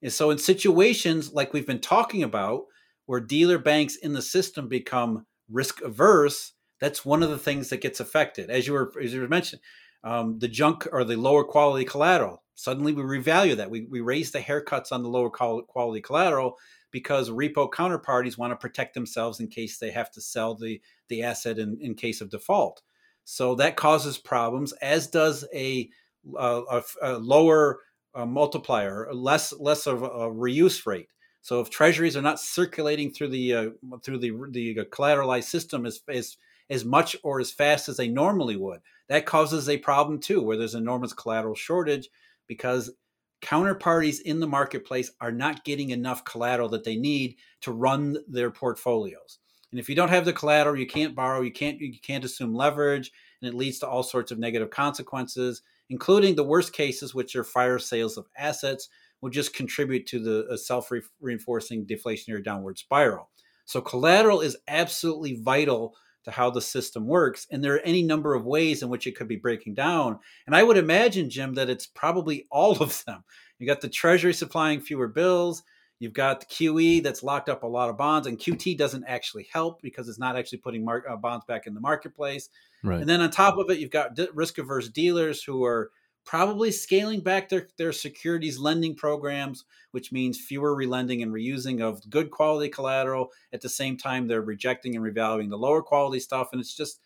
And 0.00 0.12
so 0.12 0.30
in 0.30 0.38
situations 0.38 1.32
like 1.32 1.52
we've 1.52 1.66
been 1.66 1.80
talking 1.80 2.22
about, 2.22 2.64
where 3.06 3.20
dealer 3.20 3.58
banks 3.58 3.96
in 3.96 4.14
the 4.14 4.22
system 4.22 4.68
become 4.68 5.26
risk 5.50 5.82
averse, 5.82 6.52
that's 6.80 7.04
one 7.04 7.22
of 7.22 7.30
the 7.30 7.38
things 7.38 7.68
that 7.68 7.80
gets 7.80 8.00
affected. 8.00 8.50
As 8.50 8.66
you 8.66 8.72
were 8.72 8.92
as 9.02 9.12
you 9.12 9.20
were 9.20 9.28
mentioning, 9.28 9.62
um, 10.02 10.38
the 10.38 10.48
junk 10.48 10.86
or 10.92 11.04
the 11.04 11.16
lower 11.16 11.44
quality 11.44 11.84
collateral. 11.84 12.42
Suddenly 12.54 12.92
we 12.92 13.02
revalue 13.02 13.56
that. 13.56 13.70
We, 13.70 13.86
we 13.90 14.00
raise 14.00 14.30
the 14.30 14.38
haircuts 14.38 14.92
on 14.92 15.02
the 15.02 15.08
lower 15.08 15.30
quality 15.30 16.00
collateral 16.00 16.56
because 16.94 17.28
repo 17.28 17.68
counterparties 17.68 18.38
want 18.38 18.52
to 18.52 18.56
protect 18.56 18.94
themselves 18.94 19.40
in 19.40 19.48
case 19.48 19.78
they 19.78 19.90
have 19.90 20.12
to 20.12 20.20
sell 20.20 20.54
the, 20.54 20.80
the 21.08 21.24
asset 21.24 21.58
in, 21.58 21.76
in 21.80 21.96
case 21.96 22.20
of 22.20 22.30
default. 22.30 22.82
So 23.24 23.56
that 23.56 23.74
causes 23.74 24.16
problems, 24.16 24.72
as 24.74 25.08
does 25.08 25.44
a, 25.52 25.90
a, 26.38 26.82
a 27.02 27.18
lower 27.18 27.80
uh, 28.14 28.26
multiplier, 28.26 29.12
less 29.12 29.52
less 29.58 29.88
of 29.88 30.04
a 30.04 30.30
reuse 30.30 30.86
rate. 30.86 31.08
So 31.40 31.60
if 31.60 31.68
treasuries 31.68 32.16
are 32.16 32.22
not 32.22 32.38
circulating 32.38 33.10
through 33.10 33.30
the 33.30 33.54
uh, 33.54 33.68
through 34.04 34.18
the 34.18 34.30
the 34.50 34.76
collateralized 34.92 35.44
system 35.44 35.86
as, 35.86 36.00
as 36.08 36.36
as 36.70 36.84
much 36.84 37.16
or 37.24 37.40
as 37.40 37.50
fast 37.50 37.88
as 37.88 37.96
they 37.96 38.06
normally 38.06 38.56
would, 38.56 38.80
that 39.08 39.26
causes 39.26 39.68
a 39.68 39.78
problem 39.78 40.20
too, 40.20 40.40
where 40.40 40.56
there's 40.56 40.76
enormous 40.76 41.12
collateral 41.12 41.56
shortage 41.56 42.08
because 42.46 42.92
counterparties 43.42 44.20
in 44.20 44.40
the 44.40 44.46
marketplace 44.46 45.10
are 45.20 45.32
not 45.32 45.64
getting 45.64 45.90
enough 45.90 46.24
collateral 46.24 46.68
that 46.70 46.84
they 46.84 46.96
need 46.96 47.36
to 47.60 47.72
run 47.72 48.18
their 48.26 48.50
portfolios. 48.50 49.38
And 49.70 49.80
if 49.80 49.88
you 49.88 49.94
don't 49.94 50.08
have 50.08 50.24
the 50.24 50.32
collateral, 50.32 50.78
you 50.78 50.86
can't 50.86 51.16
borrow, 51.16 51.40
you 51.42 51.52
can't 51.52 51.80
you 51.80 51.98
can't 52.00 52.24
assume 52.24 52.54
leverage, 52.54 53.10
and 53.42 53.48
it 53.48 53.56
leads 53.56 53.80
to 53.80 53.88
all 53.88 54.02
sorts 54.02 54.30
of 54.30 54.38
negative 54.38 54.70
consequences, 54.70 55.62
including 55.90 56.36
the 56.36 56.44
worst 56.44 56.72
cases, 56.72 57.14
which 57.14 57.34
are 57.34 57.44
fire 57.44 57.78
sales 57.78 58.16
of 58.16 58.26
assets, 58.38 58.88
will 59.20 59.30
just 59.30 59.54
contribute 59.54 60.06
to 60.06 60.20
the 60.20 60.56
self-reinforcing 60.56 61.86
deflationary 61.86 62.44
downward 62.44 62.78
spiral. 62.78 63.30
So 63.64 63.80
collateral 63.80 64.42
is 64.42 64.56
absolutely 64.68 65.40
vital 65.42 65.96
to 66.24 66.30
how 66.30 66.50
the 66.50 66.60
system 66.60 67.06
works. 67.06 67.46
And 67.50 67.62
there 67.62 67.74
are 67.74 67.80
any 67.80 68.02
number 68.02 68.34
of 68.34 68.44
ways 68.44 68.82
in 68.82 68.88
which 68.88 69.06
it 69.06 69.16
could 69.16 69.28
be 69.28 69.36
breaking 69.36 69.74
down. 69.74 70.18
And 70.46 70.56
I 70.56 70.62
would 70.62 70.76
imagine, 70.76 71.30
Jim, 71.30 71.54
that 71.54 71.70
it's 71.70 71.86
probably 71.86 72.46
all 72.50 72.82
of 72.82 73.04
them. 73.06 73.24
You 73.58 73.66
got 73.66 73.80
the 73.80 73.88
Treasury 73.88 74.34
supplying 74.34 74.80
fewer 74.80 75.08
bills. 75.08 75.62
You've 76.00 76.12
got 76.12 76.40
the 76.40 76.46
QE 76.46 77.02
that's 77.02 77.22
locked 77.22 77.48
up 77.48 77.62
a 77.62 77.68
lot 77.68 77.88
of 77.88 77.96
bonds, 77.96 78.26
and 78.26 78.36
QT 78.36 78.76
doesn't 78.76 79.04
actually 79.04 79.46
help 79.52 79.80
because 79.80 80.08
it's 80.08 80.18
not 80.18 80.36
actually 80.36 80.58
putting 80.58 80.86
uh, 80.86 81.16
bonds 81.16 81.44
back 81.46 81.66
in 81.66 81.74
the 81.74 81.80
marketplace. 81.80 82.48
Right. 82.82 83.00
And 83.00 83.08
then 83.08 83.20
on 83.20 83.30
top 83.30 83.56
of 83.58 83.70
it, 83.70 83.78
you've 83.78 83.90
got 83.90 84.18
risk 84.34 84.58
averse 84.58 84.88
dealers 84.88 85.42
who 85.42 85.64
are 85.64 85.90
probably 86.24 86.70
scaling 86.70 87.20
back 87.20 87.48
their, 87.48 87.68
their 87.76 87.92
securities 87.92 88.58
lending 88.58 88.94
programs, 88.94 89.64
which 89.90 90.12
means 90.12 90.40
fewer 90.40 90.74
relending 90.74 91.22
and 91.22 91.32
reusing 91.32 91.80
of 91.80 92.08
good 92.08 92.30
quality 92.30 92.68
collateral. 92.68 93.30
At 93.52 93.60
the 93.60 93.68
same 93.68 93.96
time, 93.96 94.26
they're 94.26 94.42
rejecting 94.42 94.96
and 94.96 95.04
revaluing 95.04 95.50
the 95.50 95.58
lower 95.58 95.82
quality 95.82 96.20
stuff. 96.20 96.48
And 96.52 96.60
it's 96.60 96.74
just 96.74 97.00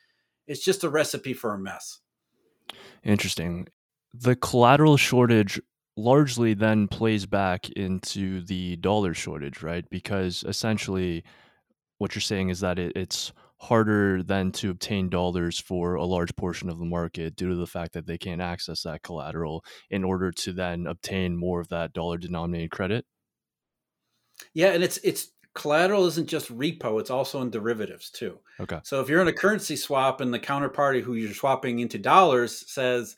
it's 0.47 0.65
just 0.65 0.85
a 0.85 0.89
recipe 0.89 1.35
for 1.35 1.53
a 1.53 1.59
mess. 1.59 2.01
Interesting. 3.05 3.69
The 4.15 4.37
collateral 4.37 4.97
shortage 4.97 5.61
largely 5.97 6.55
then 6.55 6.89
plays 6.89 7.27
back 7.27 7.69
into 7.71 8.41
the 8.43 8.77
dollar 8.77 9.13
shortage, 9.13 9.63
right? 9.63 9.89
Because 9.91 10.45
essentially 10.47 11.25
what 11.99 12.15
you're 12.15 12.23
saying 12.23 12.49
is 12.49 12.61
that 12.61 12.79
it, 12.79 12.93
it's 12.97 13.33
harder 13.61 14.23
than 14.23 14.53
to 14.53 14.71
obtain 14.71 15.09
dollars 15.09 15.59
for 15.59 15.95
a 15.95 16.05
large 16.05 16.35
portion 16.37 16.69
of 16.69 16.79
the 16.79 16.85
market 16.85 17.37
due 17.37 17.49
to 17.49 17.57
the 17.57 17.67
fact 17.67 17.93
that 17.93 18.07
they 18.07 18.19
can't 18.19 18.41
access 18.41 18.83
that 18.83 19.03
collateral 19.03 19.65
in 19.91 20.05
order 20.05 20.31
to 20.31 20.53
then 20.53 20.87
obtain 20.87 21.37
more 21.37 21.61
of 21.61 21.69
that 21.69 21.93
dollar 21.93 22.19
denominated 22.19 22.71
credit. 22.71 23.05
Yeah, 24.55 24.69
and 24.69 24.85
it's 24.85 24.99
it's 24.99 25.33
collateral 25.55 26.07
isn't 26.07 26.29
just 26.29 26.57
repo, 26.57 27.01
it's 27.01 27.11
also 27.11 27.43
in 27.43 27.51
derivatives 27.51 28.11
too. 28.11 28.39
Okay. 28.61 28.79
So 28.85 29.01
if 29.01 29.09
you're 29.09 29.21
in 29.21 29.29
a 29.29 29.33
currency 29.33 29.75
swap 29.75 30.21
and 30.21 30.33
the 30.33 30.39
counterparty 30.39 31.03
who 31.03 31.15
you're 31.15 31.35
swapping 31.35 31.81
into 31.81 31.99
dollars 31.99 32.71
says, 32.71 33.17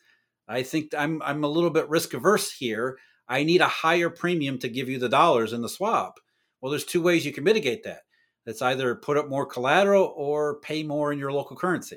I 0.49 0.63
think 0.63 0.95
I'm 0.97 1.21
I'm 1.23 1.45
a 1.45 1.49
little 1.49 1.71
bit 1.71 1.89
risk 1.91 2.15
averse 2.15 2.51
here. 2.51 2.99
I 3.29 3.45
need 3.45 3.61
a 3.61 3.69
higher 3.69 4.11
premium 4.11 4.59
to 4.61 4.69
give 4.69 4.89
you 4.89 4.99
the 4.99 5.09
dollars 5.09 5.53
in 5.53 5.61
the 5.61 5.69
swap. 5.69 6.19
Well, 6.61 6.71
there's 6.71 6.85
two 6.85 7.03
ways 7.03 7.25
you 7.25 7.33
can 7.33 7.45
mitigate 7.45 7.85
that. 7.85 8.01
It's 8.47 8.63
either 8.63 8.95
put 8.95 9.17
up 9.17 9.29
more 9.29 9.47
collateral 9.47 10.13
or 10.17 10.61
pay 10.61 10.83
more 10.83 11.13
in 11.13 11.19
your 11.19 11.33
local 11.33 11.57
currency. 11.57 11.97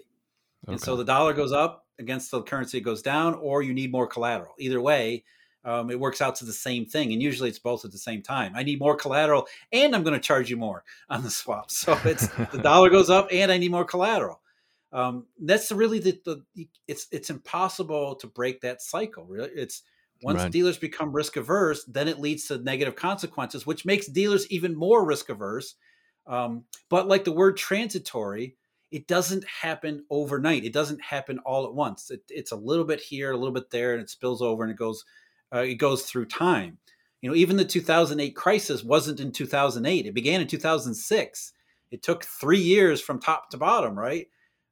Okay. 0.66 0.74
And 0.74 0.82
so 0.82 0.96
the 0.96 1.06
dollar 1.06 1.34
goes 1.34 1.52
up 1.52 1.86
against 2.00 2.32
the 2.32 2.42
currency 2.42 2.80
goes 2.80 3.02
down, 3.02 3.36
or 3.36 3.62
you 3.62 3.74
need 3.74 3.92
more 3.92 4.08
collateral. 4.08 4.54
Either 4.60 4.82
way, 4.82 5.24
um, 5.66 5.90
it 5.90 6.00
works 6.00 6.22
out 6.22 6.36
to 6.38 6.46
the 6.46 6.54
same 6.54 6.86
thing. 6.86 7.14
And 7.14 7.22
usually 7.22 7.50
it's 7.50 7.60
both 7.60 7.86
at 7.86 7.92
the 7.92 7.98
same 7.98 8.22
time. 8.22 8.54
I 8.56 8.64
need 8.64 8.80
more 8.80 8.96
collateral 8.96 9.48
and 9.72 9.96
I'm 9.96 10.04
going 10.04 10.16
to 10.16 10.20
charge 10.20 10.50
you 10.50 10.58
more 10.58 10.84
on 11.10 11.24
the 11.24 11.30
swap. 11.30 11.66
So 11.72 11.98
it's 12.06 12.28
the 12.52 12.60
dollar 12.64 12.90
goes 12.90 13.10
up 13.10 13.30
and 13.32 13.52
I 13.52 13.58
need 13.58 13.72
more 13.72 13.86
collateral. 13.86 14.42
Um, 14.92 15.26
that's 15.40 15.72
really 15.72 16.00
the, 16.00 16.20
the, 16.24 16.68
it's 16.88 17.08
it's 17.12 17.32
impossible 17.32 18.16
to 18.16 18.28
break 18.28 18.62
that 18.62 18.82
cycle. 18.82 19.26
Really, 19.26 19.50
it's 19.56 19.82
Once 20.22 20.44
Right. 20.44 20.52
dealers 20.52 20.78
become 20.78 21.12
risk 21.12 21.36
averse, 21.36 21.84
then 21.86 22.08
it 22.08 22.20
leads 22.20 22.48
to 22.48 22.60
negative 22.60 22.96
consequences, 22.96 23.66
which 23.66 23.86
makes 23.86 24.06
dealers 24.08 24.48
even 24.52 24.76
more 24.76 25.04
risk 25.04 25.30
averse. 25.30 25.76
Um, 26.26 26.64
but 26.90 27.08
like 27.08 27.24
the 27.24 27.32
word 27.32 27.58
transitory, 27.58 28.56
it 28.92 29.08
doesn't 29.08 29.44
happen 29.46 30.06
overnight. 30.10 30.64
It 30.64 30.74
doesn't 30.74 31.02
happen 31.02 31.40
all 31.40 31.66
at 31.66 31.74
once. 31.74 32.12
It, 32.12 32.22
it's 32.30 32.52
a 32.52 32.56
little 32.56 32.86
bit 32.86 33.02
here, 33.02 33.32
a 33.32 33.38
little 33.38 33.54
bit 33.54 33.72
there, 33.72 33.94
and 33.94 34.02
it 34.02 34.10
spills 34.10 34.42
over 34.42 34.64
and 34.64 34.72
it 34.72 34.78
goes 34.78 35.04
uh, 35.54 35.60
it 35.60 35.76
goes 35.76 36.04
through 36.04 36.26
time. 36.26 36.78
You 37.22 37.30
know, 37.30 37.36
even 37.36 37.58
the 37.58 37.66
2008 37.66 38.36
crisis 38.36 38.84
wasn't 38.84 39.20
in 39.20 39.32
2008. 39.32 40.06
It 40.06 40.14
began 40.14 40.42
in 40.42 40.48
2006. 40.48 41.54
It 41.92 42.04
took 42.04 42.26
three 42.26 42.60
years 42.60 43.02
from 43.02 43.20
top 43.20 43.50
to 43.52 43.58
bottom, 43.58 43.98
right? 43.98 44.28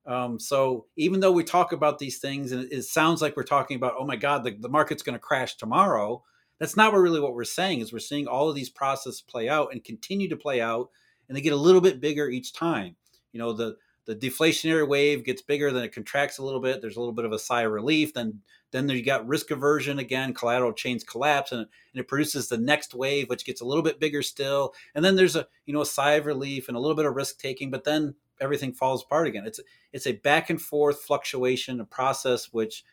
Um, 0.06 0.40
so 0.40 0.88
even 0.98 1.20
though 1.20 1.32
we 1.32 1.44
talk 1.44 1.72
about 1.72 2.00
these 2.00 2.18
things 2.18 2.52
and 2.52 2.64
it, 2.72 2.84
sounds 2.84 3.22
like 3.22 3.38
we're 3.38 3.44
talking 3.44 3.78
about, 3.78 3.94
oh 3.98 4.06
my 4.06 4.16
God, 4.16 4.44
the, 4.44 4.52
the 4.60 4.70
market's 4.70 5.04
going 5.04 5.14
to 5.14 5.20
crash 5.20 5.56
tomorrow, 5.56 6.24
that's 6.60 6.76
not 6.76 6.94
really 6.94 7.20
what 7.20 7.36
we're 7.36 7.44
saying. 7.44 7.80
Is 7.80 7.94
we're 7.94 8.00
seeing 8.00 8.28
all 8.28 8.50
of 8.50 8.56
these 8.56 8.70
processes 8.70 9.22
play 9.22 9.48
out 9.48 9.72
and 9.72 9.84
continue 9.84 10.28
to 10.30 10.36
play 10.36 10.60
out, 10.60 10.90
and 11.32 11.38
they 11.38 11.42
get 11.42 11.54
a 11.54 11.56
little 11.56 11.80
bit 11.80 12.02
bigger 12.02 12.28
each 12.28 12.52
time. 12.52 12.98
You 13.32 13.40
know, 13.40 13.54
the 13.54 13.78
the 14.04 14.14
deflationary 14.18 14.86
wave 14.86 15.24
gets 15.24 15.42
bigger, 15.42 15.72
then 15.72 15.86
it 15.86 15.94
contracts 15.94 16.40
a 16.40 16.44
little 16.44 16.60
bit. 16.60 16.82
There's 16.82 16.98
a 16.98 17.00
little 17.00 17.14
bit 17.14 17.24
of 17.24 17.32
a 17.32 17.40
sigh 17.40 17.62
of 17.62 17.72
relief. 17.72 18.14
Then 18.14 18.42
then 18.72 18.90
you 18.90 19.02
got 19.02 19.26
risk 19.26 19.50
aversion 19.50 19.98
again, 20.00 20.34
collateral 20.34 20.74
chains 20.74 21.06
collapse, 21.06 21.54
and, 21.54 21.62
and 21.62 22.02
it 22.02 22.10
produces 22.10 22.50
the 22.50 22.58
next 22.58 22.94
wave, 22.94 23.30
which 23.30 23.46
gets 23.46 23.62
a 23.62 23.66
little 23.66 23.82
bit 23.82 23.98
bigger 23.98 24.22
still. 24.22 24.74
And 24.94 25.06
then 25.06 25.16
there's 25.16 25.38
a 25.38 25.48
you 25.66 25.74
know 25.74 25.80
a 25.80 25.86
sigh 25.86 26.16
of 26.16 26.26
relief 26.26 26.68
and 26.68 26.76
a 26.76 26.82
little 26.82 26.98
bit 26.98 27.06
of 27.06 27.16
risk 27.16 27.40
taking, 27.40 27.72
but 27.72 27.86
then 27.86 28.14
everything 28.42 28.74
falls 28.74 29.04
apart 29.04 29.28
again. 29.28 29.46
It's 29.46 29.62
it's 29.94 30.08
a 30.08 30.12
back 30.12 30.50
and 30.50 30.62
forth 30.62 31.00
fluctuation, 31.00 31.80
a 31.80 31.86
process 31.86 32.52
which 32.52 32.84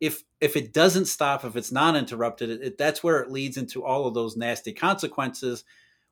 if 0.00 0.24
if 0.40 0.56
it 0.56 0.72
doesn't 0.72 1.04
stop, 1.04 1.44
if 1.44 1.56
it's 1.56 1.70
non 1.70 1.94
interrupted, 1.94 2.48
it, 2.48 2.62
it, 2.62 2.78
that's 2.78 3.04
where 3.04 3.20
it 3.20 3.30
leads 3.30 3.58
into 3.58 3.84
all 3.84 4.06
of 4.06 4.14
those 4.14 4.34
nasty 4.34 4.72
consequences, 4.72 5.64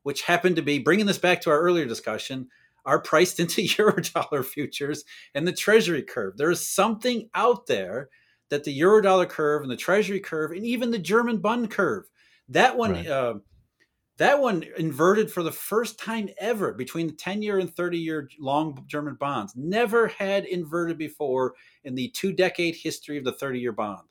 which 0.03 0.23
happen 0.23 0.55
to 0.55 0.63
be 0.63 0.79
bringing 0.79 1.07
this 1.07 1.19
back 1.19 1.41
to 1.43 1.51
our 1.51 1.61
earlier 1.61 1.87
discussion 1.87 2.49
are 2.85 3.01
priced 3.01 3.41
into 3.41 3.63
eurodollar 3.63 4.45
futures 4.45 5.05
and 5.35 5.47
the 5.47 5.53
treasury 5.53 6.03
curve. 6.03 6.37
There 6.37 6.51
is 6.51 6.67
something 6.67 7.29
out 7.35 7.67
there 7.67 8.09
that 8.49 8.65
the 8.65 8.79
eurodollar 8.79 9.29
curve 9.29 9.63
and 9.63 9.71
the 9.71 9.77
treasury 9.77 10.21
curve 10.21 10.51
and 10.53 10.65
even 10.65 10.91
the 10.91 10.99
German 10.99 11.39
bund 11.39 11.71
curve, 11.71 12.05
that 12.49 12.77
one 12.77 12.93
right. 12.93 13.07
uh, 13.07 13.35
that 14.21 14.39
one 14.39 14.65
inverted 14.77 15.33
for 15.33 15.43
the 15.43 15.51
first 15.51 15.99
time 15.99 16.29
ever 16.37 16.75
between 16.75 17.07
the 17.07 17.15
10 17.15 17.41
year 17.41 17.59
and 17.59 17.75
30 17.75 17.99
year 17.99 18.29
long 18.39 18.85
German 18.87 19.15
bonds. 19.15 19.55
Never 19.57 20.09
had 20.09 20.45
inverted 20.45 20.99
before 20.99 21.55
in 21.85 21.95
the 21.95 22.11
two 22.11 22.33
decade 22.33 22.75
history 22.75 23.17
of 23.17 23.25
the 23.25 23.33
30 23.33 23.61
year 23.61 23.73
bond. 23.73 24.03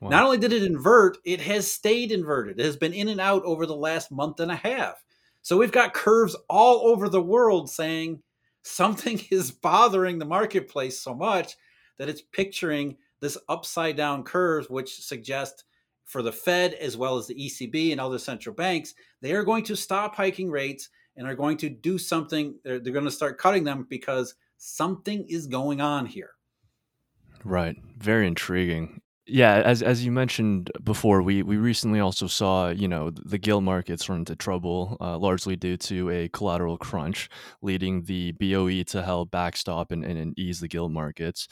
Wow. 0.00 0.08
Not 0.08 0.24
only 0.24 0.38
did 0.38 0.54
it 0.54 0.62
invert, 0.62 1.18
it 1.24 1.42
has 1.42 1.70
stayed 1.70 2.12
inverted. 2.12 2.58
It 2.58 2.64
has 2.64 2.78
been 2.78 2.94
in 2.94 3.08
and 3.08 3.20
out 3.20 3.42
over 3.44 3.66
the 3.66 3.76
last 3.76 4.10
month 4.10 4.40
and 4.40 4.50
a 4.50 4.56
half. 4.56 5.04
So 5.42 5.56
we've 5.56 5.72
got 5.72 5.94
curves 5.94 6.36
all 6.48 6.88
over 6.88 7.08
the 7.08 7.22
world 7.22 7.70
saying 7.70 8.22
something 8.62 9.20
is 9.30 9.50
bothering 9.50 10.18
the 10.18 10.24
marketplace 10.24 11.00
so 11.00 11.14
much 11.14 11.56
that 11.98 12.08
it's 12.08 12.22
picturing 12.22 12.96
this 13.20 13.38
upside 13.48 13.96
down 13.96 14.22
curve, 14.22 14.66
which 14.70 15.04
suggests 15.04 15.64
for 16.04 16.22
the 16.22 16.32
Fed 16.32 16.74
as 16.74 16.96
well 16.96 17.18
as 17.18 17.26
the 17.26 17.34
ECB 17.34 17.92
and 17.92 18.00
other 18.00 18.18
central 18.18 18.54
banks, 18.54 18.94
they 19.20 19.32
are 19.32 19.44
going 19.44 19.64
to 19.64 19.76
stop 19.76 20.14
hiking 20.14 20.50
rates 20.50 20.88
and 21.16 21.26
are 21.26 21.34
going 21.34 21.58
to 21.58 21.68
do 21.68 21.98
something. 21.98 22.54
They're, 22.64 22.78
they're 22.78 22.94
going 22.94 23.04
to 23.04 23.10
start 23.10 23.38
cutting 23.38 23.64
them 23.64 23.86
because 23.90 24.34
something 24.56 25.26
is 25.28 25.46
going 25.46 25.82
on 25.82 26.06
here. 26.06 26.30
Right. 27.44 27.76
Very 27.98 28.26
intriguing 28.26 29.02
yeah, 29.28 29.56
as 29.64 29.82
as 29.82 30.04
you 30.04 30.10
mentioned 30.10 30.70
before, 30.82 31.22
we 31.22 31.42
we 31.42 31.56
recently 31.56 32.00
also 32.00 32.26
saw 32.26 32.70
you 32.70 32.88
know 32.88 33.10
the 33.10 33.38
gilt 33.38 33.62
markets 33.62 34.08
run 34.08 34.20
into 34.20 34.34
trouble, 34.34 34.96
uh, 35.00 35.18
largely 35.18 35.56
due 35.56 35.76
to 35.76 36.10
a 36.10 36.28
collateral 36.28 36.78
crunch, 36.78 37.28
leading 37.62 38.02
the 38.04 38.32
BOE 38.32 38.82
to 38.84 39.02
help 39.02 39.30
backstop 39.30 39.92
and, 39.92 40.04
and, 40.04 40.18
and 40.18 40.38
ease 40.38 40.60
the 40.60 40.68
gilt 40.68 40.90
markets. 40.92 41.48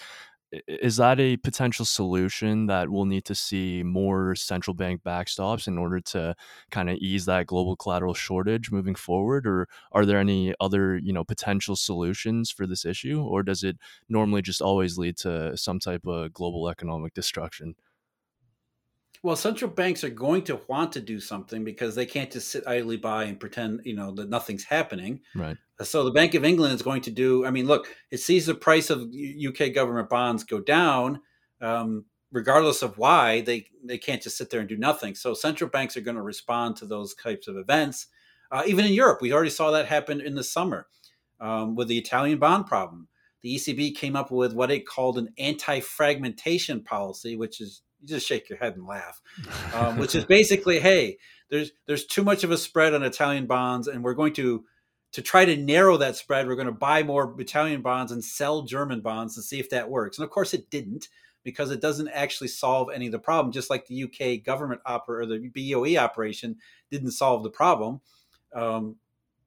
Is 0.68 0.96
that 0.98 1.18
a 1.18 1.36
potential 1.38 1.84
solution 1.84 2.66
that 2.66 2.88
we'll 2.88 3.04
need 3.04 3.24
to 3.24 3.34
see 3.34 3.82
more 3.82 4.36
central 4.36 4.74
bank 4.74 5.02
backstops 5.02 5.66
in 5.66 5.76
order 5.76 6.00
to 6.00 6.36
kind 6.70 6.88
of 6.88 6.98
ease 6.98 7.26
that 7.26 7.46
global 7.46 7.74
collateral 7.76 8.14
shortage 8.14 8.70
moving 8.70 8.94
forward, 8.94 9.46
or 9.46 9.68
are 9.92 10.06
there 10.06 10.20
any 10.20 10.54
other 10.60 10.98
you 10.98 11.12
know 11.12 11.24
potential 11.24 11.74
solutions 11.74 12.50
for 12.50 12.64
this 12.66 12.84
issue, 12.84 13.20
or 13.22 13.42
does 13.42 13.64
it 13.64 13.76
normally 14.08 14.40
just 14.42 14.62
always 14.62 14.96
lead 14.96 15.16
to 15.18 15.56
some 15.56 15.80
type 15.80 16.06
of 16.06 16.32
global 16.32 16.68
economic 16.68 17.12
destruction? 17.12 17.74
Well, 19.22 19.36
central 19.36 19.70
banks 19.70 20.04
are 20.04 20.10
going 20.10 20.42
to 20.44 20.60
want 20.68 20.92
to 20.92 21.00
do 21.00 21.20
something 21.20 21.64
because 21.64 21.94
they 21.94 22.06
can't 22.06 22.30
just 22.30 22.48
sit 22.48 22.66
idly 22.66 22.96
by 22.96 23.24
and 23.24 23.40
pretend, 23.40 23.80
you 23.84 23.94
know, 23.94 24.12
that 24.12 24.28
nothing's 24.28 24.64
happening. 24.64 25.20
Right. 25.34 25.56
So 25.82 26.04
the 26.04 26.10
Bank 26.10 26.34
of 26.34 26.44
England 26.44 26.74
is 26.74 26.82
going 26.82 27.02
to 27.02 27.10
do. 27.10 27.44
I 27.44 27.50
mean, 27.50 27.66
look, 27.66 27.88
it 28.10 28.18
sees 28.18 28.46
the 28.46 28.54
price 28.54 28.90
of 28.90 29.02
UK 29.02 29.74
government 29.74 30.08
bonds 30.08 30.44
go 30.44 30.60
down, 30.60 31.20
um, 31.60 32.06
regardless 32.32 32.82
of 32.82 32.98
why. 32.98 33.42
They 33.42 33.66
they 33.84 33.98
can't 33.98 34.22
just 34.22 34.38
sit 34.38 34.50
there 34.50 34.60
and 34.60 34.68
do 34.68 34.76
nothing. 34.76 35.14
So 35.14 35.34
central 35.34 35.68
banks 35.68 35.96
are 35.96 36.02
going 36.02 36.16
to 36.16 36.22
respond 36.22 36.76
to 36.76 36.86
those 36.86 37.14
types 37.14 37.48
of 37.48 37.56
events. 37.56 38.06
Uh, 38.50 38.62
even 38.66 38.84
in 38.84 38.92
Europe, 38.92 39.20
we 39.20 39.32
already 39.32 39.50
saw 39.50 39.70
that 39.72 39.86
happen 39.86 40.20
in 40.20 40.34
the 40.34 40.44
summer 40.44 40.86
um, 41.40 41.74
with 41.74 41.88
the 41.88 41.98
Italian 41.98 42.38
bond 42.38 42.66
problem. 42.66 43.08
The 43.42 43.54
ECB 43.56 43.94
came 43.94 44.16
up 44.16 44.30
with 44.30 44.54
what 44.54 44.70
it 44.70 44.86
called 44.86 45.18
an 45.18 45.28
anti-fragmentation 45.38 46.82
policy, 46.84 47.36
which 47.36 47.60
is 47.60 47.82
you 48.00 48.08
just 48.08 48.26
shake 48.26 48.48
your 48.48 48.58
head 48.58 48.76
and 48.76 48.86
laugh, 48.86 49.20
um, 49.74 49.98
which 49.98 50.14
is 50.14 50.24
basically, 50.24 50.80
hey, 50.80 51.18
there's 51.50 51.72
there's 51.86 52.06
too 52.06 52.22
much 52.22 52.44
of 52.44 52.50
a 52.50 52.58
spread 52.58 52.94
on 52.94 53.02
Italian 53.02 53.46
bonds, 53.46 53.88
and 53.88 54.02
we're 54.02 54.14
going 54.14 54.32
to 54.34 54.64
to 55.12 55.22
try 55.22 55.44
to 55.44 55.56
narrow 55.56 55.96
that 55.96 56.16
spread. 56.16 56.46
We're 56.46 56.56
going 56.56 56.66
to 56.66 56.72
buy 56.72 57.02
more 57.02 57.34
Italian 57.38 57.82
bonds 57.82 58.12
and 58.12 58.22
sell 58.22 58.62
German 58.62 59.00
bonds 59.00 59.34
to 59.36 59.42
see 59.42 59.58
if 59.58 59.70
that 59.70 59.88
works. 59.88 60.18
And 60.18 60.24
of 60.24 60.30
course, 60.30 60.52
it 60.52 60.68
didn't 60.70 61.08
because 61.42 61.70
it 61.70 61.80
doesn't 61.80 62.08
actually 62.08 62.48
solve 62.48 62.88
any 62.92 63.06
of 63.06 63.12
the 63.12 63.18
problem. 63.18 63.52
Just 63.52 63.70
like 63.70 63.86
the 63.86 64.04
UK 64.04 64.44
government 64.44 64.80
opera 64.84 65.22
or 65.22 65.26
the 65.26 65.48
BOE 65.48 65.96
operation 65.96 66.56
didn't 66.90 67.12
solve 67.12 67.44
the 67.44 67.50
problem. 67.50 68.00
Um, 68.54 68.96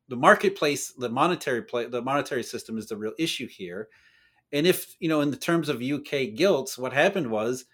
the 0.08 0.16
marketplace, 0.16 0.92
the 0.92 1.10
monetary 1.10 1.62
play, 1.62 1.86
the 1.86 2.02
monetary 2.02 2.44
system 2.44 2.78
is 2.78 2.88
the 2.88 2.98
real 2.98 3.14
issue 3.20 3.48
here. 3.48 3.90
And 4.52 4.66
if 4.66 4.96
you 5.00 5.08
know, 5.10 5.22
in 5.22 5.30
the 5.30 5.38
terms 5.38 5.70
of 5.70 5.82
UK 5.82 6.34
gilts, 6.36 6.78
what 6.78 6.94
happened 6.94 7.30
was 7.30 7.66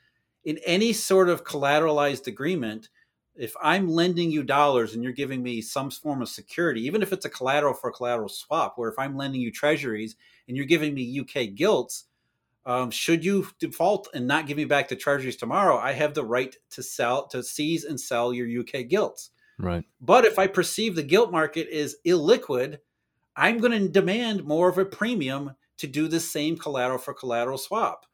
in 0.46 0.60
any 0.66 0.94
sort 0.94 1.28
of 1.28 1.44
collateralized 1.44 2.28
agreement, 2.28 2.90
if 3.36 3.54
I'm 3.62 3.90
lending 3.90 4.32
you 4.32 4.44
dollars 4.44 4.94
and 4.94 5.04
you're 5.04 5.12
giving 5.12 5.44
me 5.44 5.62
some 5.62 5.92
form 5.92 6.22
of 6.22 6.30
security, 6.30 6.86
even 6.86 7.02
if 7.02 7.12
it's 7.12 7.26
a 7.26 7.30
collateral 7.30 7.74
for 7.74 7.90
a 7.90 7.94
collateral 7.94 8.30
swap, 8.30 8.78
where 8.78 8.90
if 8.90 8.98
I'm 8.98 9.18
lending 9.18 9.42
you 9.42 9.52
treasuries 9.52 10.16
and 10.48 10.56
you're 10.56 10.66
giving 10.66 10.94
me 10.94 11.20
UK 11.20 11.54
gilts, 11.56 12.06
um, 12.66 12.90
should 12.92 13.26
you 13.26 13.48
default 13.60 14.08
and 14.14 14.28
not 14.28 14.48
give 14.48 14.58
me 14.58 14.66
back 14.66 14.88
the 14.88 14.96
treasuries 14.96 15.36
tomorrow, 15.36 15.78
I 15.78 15.92
have 15.92 16.14
the 16.14 16.24
right 16.24 16.56
to 16.72 16.82
sell, 16.82 17.28
to 17.28 17.44
seize 17.44 17.84
and 17.84 18.00
sell 18.00 18.34
your 18.34 18.62
UK 18.62 18.88
gilts. 18.88 19.32
Right. 19.60 19.84
But 20.02 20.26
if 20.26 20.40
I 20.40 20.48
perceive 20.48 20.96
the 20.96 21.04
gilt 21.04 21.32
market 21.32 21.68
is 21.70 21.98
illiquid, 22.06 22.80
I'm 23.36 23.60
going 23.60 23.72
to 23.72 23.90
demand 23.90 24.46
more 24.46 24.70
of 24.70 24.78
a 24.78 24.86
premium 24.86 25.56
to 25.78 25.88
do 25.88 26.08
the 26.08 26.20
same 26.20 26.58
collateral 26.58 26.98
for 26.98 27.14
collateral 27.14 27.58
swap. 27.58 28.06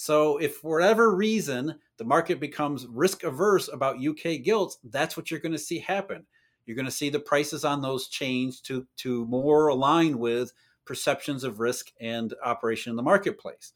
So 0.00 0.38
if 0.38 0.56
for 0.56 0.78
whatever 0.78 1.14
reason 1.14 1.74
the 1.98 2.04
market 2.04 2.40
becomes 2.40 2.86
risk 2.86 3.22
averse 3.22 3.68
about 3.68 4.02
UK 4.02 4.42
gilts, 4.42 4.78
that's 4.82 5.14
what 5.14 5.30
you're 5.30 5.40
going 5.40 5.52
to 5.52 5.58
see 5.58 5.78
happen. 5.78 6.24
You're 6.64 6.74
going 6.74 6.86
to 6.86 6.90
see 6.90 7.10
the 7.10 7.20
prices 7.20 7.66
on 7.66 7.82
those 7.82 8.08
change 8.08 8.62
to 8.62 8.86
to 8.96 9.26
more 9.26 9.68
align 9.68 10.18
with 10.18 10.54
perceptions 10.86 11.44
of 11.44 11.60
risk 11.60 11.92
and 12.00 12.32
operation 12.42 12.88
in 12.88 12.96
the 12.96 13.02
marketplace. 13.02 13.74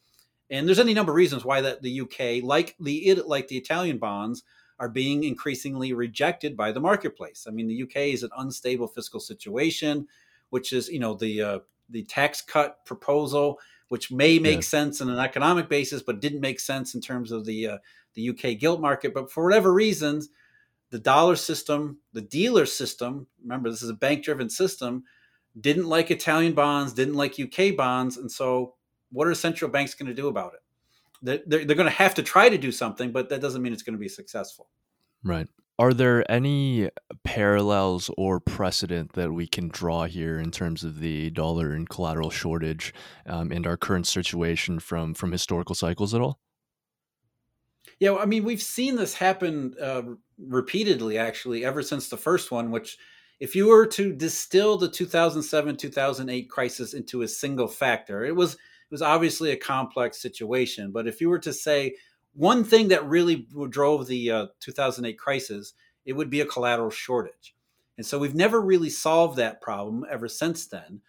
And 0.48 0.66
there's 0.66 0.78
any 0.78 0.94
number 0.94 1.12
of 1.12 1.16
reasons 1.16 1.44
why 1.44 1.60
that 1.60 1.82
the 1.82 2.00
UK, 2.00 2.42
like 2.42 2.74
the 2.80 3.22
like 3.26 3.48
the 3.48 3.58
Italian 3.58 3.98
bonds, 3.98 4.44
are 4.78 4.88
being 4.88 5.24
increasingly 5.24 5.92
rejected 5.92 6.56
by 6.56 6.72
the 6.72 6.80
marketplace. 6.80 7.44
I 7.46 7.50
mean, 7.50 7.68
the 7.68 7.82
UK 7.82 8.14
is 8.14 8.22
an 8.22 8.30
unstable 8.38 8.88
fiscal 8.88 9.20
situation, 9.20 10.08
which 10.48 10.72
is 10.72 10.88
you 10.88 11.00
know 11.00 11.12
the 11.12 11.42
uh, 11.42 11.58
the 11.90 12.04
tax 12.04 12.40
cut 12.40 12.82
proposal 12.86 13.58
which 13.89 14.11
may 14.11 14.39
make 14.39 14.57
yeah. 14.57 14.61
sense 14.61 15.01
in 15.01 15.09
an 15.09 15.18
economic 15.18 15.68
basis, 15.68 16.03
but 16.03 16.20
didn't 16.20 16.41
make 16.41 16.61
sense 16.61 16.95
in 16.95 17.01
terms 17.01 17.30
of 17.30 17.45
the 17.45 17.66
uh, 17.66 17.78
the 18.14 18.30
UK 18.30 18.59
gilt 18.59 18.80
market. 18.80 19.12
But 19.14 19.30
for 19.30 19.45
whatever 19.45 19.72
reasons, 19.72 20.28
the 20.91 20.99
dollar 20.99 21.37
system, 21.37 21.99
the 22.12 22.22
dealer 22.22 22.66
system, 22.66 23.26
remember 23.43 23.70
this 23.70 23.82
is 23.82 23.91
a 23.91 23.95
bank 23.95 24.24
driven 24.24 24.49
system, 24.49 25.05
didn't 25.61 25.87
like 25.87 26.11
Italian 26.11 26.53
bonds, 26.53 26.93
didn't 26.93 27.14
like 27.14 27.39
UK 27.39 27.76
bonds, 27.76 28.16
and 28.16 28.30
so 28.30 28.74
what 29.11 29.28
are 29.28 29.35
central 29.35 29.70
banks 29.70 29.95
going 29.95 30.09
to 30.09 30.14
do 30.14 30.28
about 30.28 30.53
it? 30.55 30.61
They're, 31.22 31.64
they're 31.64 31.76
going 31.76 31.89
to 31.89 31.91
have 31.91 32.14
to 32.16 32.22
try 32.22 32.49
to 32.49 32.59
do 32.59 32.70
something, 32.70 33.12
but 33.12 33.28
that 33.30 33.41
doesn't 33.41 33.62
mean 33.62 33.72
it's 33.72 33.82
going 33.82 33.95
to 33.95 34.01
be 34.01 34.09
successful. 34.09 34.68
Right. 35.22 35.49
Are 35.76 35.92
there 35.92 36.30
any 36.30 36.88
parallels 37.24 38.08
or 38.16 38.38
precedent 38.38 39.14
that 39.14 39.32
we 39.32 39.48
can 39.48 39.68
draw 39.68 40.04
here 40.04 40.38
in 40.38 40.52
terms 40.52 40.84
of 40.84 41.00
the 41.00 41.30
dollar 41.30 41.72
and 41.72 41.88
collateral 41.88 42.30
shortage 42.30 42.94
um, 43.26 43.50
and 43.50 43.66
our 43.66 43.76
current 43.76 44.06
situation 44.06 44.78
from 44.78 45.14
from 45.14 45.32
historical 45.32 45.74
cycles 45.74 46.14
at 46.14 46.20
all? 46.20 46.38
Yeah, 47.98 48.14
I 48.14 48.26
mean, 48.26 48.44
we've 48.44 48.62
seen 48.62 48.96
this 48.96 49.14
happen 49.14 49.74
uh, 49.80 50.02
repeatedly, 50.38 51.18
actually, 51.18 51.64
ever 51.64 51.82
since 51.82 52.08
the 52.08 52.16
first 52.16 52.50
one. 52.50 52.70
Which, 52.70 52.96
if 53.40 53.56
you 53.56 53.68
were 53.68 53.86
to 53.86 54.12
distill 54.12 54.76
the 54.76 54.88
2007 54.88 55.76
2008 55.76 56.50
crisis 56.50 56.94
into 56.94 57.22
a 57.22 57.28
single 57.28 57.68
factor, 57.68 58.24
it 58.24 58.36
was 58.36 58.54
it 58.54 58.90
was 58.92 59.02
obviously 59.02 59.50
a 59.50 59.56
complex 59.56 60.22
situation. 60.22 60.92
But 60.92 61.08
if 61.08 61.20
you 61.20 61.28
were 61.28 61.40
to 61.40 61.52
say 61.52 61.96
one 62.35 62.64
thing 62.64 62.89
that 62.89 63.07
really 63.07 63.47
drove 63.70 64.07
the 64.07 64.30
uh, 64.30 64.47
2008 64.61 65.18
crisis, 65.18 65.74
it 66.05 66.12
would 66.12 66.30
be 66.30 66.41
a 66.41 66.47
collateral 66.47 66.91
shortage. 66.91 67.55
And 67.97 68.05
so 68.05 68.18
we've 68.18 68.35
never 68.35 68.61
really 68.61 68.91
solved 68.91 69.39
that 69.39 69.61
problem 69.61 70.05
ever 70.11 70.28
since 70.28 70.66
then. 70.66 71.01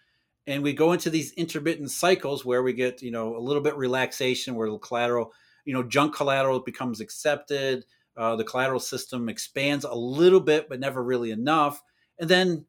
And 0.46 0.62
we 0.62 0.72
go 0.72 0.92
into 0.92 1.10
these 1.10 1.32
intermittent 1.32 1.90
cycles 1.90 2.44
where 2.44 2.62
we 2.62 2.72
get, 2.72 3.02
you 3.02 3.10
know, 3.10 3.36
a 3.36 3.40
little 3.40 3.62
bit 3.62 3.76
relaxation 3.76 4.54
where 4.54 4.70
the 4.70 4.78
collateral, 4.78 5.32
you 5.64 5.74
know, 5.74 5.82
junk 5.82 6.14
collateral 6.14 6.60
becomes 6.60 7.00
accepted. 7.00 7.84
Uh, 8.16 8.36
the 8.36 8.44
collateral 8.44 8.80
system 8.80 9.28
expands 9.28 9.84
a 9.84 9.94
little 9.94 10.40
bit, 10.40 10.68
but 10.68 10.78
never 10.78 11.02
really 11.02 11.32
enough. 11.32 11.82
And 12.18 12.30
then 12.30 12.64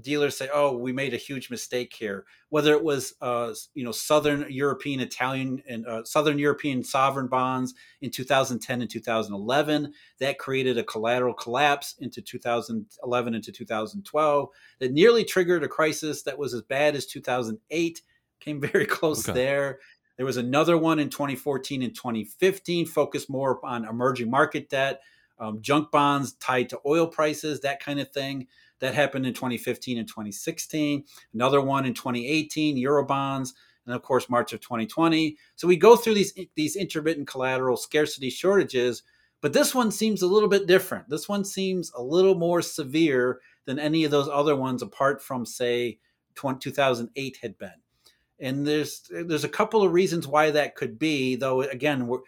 dealers 0.00 0.36
say, 0.36 0.48
"Oh, 0.52 0.76
we 0.76 0.92
made 0.92 1.14
a 1.14 1.18
huge 1.18 1.50
mistake 1.50 1.94
here." 1.94 2.24
Whether 2.48 2.72
it 2.72 2.82
was, 2.82 3.14
uh, 3.20 3.52
you 3.74 3.84
know, 3.84 3.92
Southern 3.92 4.46
European, 4.48 5.00
Italian, 5.00 5.62
and 5.68 5.86
uh, 5.86 6.04
Southern 6.04 6.38
European 6.38 6.82
sovereign 6.82 7.28
bonds 7.28 7.74
in 8.00 8.10
2010 8.10 8.82
and 8.82 8.90
2011, 8.90 9.92
that 10.20 10.38
created 10.38 10.78
a 10.78 10.84
collateral 10.84 11.34
collapse 11.34 11.94
into 11.98 12.20
2011 12.22 13.34
into 13.34 13.52
2012 13.52 14.48
that 14.78 14.92
nearly 14.92 15.24
triggered 15.24 15.64
a 15.64 15.68
crisis 15.68 16.22
that 16.22 16.38
was 16.38 16.54
as 16.54 16.62
bad 16.62 16.94
as 16.94 17.06
2008. 17.06 18.02
Came 18.40 18.60
very 18.60 18.86
close 18.86 19.28
okay. 19.28 19.38
there. 19.38 19.78
There 20.16 20.26
was 20.26 20.38
another 20.38 20.78
one 20.78 20.98
in 20.98 21.10
2014 21.10 21.82
and 21.82 21.94
2015, 21.94 22.86
focused 22.86 23.28
more 23.28 23.64
on 23.64 23.84
emerging 23.84 24.30
market 24.30 24.70
debt, 24.70 25.00
um, 25.38 25.60
junk 25.60 25.90
bonds 25.90 26.32
tied 26.34 26.70
to 26.70 26.80
oil 26.86 27.06
prices, 27.06 27.60
that 27.60 27.80
kind 27.80 28.00
of 28.00 28.10
thing. 28.10 28.46
That 28.80 28.94
happened 28.94 29.26
in 29.26 29.34
2015 29.34 29.98
and 29.98 30.08
2016. 30.08 31.04
Another 31.34 31.60
one 31.60 31.86
in 31.86 31.94
2018, 31.94 32.76
Eurobonds, 32.76 33.50
and 33.86 33.94
of 33.94 34.02
course 34.02 34.28
March 34.28 34.52
of 34.52 34.60
2020. 34.60 35.36
So 35.56 35.66
we 35.66 35.76
go 35.76 35.96
through 35.96 36.14
these 36.14 36.34
these 36.54 36.76
intermittent 36.76 37.26
collateral 37.28 37.76
scarcity 37.76 38.30
shortages, 38.30 39.02
but 39.40 39.52
this 39.52 39.74
one 39.74 39.90
seems 39.90 40.22
a 40.22 40.26
little 40.26 40.48
bit 40.48 40.66
different. 40.66 41.08
This 41.08 41.28
one 41.28 41.44
seems 41.44 41.90
a 41.96 42.02
little 42.02 42.34
more 42.34 42.62
severe 42.62 43.40
than 43.64 43.78
any 43.78 44.04
of 44.04 44.10
those 44.10 44.28
other 44.28 44.56
ones, 44.56 44.82
apart 44.82 45.22
from 45.22 45.46
say 45.46 45.98
2008 46.36 47.38
had 47.42 47.58
been. 47.58 47.70
And 48.38 48.66
there's 48.66 49.02
there's 49.10 49.44
a 49.44 49.48
couple 49.48 49.82
of 49.82 49.92
reasons 49.92 50.26
why 50.26 50.50
that 50.50 50.74
could 50.74 50.98
be, 50.98 51.36
though. 51.36 51.62
Again, 51.62 52.06
we're 52.06 52.20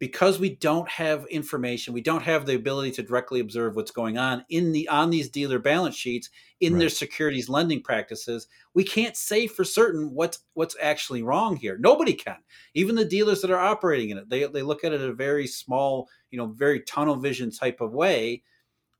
because 0.00 0.40
we 0.40 0.56
don't 0.56 0.88
have 0.88 1.24
information, 1.26 1.94
we 1.94 2.00
don't 2.00 2.22
have 2.22 2.46
the 2.46 2.56
ability 2.56 2.90
to 2.92 3.02
directly 3.02 3.40
observe 3.40 3.76
what's 3.76 3.90
going 3.90 4.18
on 4.18 4.44
in 4.48 4.72
the 4.72 4.88
on 4.88 5.10
these 5.10 5.28
dealer 5.28 5.58
balance 5.58 5.94
sheets 5.94 6.30
in 6.60 6.74
right. 6.74 6.80
their 6.80 6.88
securities 6.88 7.48
lending 7.48 7.80
practices. 7.80 8.48
We 8.74 8.84
can't 8.84 9.16
say 9.16 9.46
for 9.46 9.64
certain 9.64 10.12
what's 10.12 10.40
what's 10.54 10.76
actually 10.82 11.22
wrong 11.22 11.56
here. 11.56 11.78
Nobody 11.78 12.12
can. 12.12 12.38
Even 12.74 12.96
the 12.96 13.04
dealers 13.04 13.40
that 13.42 13.50
are 13.50 13.58
operating 13.58 14.10
in 14.10 14.18
it, 14.18 14.28
they 14.28 14.44
they 14.46 14.62
look 14.62 14.84
at 14.84 14.92
it 14.92 15.00
in 15.00 15.10
a 15.10 15.14
very 15.14 15.46
small, 15.46 16.08
you 16.30 16.38
know, 16.38 16.46
very 16.46 16.80
tunnel 16.80 17.16
vision 17.16 17.50
type 17.50 17.80
of 17.80 17.92
way. 17.92 18.42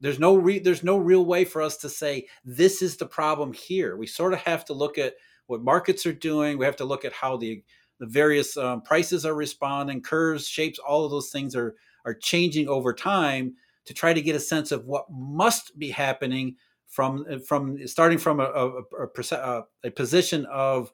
There's 0.00 0.20
no 0.20 0.36
re, 0.36 0.58
there's 0.60 0.84
no 0.84 0.96
real 0.96 1.24
way 1.24 1.44
for 1.44 1.60
us 1.60 1.76
to 1.78 1.88
say 1.88 2.26
this 2.44 2.82
is 2.82 2.96
the 2.96 3.06
problem 3.06 3.52
here. 3.52 3.96
We 3.96 4.06
sort 4.06 4.32
of 4.32 4.40
have 4.40 4.64
to 4.66 4.74
look 4.74 4.96
at 4.98 5.14
what 5.46 5.62
markets 5.62 6.06
are 6.06 6.12
doing. 6.12 6.56
We 6.56 6.64
have 6.64 6.76
to 6.76 6.84
look 6.84 7.04
at 7.04 7.12
how 7.12 7.36
the 7.36 7.62
the 8.04 8.10
various 8.10 8.56
um, 8.58 8.82
prices 8.82 9.24
are 9.24 9.34
responding, 9.34 10.02
curves, 10.02 10.46
shapes, 10.46 10.78
all 10.78 11.04
of 11.04 11.10
those 11.10 11.30
things 11.30 11.56
are 11.56 11.74
are 12.04 12.12
changing 12.12 12.68
over 12.68 12.92
time 12.92 13.54
to 13.86 13.94
try 13.94 14.12
to 14.12 14.20
get 14.20 14.36
a 14.36 14.40
sense 14.40 14.72
of 14.72 14.84
what 14.84 15.06
must 15.10 15.78
be 15.78 15.90
happening 15.90 16.56
from 16.86 17.24
uh, 17.30 17.38
from 17.38 17.86
starting 17.86 18.18
from 18.18 18.40
a, 18.40 18.44
a, 18.44 18.82
a, 19.06 19.36
uh, 19.36 19.62
a 19.84 19.90
position 19.90 20.44
of 20.46 20.92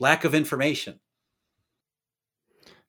lack 0.00 0.24
of 0.24 0.34
information. 0.34 0.98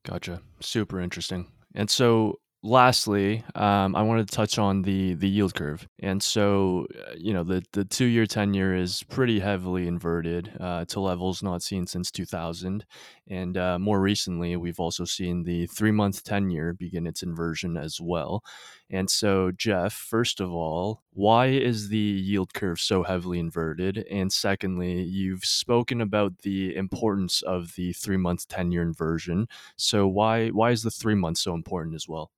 Gotcha. 0.03 0.41
Super 0.59 0.99
interesting. 0.99 1.51
And 1.76 1.88
so 1.88 2.39
lastly, 2.64 3.43
um, 3.55 3.95
I 3.95 4.01
wanted 4.03 4.28
to 4.30 4.36
touch 4.36 4.57
on 4.59 4.82
the 4.84 5.14
the 5.16 5.28
yield 5.30 5.53
curve, 5.55 5.88
and 5.99 6.22
so 6.22 6.88
uh, 7.07 7.14
you 7.18 7.34
know 7.34 7.43
the 7.43 7.64
the 7.74 7.86
two 7.86 8.05
year, 8.05 8.26
ten 8.26 8.53
year 8.53 8.76
is 8.76 9.03
pretty 9.03 9.39
heavily 9.39 9.88
inverted 9.88 10.51
uh, 10.59 10.86
to 10.86 10.99
levels 10.99 11.41
not 11.43 11.64
seen 11.64 11.88
since 11.88 12.12
2000, 12.12 12.86
and 13.28 13.57
uh, 13.57 13.80
more 13.80 13.99
recently 14.01 14.55
we've 14.57 14.80
also 14.80 15.05
seen 15.05 15.43
the 15.43 15.66
three 15.68 15.91
month 15.91 16.24
ten 16.24 16.49
year 16.49 16.74
begin 16.74 17.07
its 17.07 17.24
inversion 17.24 17.78
as 17.78 17.99
well. 18.01 18.43
And 18.89 19.09
so, 19.09 19.51
Jeff, 19.51 19.93
first 19.93 20.39
of 20.41 20.51
all, 20.51 21.01
why 21.14 21.47
is 21.47 21.88
the 21.89 21.97
yield 21.97 22.53
curve 22.53 22.80
so 22.80 23.03
heavily 23.03 23.39
inverted? 23.39 24.05
And 24.12 24.32
secondly, 24.32 25.01
you've 25.03 25.45
spoken 25.45 26.01
about 26.01 26.39
the 26.39 26.76
importance 26.76 27.41
of 27.41 27.74
the 27.76 27.93
three 27.93 28.18
month 28.18 28.47
ten 28.47 28.72
year 28.72 28.82
inversion. 28.84 29.47
So 29.78 30.07
why 30.07 30.49
why 30.49 30.72
is 30.72 30.84
the 30.84 30.91
three 30.91 31.16
months 31.16 31.41
so 31.41 31.53
important 31.55 31.95
as 31.95 32.07
well? 32.07 32.32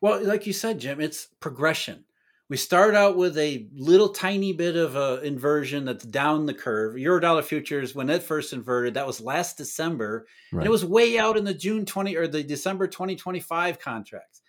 Well, 0.00 0.24
like 0.24 0.46
you 0.46 0.52
said, 0.52 0.80
Jim, 0.80 1.00
it's 1.00 1.26
progression. 1.40 2.04
We 2.48 2.56
start 2.56 2.96
out 2.96 3.16
with 3.16 3.38
a 3.38 3.68
little 3.76 4.08
tiny 4.08 4.52
bit 4.52 4.74
of 4.74 4.96
a 4.96 5.20
inversion 5.22 5.84
that's 5.84 6.04
down 6.04 6.46
the 6.46 6.54
curve. 6.54 6.96
Eurodollar 6.96 7.44
futures, 7.44 7.94
when 7.94 8.10
it 8.10 8.24
first 8.24 8.52
inverted, 8.52 8.94
that 8.94 9.06
was 9.06 9.20
last 9.20 9.56
December, 9.56 10.26
right. 10.50 10.58
and 10.58 10.66
it 10.66 10.70
was 10.70 10.84
way 10.84 11.16
out 11.16 11.36
in 11.36 11.44
the 11.44 11.54
June 11.54 11.86
20 11.86 12.16
or 12.16 12.26
the 12.26 12.42
December 12.42 12.88
2025 12.88 13.78
contracts. 13.78 14.42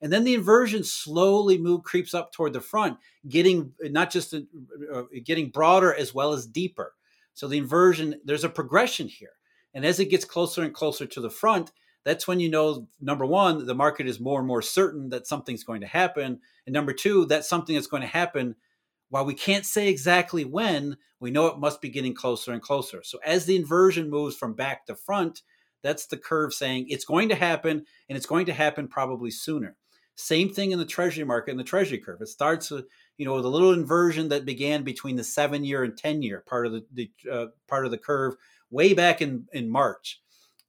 And 0.00 0.12
then 0.12 0.22
the 0.22 0.34
inversion 0.34 0.84
slowly 0.84 1.58
move 1.58 1.82
creeps 1.82 2.14
up 2.14 2.32
toward 2.32 2.52
the 2.52 2.60
front, 2.60 2.98
getting 3.28 3.72
not 3.82 4.10
just 4.10 4.32
uh, 4.32 4.40
uh 4.94 5.02
getting 5.24 5.50
broader 5.50 5.92
as 5.92 6.14
well 6.14 6.32
as 6.32 6.46
deeper. 6.46 6.94
So 7.34 7.48
the 7.48 7.58
inversion, 7.58 8.20
there's 8.24 8.44
a 8.44 8.48
progression 8.48 9.08
here. 9.08 9.32
And 9.74 9.84
as 9.84 9.98
it 9.98 10.10
gets 10.10 10.24
closer 10.24 10.62
and 10.62 10.72
closer 10.72 11.06
to 11.06 11.20
the 11.20 11.30
front, 11.30 11.72
that's 12.04 12.26
when 12.26 12.40
you 12.40 12.50
know 12.50 12.88
number 13.00 13.26
one 13.26 13.66
the 13.66 13.74
market 13.74 14.06
is 14.06 14.20
more 14.20 14.38
and 14.38 14.48
more 14.48 14.62
certain 14.62 15.08
that 15.10 15.26
something's 15.26 15.64
going 15.64 15.80
to 15.80 15.86
happen 15.86 16.40
and 16.66 16.72
number 16.72 16.92
two 16.92 17.24
that 17.26 17.44
something 17.44 17.74
that's 17.74 17.86
going 17.86 18.02
to 18.02 18.08
happen 18.08 18.54
while 19.10 19.24
we 19.24 19.34
can't 19.34 19.66
say 19.66 19.88
exactly 19.88 20.44
when 20.44 20.96
we 21.20 21.30
know 21.30 21.46
it 21.46 21.58
must 21.58 21.80
be 21.80 21.88
getting 21.88 22.14
closer 22.14 22.52
and 22.52 22.62
closer. 22.62 23.02
So 23.02 23.18
as 23.24 23.46
the 23.46 23.56
inversion 23.56 24.10
moves 24.10 24.36
from 24.36 24.54
back 24.54 24.86
to 24.86 24.94
front 24.94 25.42
that's 25.82 26.06
the 26.06 26.16
curve 26.16 26.52
saying 26.52 26.86
it's 26.88 27.04
going 27.04 27.28
to 27.28 27.34
happen 27.34 27.84
and 28.08 28.16
it's 28.16 28.26
going 28.26 28.46
to 28.46 28.52
happen 28.52 28.88
probably 28.88 29.30
sooner. 29.30 29.76
Same 30.16 30.52
thing 30.52 30.72
in 30.72 30.80
the 30.80 30.84
treasury 30.84 31.24
market 31.24 31.52
and 31.52 31.60
the 31.60 31.64
treasury 31.64 31.98
curve. 31.98 32.20
It 32.20 32.28
starts 32.28 32.70
with 32.70 32.86
you 33.16 33.24
know 33.24 33.40
the 33.40 33.48
little 33.48 33.72
inversion 33.72 34.28
that 34.30 34.44
began 34.44 34.82
between 34.82 35.16
the 35.16 35.24
seven 35.24 35.64
year 35.64 35.84
and 35.84 35.96
ten 35.96 36.22
year 36.22 36.42
part 36.46 36.66
of 36.66 36.72
the, 36.72 36.84
the 36.92 37.10
uh, 37.30 37.46
part 37.68 37.84
of 37.84 37.90
the 37.90 37.98
curve 37.98 38.34
way 38.70 38.94
back 38.94 39.22
in 39.22 39.46
in 39.52 39.70
march 39.70 40.20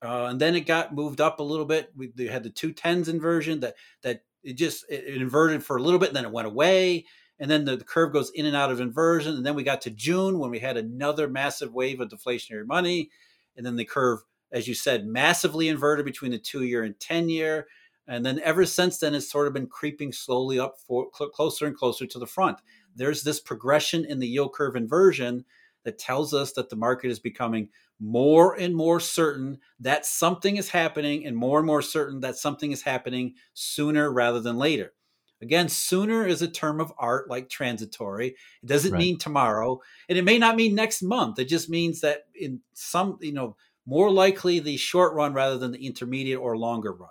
uh, 0.02 0.28
and 0.30 0.40
then 0.40 0.56
it 0.56 0.62
got 0.62 0.96
moved 0.96 1.20
up 1.20 1.40
a 1.40 1.44
little 1.44 1.66
bit. 1.66 1.92
We, 1.96 2.28
had 2.28 2.44
the 2.44 2.50
two 2.50 2.72
tens 2.72 3.10
inversion 3.10 3.60
that 3.62 3.76
that 4.04 4.24
it 4.44 4.54
just 4.54 4.86
it, 4.90 5.04
it 5.06 5.22
inverted 5.22 5.64
for 5.64 5.78
a 5.78 5.82
little 5.82 6.00
bit, 6.00 6.10
and 6.10 6.16
then 6.16 6.26
it 6.26 6.32
went 6.32 6.48
away. 6.48 7.06
And 7.40 7.50
then 7.50 7.66
the, 7.66 7.78
the, 7.78 7.86
curve 7.86 8.12
goes 8.12 8.32
in 8.32 8.46
and 8.46 8.56
out 8.56 8.70
of 8.70 8.82
inversion. 8.82 9.36
And 9.36 9.46
then 9.46 9.56
we 9.56 9.64
got 9.64 9.82
to 9.82 9.90
June 9.90 10.40
when 10.40 10.52
we 10.52 10.60
had 10.60 10.76
another 10.76 11.30
massive 11.30 11.74
wave 11.74 12.02
of 12.02 12.10
deflationary 12.10 12.68
money. 12.68 13.12
And 13.56 13.66
then 13.66 13.78
the 13.78 13.86
curve, 13.86 14.20
as 14.52 14.68
you 14.68 14.74
said, 14.74 15.06
massively 15.06 15.70
inverted 15.70 16.06
between 16.06 16.32
the 16.32 16.38
two 16.38 16.64
year 16.64 16.84
and 16.84 17.00
10 17.00 17.30
year. 17.30 17.68
And 18.08 18.26
then 18.26 18.42
ever 18.44 18.66
since 18.66 18.98
then, 18.98 19.16
it's 19.16 19.32
sort 19.32 19.48
of 19.48 19.54
been 19.54 19.68
creeping 19.68 20.12
slowly 20.12 20.60
up 20.60 20.76
for, 20.86 21.08
cl- 21.16 21.30
closer 21.30 21.66
and 21.66 21.78
closer 21.78 22.06
to 22.08 22.20
the 22.20 22.28
front. 22.28 22.58
There's 22.94 23.24
this 23.24 23.40
progression 23.40 24.04
in 24.04 24.20
the 24.20 24.28
yield 24.28 24.54
curve 24.54 24.76
inversion 24.76 25.46
that 25.84 26.00
tells 26.00 26.34
us 26.34 26.52
that 26.54 26.70
the 26.70 26.76
market 26.76 27.10
is 27.10 27.20
becoming 27.20 27.70
more 28.00 28.56
and 28.56 28.76
more 28.76 29.00
certain 29.00 29.60
that 29.80 30.06
something 30.06 30.58
is 30.58 30.70
happening 30.70 31.26
and 31.26 31.36
more 31.36 31.60
and 31.60 31.68
more 31.68 31.82
certain 31.82 32.22
that 32.22 32.38
something 32.38 32.72
is 32.72 32.84
happening 32.84 33.34
sooner 33.54 34.12
rather 34.12 34.40
than 34.40 34.58
later. 34.58 34.94
Again, 35.42 35.70
sooner 35.70 36.26
is 36.26 36.42
a 36.42 36.50
term 36.50 36.82
of 36.82 36.92
art 36.98 37.30
like 37.30 37.50
transitory. 37.50 38.36
It 38.62 38.66
doesn't 38.66 38.92
right. 38.92 39.00
mean 39.00 39.18
tomorrow, 39.18 39.80
and 40.10 40.18
it 40.18 40.26
may 40.26 40.38
not 40.38 40.58
mean 40.58 40.76
next 40.76 41.02
month. 41.02 41.40
It 41.40 41.46
just 41.46 41.70
means 41.70 42.02
that 42.02 42.24
in 42.36 42.60
some, 42.74 43.18
you 43.22 43.32
know, 43.32 43.56
more 43.86 44.12
likely 44.12 44.60
the 44.60 44.78
short 44.78 45.14
run 45.14 45.34
rather 45.34 45.58
than 45.58 45.72
the 45.72 45.86
intermediate 45.86 46.40
or 46.40 46.58
longer 46.58 46.94
run. 46.94 47.10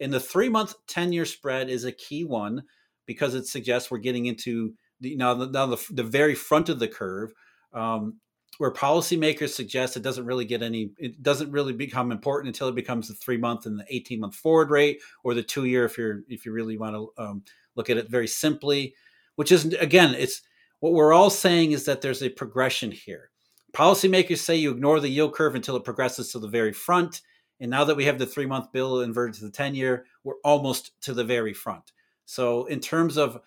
And 0.00 0.12
the 0.12 0.20
three 0.20 0.48
month 0.48 0.74
10 0.88 1.12
year 1.12 1.24
spread 1.24 1.70
is 1.70 1.84
a 1.84 1.92
key 1.92 2.24
one 2.24 2.64
because 3.06 3.34
it 3.34 3.46
suggests 3.46 3.90
we're 3.90 3.98
getting 3.98 4.26
into 4.26 4.74
the, 5.00 5.16
now, 5.16 5.34
the, 5.34 5.46
now 5.46 5.66
the, 5.66 5.86
the 5.90 6.02
very 6.02 6.34
front 6.34 6.68
of 6.68 6.80
the 6.80 6.88
curve 6.88 7.32
um, 7.72 8.18
where 8.58 8.72
policymakers 8.72 9.50
suggest 9.50 9.96
it 9.96 10.02
doesn't 10.02 10.26
really 10.26 10.44
get 10.44 10.62
any 10.62 10.90
it 10.98 11.22
doesn't 11.22 11.50
really 11.50 11.72
become 11.72 12.12
important 12.12 12.48
until 12.48 12.68
it 12.68 12.74
becomes 12.74 13.08
the 13.08 13.14
three 13.14 13.36
month 13.36 13.66
and 13.66 13.78
the 13.78 13.84
18 13.88 14.20
month 14.20 14.34
forward 14.34 14.70
rate 14.70 15.00
or 15.24 15.34
the 15.34 15.42
two 15.42 15.64
year 15.64 15.84
if 15.84 15.96
you're 15.96 16.22
if 16.28 16.44
you 16.44 16.52
really 16.52 16.76
want 16.76 16.94
to 16.94 17.22
um, 17.22 17.42
look 17.76 17.90
at 17.90 17.96
it 17.96 18.10
very 18.10 18.28
simply 18.28 18.94
which 19.36 19.50
is 19.50 19.64
again 19.74 20.14
it's 20.14 20.42
what 20.80 20.92
we're 20.92 21.12
all 21.12 21.30
saying 21.30 21.72
is 21.72 21.84
that 21.84 22.00
there's 22.02 22.22
a 22.22 22.28
progression 22.28 22.90
here 22.90 23.30
policymakers 23.72 24.38
say 24.38 24.54
you 24.54 24.70
ignore 24.70 25.00
the 25.00 25.08
yield 25.08 25.34
curve 25.34 25.54
until 25.54 25.76
it 25.76 25.84
progresses 25.84 26.30
to 26.30 26.38
the 26.38 26.48
very 26.48 26.72
front 26.72 27.22
And 27.62 27.70
now 27.70 27.84
that 27.84 27.96
we 27.96 28.04
have 28.06 28.18
the 28.18 28.26
three 28.26 28.44
month 28.44 28.72
bill 28.72 29.00
inverted 29.02 29.36
to 29.36 29.44
the 29.44 29.50
10 29.50 29.76
year, 29.76 30.04
we're 30.24 30.40
almost 30.44 31.00
to 31.02 31.14
the 31.14 31.22
very 31.22 31.54
front. 31.54 31.92
So, 32.24 32.66
in 32.66 32.80
terms 32.80 33.16
of 33.16 33.40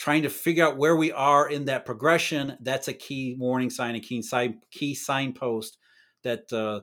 trying 0.00 0.22
to 0.22 0.30
figure 0.30 0.66
out 0.66 0.78
where 0.78 0.96
we 0.96 1.12
are 1.12 1.50
in 1.50 1.66
that 1.66 1.84
progression, 1.84 2.56
that's 2.62 2.88
a 2.88 2.92
key 2.94 3.36
warning 3.38 3.68
sign, 3.68 3.94
a 3.94 4.00
key 4.00 4.22
sign, 4.22 4.58
key 4.70 4.94
signpost 4.94 5.76
that 6.24 6.50
uh, 6.54 6.80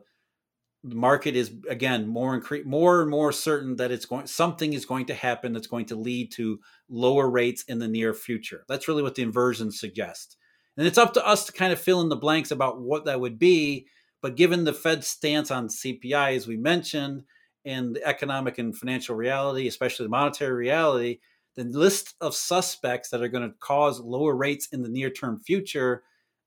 the 0.84 0.96
market 0.96 1.36
is 1.36 1.52
again 1.68 2.08
more 2.08 2.40
incre- 2.40 2.64
more 2.64 3.02
and 3.02 3.10
more 3.10 3.32
certain 3.32 3.76
that 3.78 3.90
it's 3.90 4.06
going 4.06 4.28
something 4.28 4.74
is 4.74 4.86
going 4.86 5.08
to 5.08 5.16
happen 5.16 5.52
that's 5.52 5.66
going 5.66 5.88
to 5.88 5.96
lead 5.96 6.32
to 6.34 6.60
lower 6.90 7.28
rates 7.28 7.64
in 7.64 7.80
the 7.80 7.88
near 7.88 8.14
future. 8.14 8.64
That's 8.70 8.88
really 8.88 9.02
what 9.02 9.16
the 9.16 9.24
inversion 9.24 9.72
suggests. 9.72 10.38
And 10.78 10.86
it's 10.86 11.00
up 11.00 11.16
to 11.16 11.28
us 11.28 11.48
to 11.48 11.52
kind 11.52 11.74
of 11.74 11.82
fill 11.82 12.02
in 12.02 12.10
the 12.10 12.16
blanks 12.16 12.52
about 12.52 12.80
what 12.80 13.06
that 13.06 13.20
would 13.20 13.40
be. 13.40 13.88
But 14.22 14.36
given 14.36 14.64
the 14.64 14.74
Fed's 14.74 15.08
stance 15.08 15.50
on 15.50 15.70
CPI, 15.70 16.36
as 16.36 16.46
we 16.46 16.56
mentioned, 16.56 17.24
and 17.66 17.96
the 17.96 18.08
economic 18.08 18.60
and 18.60 18.78
financial 18.78 19.16
reality, 19.16 19.68
especially 19.68 20.06
the 20.06 20.12
monetary 20.12 20.54
reality, 20.54 21.18
the 21.58 21.64
list 21.64 22.14
of 22.22 22.36
suspects 22.36 23.10
that 23.10 23.22
are 23.22 23.28
going 23.28 23.50
to 23.50 23.56
cause 23.60 24.00
lower 24.00 24.36
rates 24.36 24.68
in 24.72 24.84
the 24.84 24.90
near 24.90 25.10
term 25.10 25.40
future 25.40 26.04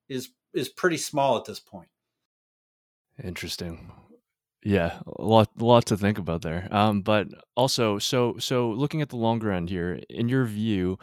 is 0.09 0.29
is 0.53 0.69
pretty 0.69 0.97
small 0.97 1.37
at 1.37 1.45
this 1.45 1.59
point. 1.59 1.89
Interesting. 3.23 3.91
Yeah, 4.63 4.99
a 5.07 5.23
lot, 5.23 5.49
a 5.59 5.65
lot 5.65 5.85
to 5.87 5.97
think 5.97 6.17
about 6.19 6.43
there. 6.43 6.67
Um, 6.71 7.01
but 7.01 7.27
also, 7.55 7.99
so 7.99 8.37
so 8.37 8.69
looking 8.69 9.01
at 9.01 9.09
the 9.09 9.17
longer 9.17 9.51
end 9.51 9.69
here, 9.69 9.99
in 10.09 10.29
your 10.29 10.45
view, 10.45 10.97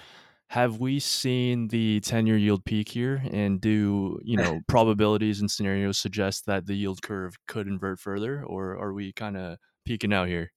have 0.48 0.78
we 0.78 1.00
seen 1.00 1.68
the 1.68 2.00
ten-year 2.00 2.36
yield 2.36 2.64
peak 2.64 2.88
here? 2.88 3.22
And 3.30 3.60
do 3.60 4.20
you 4.22 4.36
know 4.42 4.60
probabilities 4.68 5.40
and 5.40 5.50
scenarios 5.50 5.98
suggest 5.98 6.46
that 6.46 6.66
the 6.66 6.74
yield 6.74 7.02
curve 7.02 7.34
could 7.46 7.66
invert 7.66 8.00
further, 8.00 8.42
or 8.44 8.78
are 8.78 8.94
we 8.94 9.12
kind 9.12 9.36
of 9.36 9.58
peaking 9.84 10.12
out 10.14 10.28
here? 10.28 10.52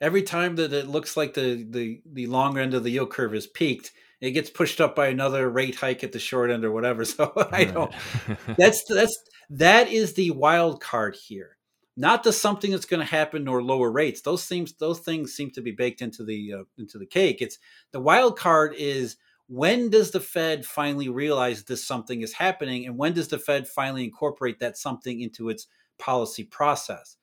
Every 0.00 0.22
time 0.22 0.56
that 0.56 0.72
it 0.72 0.88
looks 0.88 1.16
like 1.16 1.34
the 1.34 1.66
the 1.68 2.00
the 2.04 2.26
longer 2.26 2.60
end 2.60 2.74
of 2.74 2.84
the 2.84 2.90
yield 2.90 3.10
curve 3.10 3.34
is 3.34 3.46
peaked, 3.46 3.92
it 4.20 4.32
gets 4.32 4.50
pushed 4.50 4.80
up 4.80 4.94
by 4.94 5.08
another 5.08 5.48
rate 5.50 5.76
hike 5.76 6.04
at 6.04 6.12
the 6.12 6.18
short 6.18 6.50
end 6.50 6.64
or 6.64 6.72
whatever. 6.72 7.04
So 7.04 7.32
I 7.52 7.64
don't. 7.64 7.92
That's 8.58 8.84
that's 8.84 9.16
that 9.50 9.90
is 9.90 10.14
the 10.14 10.30
wild 10.32 10.80
card 10.80 11.16
here 11.16 11.58
not 11.98 12.22
the 12.22 12.32
something 12.32 12.70
that's 12.70 12.86
going 12.86 13.00
to 13.00 13.12
happen 13.12 13.42
nor 13.42 13.60
lower 13.60 13.90
rates. 13.90 14.20
Those 14.20 14.46
things 14.46 14.72
those 14.74 15.00
things 15.00 15.34
seem 15.34 15.50
to 15.50 15.60
be 15.60 15.72
baked 15.72 16.00
into 16.00 16.24
the 16.24 16.52
uh, 16.60 16.62
into 16.78 16.96
the 16.96 17.06
cake. 17.06 17.42
It's 17.42 17.58
the 17.90 18.00
wild 18.00 18.38
card 18.38 18.74
is 18.78 19.16
when 19.48 19.90
does 19.90 20.12
the 20.12 20.20
Fed 20.20 20.64
finally 20.64 21.08
realize 21.08 21.64
this 21.64 21.84
something 21.84 22.22
is 22.22 22.34
happening, 22.34 22.86
and 22.86 22.96
when 22.96 23.14
does 23.14 23.28
the 23.28 23.38
Fed 23.38 23.66
finally 23.66 24.04
incorporate 24.04 24.60
that 24.60 24.78
something 24.78 25.20
into 25.20 25.48
its 25.48 25.66
policy 25.98 26.44
process? 26.44 27.16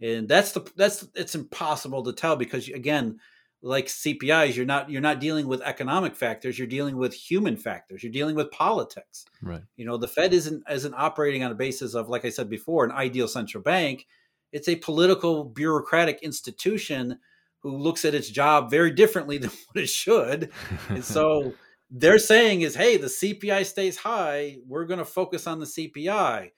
And 0.00 0.28
that's 0.28 0.52
the 0.52 0.70
that's 0.76 1.06
it's 1.14 1.34
impossible 1.34 2.02
to 2.04 2.12
tell 2.12 2.36
because 2.36 2.68
again, 2.68 3.18
like 3.62 3.86
CPIs, 3.86 4.56
you're 4.56 4.66
not 4.66 4.90
you're 4.90 5.00
not 5.00 5.20
dealing 5.20 5.46
with 5.46 5.60
economic 5.62 6.16
factors. 6.16 6.58
You're 6.58 6.68
dealing 6.68 6.96
with 6.96 7.12
human 7.12 7.56
factors. 7.56 8.02
You're 8.02 8.12
dealing 8.12 8.36
with 8.36 8.50
politics. 8.50 9.26
Right. 9.42 9.62
You 9.76 9.84
know, 9.84 9.96
the 9.96 10.08
Fed 10.08 10.32
isn't 10.32 10.64
isn't 10.70 10.94
operating 10.94 11.44
on 11.44 11.52
a 11.52 11.56
basis 11.56 11.94
of, 11.94 12.08
like 12.08 12.24
I 12.24 12.30
said 12.30 12.48
before, 12.48 12.84
an 12.84 12.92
ideal 12.92 13.28
central 13.28 13.62
bank 13.62 14.06
it's 14.52 14.68
a 14.68 14.76
political 14.76 15.44
bureaucratic 15.44 16.20
institution 16.22 17.18
who 17.60 17.76
looks 17.76 18.04
at 18.04 18.14
its 18.14 18.28
job 18.28 18.70
very 18.70 18.90
differently 18.90 19.38
than 19.38 19.50
what 19.50 19.82
it 19.82 19.88
should. 19.88 20.50
and 20.88 21.04
so 21.04 21.54
they're 21.90 22.18
saying 22.18 22.62
is, 22.62 22.74
hey, 22.74 22.96
the 22.96 23.08
CPI 23.08 23.66
stays 23.66 23.96
high. 23.96 24.58
We're 24.66 24.86
going 24.86 24.98
to 24.98 25.04
focus 25.04 25.46
on 25.46 25.60
the 25.60 25.66
CPI 25.66 26.50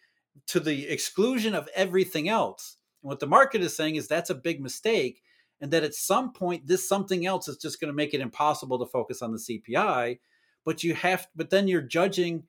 to 0.48 0.60
the 0.60 0.88
exclusion 0.88 1.54
of 1.54 1.68
everything 1.74 2.28
else. 2.28 2.76
And 3.02 3.08
what 3.08 3.20
the 3.20 3.26
market 3.26 3.62
is 3.62 3.76
saying 3.76 3.96
is 3.96 4.08
that's 4.08 4.30
a 4.30 4.34
big 4.34 4.60
mistake. 4.60 5.22
And 5.60 5.70
that 5.70 5.84
at 5.84 5.94
some 5.94 6.32
point, 6.32 6.66
this 6.66 6.88
something 6.88 7.24
else 7.24 7.46
is 7.46 7.56
just 7.56 7.80
going 7.80 7.88
to 7.88 7.96
make 7.96 8.14
it 8.14 8.20
impossible 8.20 8.78
to 8.80 8.86
focus 8.86 9.22
on 9.22 9.32
the 9.32 9.38
CPI. 9.38 10.18
But 10.64 10.82
you 10.82 10.94
have, 10.94 11.28
but 11.36 11.50
then 11.50 11.68
you're 11.68 11.82
judging 11.82 12.44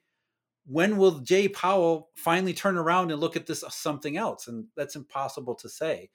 when 0.65 0.97
will 0.97 1.19
Jay 1.19 1.47
Powell 1.47 2.09
finally 2.15 2.53
turn 2.53 2.77
around 2.77 3.11
and 3.11 3.19
look 3.19 3.35
at 3.35 3.45
this 3.45 3.63
uh, 3.63 3.69
something 3.69 4.17
else? 4.17 4.47
And 4.47 4.65
that's 4.75 4.95
impossible 4.95 5.55
to 5.55 5.69
say. 5.69 6.09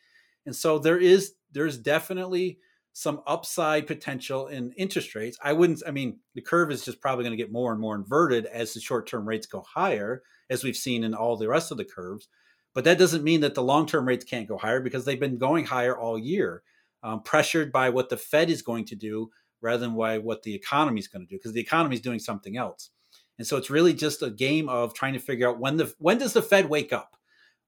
And 0.47 0.55
so 0.57 0.79
there 0.79 0.99
is 0.99 1.35
there's 1.53 1.77
definitely 1.77 2.59
some 2.95 3.21
upside 3.27 3.87
potential 3.87 4.49
in 4.49 4.73
interest 4.73 5.15
rates. 5.15 5.39
I 5.43 5.53
wouldn't 5.53 5.83
I 5.87 5.91
mean 5.91 6.21
the 6.35 6.41
curve 6.41 6.71
is 6.71 6.85
just 6.85 7.01
probably 7.01 7.25
going 7.25 7.37
to 7.37 7.43
get 7.43 7.53
more 7.53 7.73
and 7.73 7.81
more 7.81 7.95
inverted 7.95 8.47
as 8.47 8.73
the 8.75 8.81
short-term 8.81 9.29
rates 9.29 9.47
go 9.47 9.61
higher 9.61 10.23
as 10.51 10.65
we've 10.65 10.77
seen 10.77 11.05
in 11.05 11.15
all 11.15 11.37
the 11.37 11.49
rest 11.49 11.71
of 11.71 11.77
the 11.77 11.85
curves. 11.85 12.29
But 12.75 12.85
that 12.85 12.99
doesn't 12.99 13.25
mean 13.25 13.41
that 13.41 13.55
the 13.55 13.63
long-term 13.63 14.07
rates 14.07 14.25
can't 14.25 14.49
go 14.49 14.59
higher 14.59 14.81
because 14.81 15.05
they've 15.05 15.19
been 15.19 15.39
going 15.39 15.67
higher 15.67 15.97
all 15.97 16.19
year, 16.19 16.63
um, 17.03 17.23
pressured 17.23 17.73
by 17.73 17.91
what 17.91 18.09
the 18.09 18.17
Fed 18.17 18.51
is 18.51 18.63
going 18.63 18.85
to 18.87 18.95
do 18.95 19.31
rather 19.61 19.79
than 19.79 19.95
why 19.95 20.19
what 20.19 20.43
the 20.43 20.55
economy 20.55 21.01
is 21.01 21.09
going 21.09 21.27
to 21.27 21.29
do 21.29 21.37
because 21.37 21.53
the 21.53 21.61
economy 21.61 21.97
is 21.97 22.03
doing 22.03 22.19
something 22.19 22.57
else. 22.57 22.91
And 23.39 23.47
so 23.47 23.57
it's 23.57 23.71
really 23.71 23.95
just 23.95 24.23
a 24.23 24.31
game 24.31 24.69
of 24.69 24.95
trying 24.95 25.13
to 25.15 25.19
figure 25.19 25.49
out 25.49 25.59
when 25.59 25.77
the 25.77 25.95
when 25.99 26.19
does 26.19 26.33
the 26.33 26.43
Fed 26.43 26.69
wake 26.69 26.93
up? 26.93 27.17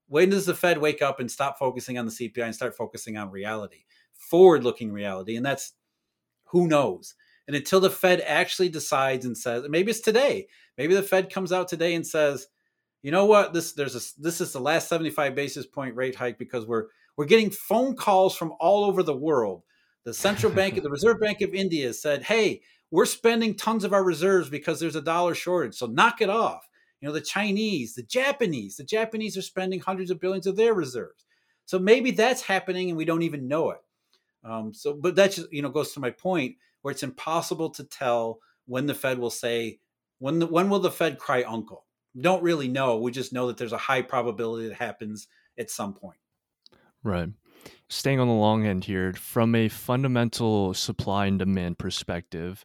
When 0.09 0.31
does 0.31 0.47
the 0.47 0.55
Fed 0.55 0.79
wake 0.79 1.03
up 1.03 1.21
and 1.21 1.31
stop 1.31 1.59
focusing 1.59 1.97
on 1.97 2.05
the 2.05 2.11
CPI 2.11 2.45
and 2.45 2.55
start 2.55 2.77
focusing 2.77 3.17
on 3.17 3.31
reality, 3.31 3.85
forward-looking 4.13 4.93
reality? 4.93 5.37
And 5.37 5.47
that's 5.47 5.75
who 6.47 6.67
knows. 6.67 7.15
And 7.47 7.57
until 7.57 7.79
the 7.81 7.91
Fed 7.91 8.21
actually 8.27 8.69
decides 8.69 9.25
and 9.25 9.39
says, 9.39 9.65
maybe 9.69 9.91
it's 9.91 10.01
today. 10.01 10.49
Maybe 10.77 10.95
the 10.95 11.03
Fed 11.03 11.33
comes 11.33 11.53
out 11.53 11.69
today 11.69 11.95
and 11.95 12.07
says, 12.07 12.49
you 13.03 13.11
know 13.11 13.27
what, 13.27 13.53
this 13.53 13.73
there's 13.73 13.95
a 13.95 14.21
this 14.21 14.41
is 14.41 14.53
the 14.53 14.61
last 14.61 14.89
75 14.89 15.35
basis 15.35 15.67
point 15.67 15.97
rate 15.97 16.15
hike 16.15 16.39
because 16.39 16.67
we're 16.67 16.87
we're 17.17 17.27
getting 17.27 17.51
phone 17.51 17.97
calls 17.97 18.37
from 18.37 18.53
all 18.61 18.85
over 18.85 19.03
the 19.03 19.17
world. 19.17 19.63
The 20.05 20.15
central 20.15 20.53
bank, 20.53 20.83
the 20.83 20.91
Reserve 20.91 21.21
Bank 21.21 21.41
of 21.43 21.55
India 21.55 21.93
said, 21.93 22.23
hey, 22.23 22.63
we're 22.91 23.07
spending 23.07 23.55
tons 23.55 23.85
of 23.85 23.93
our 23.93 24.03
reserves 24.03 24.49
because 24.49 24.81
there's 24.81 24.97
a 24.97 25.03
dollar 25.03 25.35
shortage. 25.35 25.75
So 25.75 25.87
knock 25.87 26.21
it 26.21 26.31
off. 26.31 26.67
You 27.01 27.09
know, 27.09 27.15
the 27.15 27.21
Chinese, 27.21 27.95
the 27.95 28.03
Japanese, 28.03 28.77
the 28.77 28.85
Japanese 28.85 29.37
are 29.37 29.43
spending 29.43 29.81
hundreds 29.81 30.11
of 30.11 30.21
billions 30.21 30.47
of 30.47 30.57
their 30.57 30.75
reserves. 30.75 31.25
So 31.65 31.79
maybe 31.79 32.11
that's 32.11 32.43
happening 32.43 32.89
and 32.89 32.97
we 32.97 33.05
don't 33.05 33.23
even 33.23 33.49
know 33.49 33.71
it. 33.71 33.79
Um, 34.45 34.75
so, 34.75 34.95
but 34.95 35.17
that 35.17 35.33
just, 35.33 35.53
you 35.53 35.63
know, 35.63 35.69
goes 35.69 35.93
to 35.93 36.01
my 36.01 36.11
point 36.11 36.57
where 36.83 36.93
it's 36.93 37.03
impossible 37.03 37.71
to 37.71 37.85
tell 37.85 38.41
when 38.67 38.87
the 38.87 38.95
Fed 38.95 39.19
will 39.19 39.31
say, 39.31 39.79
when 40.19 40.41
the, 40.41 40.47
when 40.47 40.69
will 40.69 40.81
the 40.81 40.91
Fed 40.91 41.19
cry 41.19 41.43
uncle? 41.43 41.85
Don't 42.19 42.43
really 42.43 42.69
know. 42.69 42.99
We 42.99 43.11
just 43.11 43.33
know 43.33 43.47
that 43.49 43.57
there's 43.57 43.73
a 43.73 43.79
high 43.79 44.03
probability 44.03 44.69
that 44.69 44.77
happens 44.77 45.29
at 45.59 45.71
some 45.71 45.95
point. 45.95 46.19
Right 47.03 47.31
staying 47.89 48.21
on 48.21 48.29
the 48.29 48.35
long 48.35 48.65
end 48.65 48.85
here, 48.85 49.13
from 49.13 49.55
a 49.55 49.69
fundamental 49.69 50.73
supply 50.75 51.27
and 51.27 51.39
demand 51.39 51.79
perspective, 51.79 52.65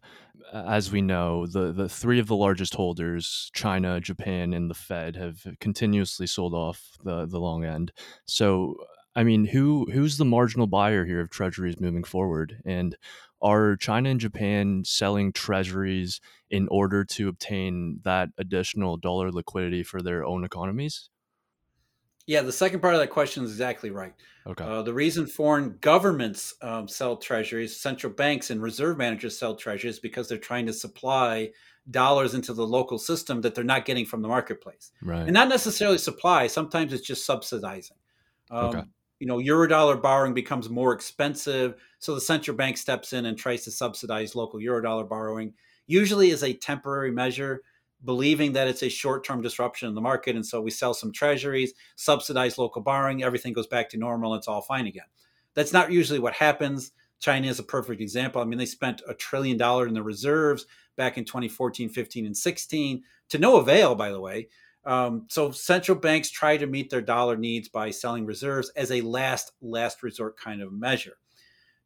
as 0.54 0.92
we 0.92 1.02
know, 1.02 1.48
the, 1.48 1.74
the 1.74 1.90
three 1.90 2.20
of 2.20 2.28
the 2.28 2.36
largest 2.36 2.76
holders, 2.76 3.50
China, 3.54 4.00
Japan, 4.00 4.54
and 4.54 4.70
the 4.70 4.76
Fed, 4.76 5.16
have 5.16 5.46
continuously 5.60 6.28
sold 6.28 6.54
off 6.54 6.98
the, 7.04 7.26
the 7.26 7.40
long 7.40 7.66
end. 7.66 7.92
So, 8.26 8.76
I 9.16 9.24
mean, 9.24 9.46
who 9.46 9.88
who's 9.92 10.18
the 10.18 10.26
marginal 10.26 10.68
buyer 10.68 11.06
here 11.06 11.22
of 11.22 11.30
treasuries 11.30 11.80
moving 11.80 12.04
forward? 12.04 12.62
And 12.66 12.96
are 13.42 13.76
China 13.78 14.10
and 14.10 14.20
Japan 14.20 14.84
selling 14.86 15.32
treasuries 15.32 16.20
in 16.50 16.68
order 16.70 17.06
to 17.06 17.28
obtain 17.28 18.02
that 18.04 18.30
additional 18.38 18.98
dollar 18.98 19.32
liquidity 19.32 19.84
for 19.84 20.02
their 20.02 20.26
own 20.26 20.44
economies? 20.44 21.10
Yeah, 22.28 22.42
the 22.42 22.52
second 22.52 22.80
part 22.80 22.96
of 22.96 23.00
that 23.00 23.12
question 23.12 23.44
is 23.44 23.52
exactly 23.52 23.92
right. 23.92 24.14
Okay. 24.48 24.64
Uh, 24.64 24.82
the 24.82 24.94
reason 24.94 25.28
foreign 25.28 25.78
governments 25.80 26.56
um, 26.62 26.88
sell 26.88 27.18
treasuries, 27.18 27.80
central 27.80 28.12
banks 28.12 28.50
and 28.50 28.62
reserve 28.62 28.98
managers 28.98 29.38
sell 29.38 29.56
treasuries 29.56 30.00
because 30.00 30.28
they're 30.28 30.40
trying 30.40 30.66
to 30.66 30.74
supply 30.74 31.52
dollars 31.92 32.34
into 32.34 32.54
the 32.54 32.66
local 32.66 32.98
system 32.98 33.42
that 33.42 33.54
they're 33.54 33.64
not 33.64 33.86
getting 33.86 34.06
from 34.08 34.24
the 34.24 34.28
marketplace. 34.28 34.92
Right. 35.04 35.22
And 35.22 35.34
not 35.34 35.50
necessarily 35.50 36.00
supply, 36.00 36.48
sometimes 36.48 36.94
it's 36.94 37.06
just 37.06 37.26
subsidizing. 37.26 37.98
Um, 38.50 38.66
okay. 38.66 38.84
You 39.20 39.28
know, 39.28 39.38
eurodollar 39.38 40.02
borrowing 40.02 40.34
becomes 40.34 40.70
more 40.70 40.94
expensive. 40.94 41.76
So 42.00 42.16
the 42.16 42.22
central 42.22 42.58
bank 42.58 42.78
steps 42.78 43.14
in 43.14 43.26
and 43.26 43.38
tries 43.38 43.64
to 43.64 43.72
subsidize 43.72 44.36
local 44.36 44.60
eurodollar 44.60 45.08
borrowing, 45.08 45.54
usually 45.88 46.32
as 46.32 46.44
a 46.44 46.54
temporary 46.54 47.12
measure 47.12 47.62
believing 48.04 48.54
that 48.54 48.68
it's 48.68 48.84
a 48.84 48.90
short-term 48.90 49.42
disruption 49.42 49.90
in 49.90 49.96
the 49.96 50.02
market 50.02 50.36
and 50.36 50.46
so 50.46 50.62
we 50.62 50.70
sell 50.70 50.94
some 50.94 51.12
treasuries 51.12 51.74
subsidize 51.96 52.58
local 52.58 52.82
borrowing 52.82 53.24
everything 53.24 53.54
goes 53.54 53.68
back 53.68 53.90
to 53.90 53.98
normal 53.98 54.36
it's 54.36 54.48
all 54.48 54.62
fine 54.62 54.88
again. 54.88 55.06
That's 55.54 55.72
not 55.74 55.92
usually 55.92 56.20
what 56.20 56.34
happens. 56.34 56.92
China 57.20 57.48
is 57.48 57.60
a 57.60 57.64
perfect 57.64 58.02
example. 58.02 58.42
I 58.42 58.46
mean 58.46 58.60
they 58.60 58.66
spent 58.66 59.02
a 59.08 59.14
trillion 59.14 59.58
dollar 59.58 59.88
in 59.88 59.94
the 59.94 60.04
reserves 60.04 60.66
back 60.96 61.18
in 61.18 61.26
2014 61.26 61.90
15 61.90 62.26
and 62.26 62.38
16 62.38 63.04
to 63.30 63.38
no 63.38 63.58
avail 63.58 63.96
by 63.96 64.12
the 64.12 64.20
way 64.20 64.50
um, 64.86 65.26
so 65.30 65.52
central 65.52 65.98
banks 65.98 66.30
try 66.30 66.58
to 66.58 66.68
meet 66.68 66.90
their 66.90 67.02
dollar 67.02 67.38
needs 67.38 67.68
by 67.68 67.90
selling 67.90 68.26
reserves 68.26 68.70
as 68.76 68.92
a 68.92 69.02
last 69.02 69.52
last 69.62 70.04
resort 70.04 70.38
kind 70.38 70.62
of 70.62 70.72
measure 70.72 71.18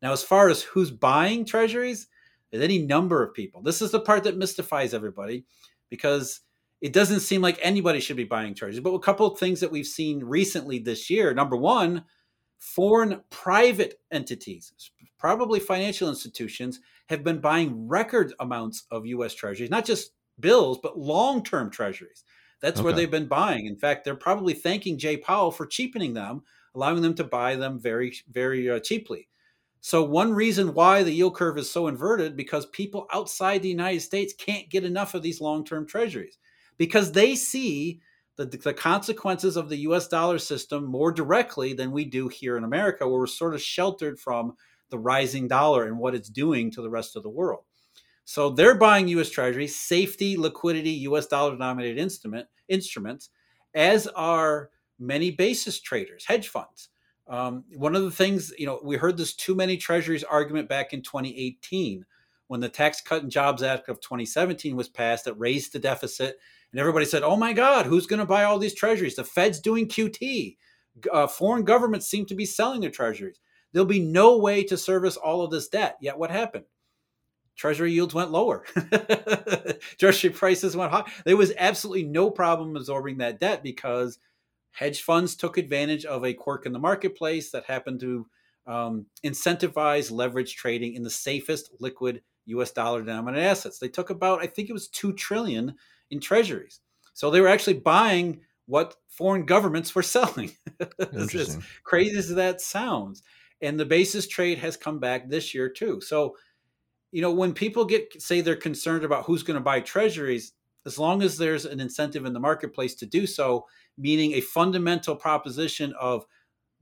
now 0.02 0.12
as 0.12 0.24
far 0.24 0.50
as 0.50 0.62
who's 0.62 0.92
buying 0.92 1.46
treasuries 1.46 2.08
there's 2.52 2.64
any 2.64 2.80
number 2.80 3.24
of 3.24 3.34
people 3.34 3.62
this 3.62 3.82
is 3.82 3.92
the 3.92 4.00
part 4.00 4.24
that 4.24 4.38
mystifies 4.38 4.94
everybody 4.94 5.46
because 5.90 6.42
it 6.82 6.94
doesn't 6.94 7.20
seem 7.20 7.42
like 7.42 7.60
anybody 7.62 8.00
should 8.00 8.16
be 8.16 8.24
buying 8.24 8.54
treasuries. 8.54 8.80
But 8.80 8.94
a 8.94 9.00
couple 9.00 9.28
of 9.28 9.38
things 9.38 9.60
that 9.60 9.72
we've 9.72 9.86
seen 9.86 10.24
recently 10.24 10.80
this 10.80 11.10
year. 11.10 11.34
Number 11.34 11.58
one, 11.58 12.06
foreign 12.58 13.22
private 13.30 14.00
entities, 14.12 14.72
probably 15.18 15.60
financial 15.60 16.10
institutions, 16.10 16.80
have 17.08 17.24
been 17.24 17.40
buying 17.40 17.88
record 17.88 18.34
amounts 18.40 18.86
of 18.92 19.06
US 19.06 19.34
treasuries, 19.34 19.70
not 19.70 19.86
just 19.86 20.12
bills, 20.40 20.80
but 20.82 20.98
long 20.98 21.44
term 21.44 21.70
treasuries. 21.70 22.24
That's 22.62 22.80
okay. 22.80 22.86
where 22.86 22.94
they've 22.94 23.10
been 23.10 23.28
buying. 23.28 23.66
In 23.66 23.78
fact, 23.78 24.04
they're 24.04 24.16
probably 24.16 24.54
thanking 24.54 24.98
Jay 24.98 25.18
Powell 25.18 25.52
for 25.52 25.66
cheapening 25.66 26.14
them, 26.14 26.44
allowing 26.76 27.02
them 27.02 27.16
to 27.16 27.24
buy 27.24 27.56
them 27.56 27.80
very, 27.80 28.14
very 28.30 28.70
uh, 28.70 28.80
cheaply. 28.80 29.28
So, 29.82 30.04
one 30.04 30.34
reason 30.34 30.74
why 30.74 31.04
the 31.04 31.14
yield 31.14 31.36
curve 31.36 31.58
is 31.58 31.72
so 31.72 31.88
inverted 31.88 32.36
because 32.36 32.66
people 32.66 33.08
outside 33.14 33.62
the 33.62 33.70
United 33.70 34.02
States 34.02 34.34
can't 34.34 34.70
get 34.70 34.84
enough 34.84 35.14
of 35.14 35.22
these 35.22 35.40
long 35.40 35.64
term 35.64 35.88
treasuries 35.88 36.38
because 36.78 37.14
they 37.14 37.36
see 37.36 38.02
the, 38.36 38.46
the 38.46 38.74
consequences 38.74 39.56
of 39.56 39.70
the 39.70 39.78
US 39.78 40.08
dollar 40.08 40.38
system 40.38 40.86
more 40.86 41.12
directly 41.12 41.74
than 41.74 41.92
we 41.92 42.06
do 42.06 42.28
here 42.28 42.58
in 42.58 42.66
America, 42.66 43.08
where 43.08 43.20
we're 43.20 43.28
sort 43.28 43.54
of 43.54 43.62
sheltered 43.62 44.20
from 44.20 44.56
the 44.90 45.00
rising 45.00 45.48
dollar 45.48 45.86
and 45.86 45.98
what 45.98 46.16
it's 46.16 46.30
doing 46.30 46.72
to 46.72 46.82
the 46.82 46.90
rest 46.90 47.16
of 47.16 47.24
the 47.24 47.30
world. 47.30 47.64
So 48.30 48.52
they're 48.52 48.76
buying 48.76 49.08
US 49.08 49.32
Treasuries, 49.32 49.76
safety, 49.76 50.38
liquidity, 50.38 50.92
US 50.92 51.26
dollar 51.26 51.54
denominated 51.54 51.98
instrument 51.98 52.48
instruments, 52.68 53.32
as 53.74 54.06
are 54.06 54.70
many 55.00 55.32
basis 55.32 55.82
traders, 55.82 56.26
hedge 56.28 56.48
funds. 56.48 56.90
Um, 57.28 57.64
one 57.74 57.96
of 57.96 58.04
the 58.04 58.12
things, 58.12 58.54
you 58.56 58.68
know, 58.68 58.80
we 58.84 58.98
heard 58.98 59.18
this 59.18 59.34
too 59.34 59.56
many 59.56 59.78
treasuries 59.78 60.24
argument 60.24 60.70
back 60.70 60.94
in 60.94 61.02
2018 61.02 62.06
when 62.46 62.60
the 62.60 62.70
Tax 62.70 63.02
Cut 63.02 63.24
and 63.24 63.32
Jobs 63.32 63.64
Act 63.64 63.90
of 63.90 64.00
2017 64.00 64.76
was 64.76 64.90
passed 64.90 65.26
that 65.26 65.34
raised 65.34 65.74
the 65.74 65.80
deficit. 65.80 66.38
And 66.72 66.80
everybody 66.80 67.06
said, 67.06 67.24
oh 67.24 67.36
my 67.36 67.52
God, 67.52 67.88
who's 67.88 68.06
going 68.06 68.20
to 68.20 68.28
buy 68.28 68.44
all 68.44 68.60
these 68.60 68.76
treasuries? 68.76 69.16
The 69.16 69.24
Fed's 69.24 69.60
doing 69.60 69.88
QT. 69.88 70.56
Uh, 71.12 71.26
foreign 71.26 71.64
governments 71.64 72.06
seem 72.06 72.28
to 72.28 72.36
be 72.36 72.46
selling 72.46 72.82
their 72.82 72.92
treasuries. 72.92 73.40
There'll 73.74 73.88
be 73.88 74.00
no 74.00 74.38
way 74.38 74.64
to 74.66 74.78
service 74.78 75.18
all 75.18 75.42
of 75.42 75.50
this 75.50 75.68
debt. 75.68 75.98
Yet 76.00 76.20
what 76.20 76.30
happened? 76.30 76.66
Treasury 77.60 77.92
yields 77.92 78.14
went 78.14 78.32
lower. 78.32 78.64
Treasury 80.00 80.30
prices 80.30 80.78
went 80.78 80.94
high. 80.94 81.04
There 81.26 81.36
was 81.36 81.52
absolutely 81.58 82.06
no 82.06 82.32
problem 82.32 82.78
absorbing 82.78 83.18
that 83.18 83.42
debt 83.42 83.64
because 83.64 84.18
hedge 84.72 85.02
funds 85.02 85.36
took 85.36 85.58
advantage 85.58 86.06
of 86.06 86.24
a 86.24 86.34
quirk 86.34 86.66
in 86.66 86.72
the 86.72 86.80
marketplace 86.80 87.52
that 87.52 87.66
happened 87.66 88.00
to 88.00 88.26
um, 88.66 89.08
incentivize 89.26 90.10
leverage 90.10 90.56
trading 90.56 90.94
in 90.94 91.04
the 91.04 91.10
safest 91.10 91.72
liquid 91.82 92.22
U.S. 92.46 92.72
dollar 92.72 93.02
denominated 93.02 93.46
assets. 93.46 93.78
They 93.78 93.90
took 93.90 94.10
about, 94.10 94.42
I 94.42 94.48
think 94.48 94.70
it 94.70 94.74
was 94.74 94.88
two 94.88 95.12
trillion 95.12 95.76
in 96.12 96.22
treasuries. 96.22 96.80
So 97.14 97.30
they 97.30 97.42
were 97.42 97.50
actually 97.50 97.80
buying 97.80 98.40
what 98.68 98.96
foreign 99.10 99.46
governments 99.46 99.94
were 99.94 100.02
selling. 100.18 100.52
as 101.12 101.58
crazy 101.84 102.18
as 102.18 102.34
that 102.36 102.62
sounds. 102.62 103.22
And 103.62 103.78
the 103.78 103.86
basis 103.86 104.30
trade 104.30 104.60
has 104.60 104.78
come 104.78 105.00
back 105.00 105.28
this 105.28 105.54
year 105.54 105.68
too. 105.68 106.00
So 106.00 106.38
you 107.12 107.22
know, 107.22 107.32
when 107.32 107.54
people 107.54 107.86
get 107.86 108.22
say 108.22 108.42
they're 108.42 108.56
concerned 108.56 109.04
about 109.04 109.26
who's 109.26 109.44
going 109.44 109.56
to 109.56 109.64
buy 109.64 109.80
treasuries, 109.80 110.54
as 110.86 111.00
long 111.00 111.22
as 111.22 111.38
there's 111.38 111.66
an 111.66 111.80
incentive 111.80 112.26
in 112.26 112.34
the 112.34 112.40
marketplace 112.40 112.96
to 112.96 113.06
do 113.06 113.26
so, 113.26 113.66
meaning 113.98 114.34
a 114.34 114.42
fundamental 114.42 115.16
proposition 115.16 115.94
of 116.00 116.26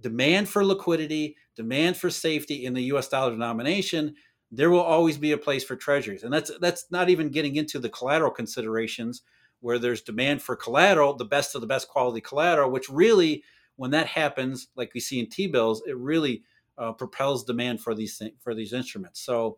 demand 0.02 0.48
for 0.48 0.64
liquidity, 0.64 1.36
demand 1.56 1.98
for 1.98 2.10
safety 2.10 2.66
in 2.66 2.74
the 2.74 2.84
US 2.84 3.08
dollar 3.08 3.32
denomination, 3.32 4.16
there 4.52 4.70
will 4.70 4.82
always 4.82 5.18
be 5.18 5.32
a 5.32 5.38
place 5.38 5.64
for 5.64 5.76
treasuries. 5.76 6.24
And 6.24 6.32
that's 6.32 6.52
that's 6.60 6.86
not 6.92 7.10
even 7.10 7.30
getting 7.30 7.56
into 7.56 7.80
the 7.80 7.90
collateral 7.90 8.32
considerations 8.32 9.24
where 9.60 9.80
there's 9.80 10.02
demand 10.02 10.42
for 10.42 10.56
collateral, 10.56 11.16
the 11.16 11.26
best 11.26 11.56
of 11.56 11.62
the 11.62 11.68
best 11.68 11.88
quality 11.88 12.22
collateral, 12.22 12.70
which 12.70 12.90
really 12.90 13.44
when 13.76 13.92
that 13.92 14.08
happens, 14.08 14.68
like 14.76 14.92
we 14.94 15.00
see 15.00 15.20
in 15.20 15.30
T-bills, 15.30 15.84
it 15.88 15.98
really 15.98 16.44
uh, 16.78 16.92
propels 16.92 17.44
demand 17.44 17.82
for 17.82 17.96
these 17.96 18.22
for 18.40 18.54
these 18.54 18.74
instruments. 18.74 19.22
So 19.22 19.58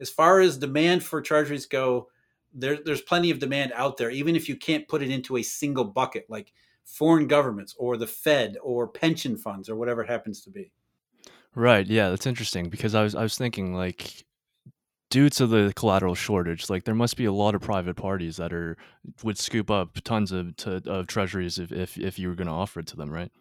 as 0.00 0.10
far 0.10 0.40
as 0.40 0.56
demand 0.56 1.02
for 1.02 1.20
treasuries 1.20 1.66
go, 1.66 2.08
there, 2.54 2.78
there's 2.84 3.02
plenty 3.02 3.30
of 3.30 3.38
demand 3.38 3.72
out 3.74 3.96
there, 3.96 4.10
even 4.10 4.36
if 4.36 4.48
you 4.48 4.56
can't 4.56 4.88
put 4.88 5.02
it 5.02 5.10
into 5.10 5.36
a 5.36 5.42
single 5.42 5.84
bucket 5.84 6.26
like 6.28 6.52
foreign 6.84 7.26
governments 7.26 7.74
or 7.78 7.96
the 7.96 8.06
Fed 8.06 8.56
or 8.62 8.88
pension 8.88 9.36
funds 9.36 9.68
or 9.68 9.76
whatever 9.76 10.02
it 10.02 10.08
happens 10.08 10.40
to 10.42 10.50
be. 10.50 10.72
Right. 11.54 11.86
Yeah, 11.86 12.10
that's 12.10 12.26
interesting 12.26 12.68
because 12.68 12.94
I 12.94 13.02
was 13.02 13.14
I 13.14 13.22
was 13.22 13.36
thinking 13.36 13.74
like 13.74 14.24
due 15.10 15.28
to 15.30 15.46
the 15.46 15.72
collateral 15.74 16.14
shortage, 16.14 16.70
like 16.70 16.84
there 16.84 16.94
must 16.94 17.16
be 17.16 17.24
a 17.24 17.32
lot 17.32 17.54
of 17.54 17.60
private 17.60 17.96
parties 17.96 18.36
that 18.36 18.52
are 18.52 18.76
would 19.22 19.38
scoop 19.38 19.70
up 19.70 19.98
tons 20.04 20.32
of 20.32 20.56
to, 20.56 20.82
of 20.86 21.06
treasuries 21.06 21.58
if, 21.58 21.72
if 21.72 21.98
if 21.98 22.18
you 22.18 22.28
were 22.28 22.34
going 22.34 22.46
to 22.46 22.52
offer 22.52 22.80
it 22.80 22.86
to 22.88 22.96
them, 22.96 23.10
right? 23.10 23.32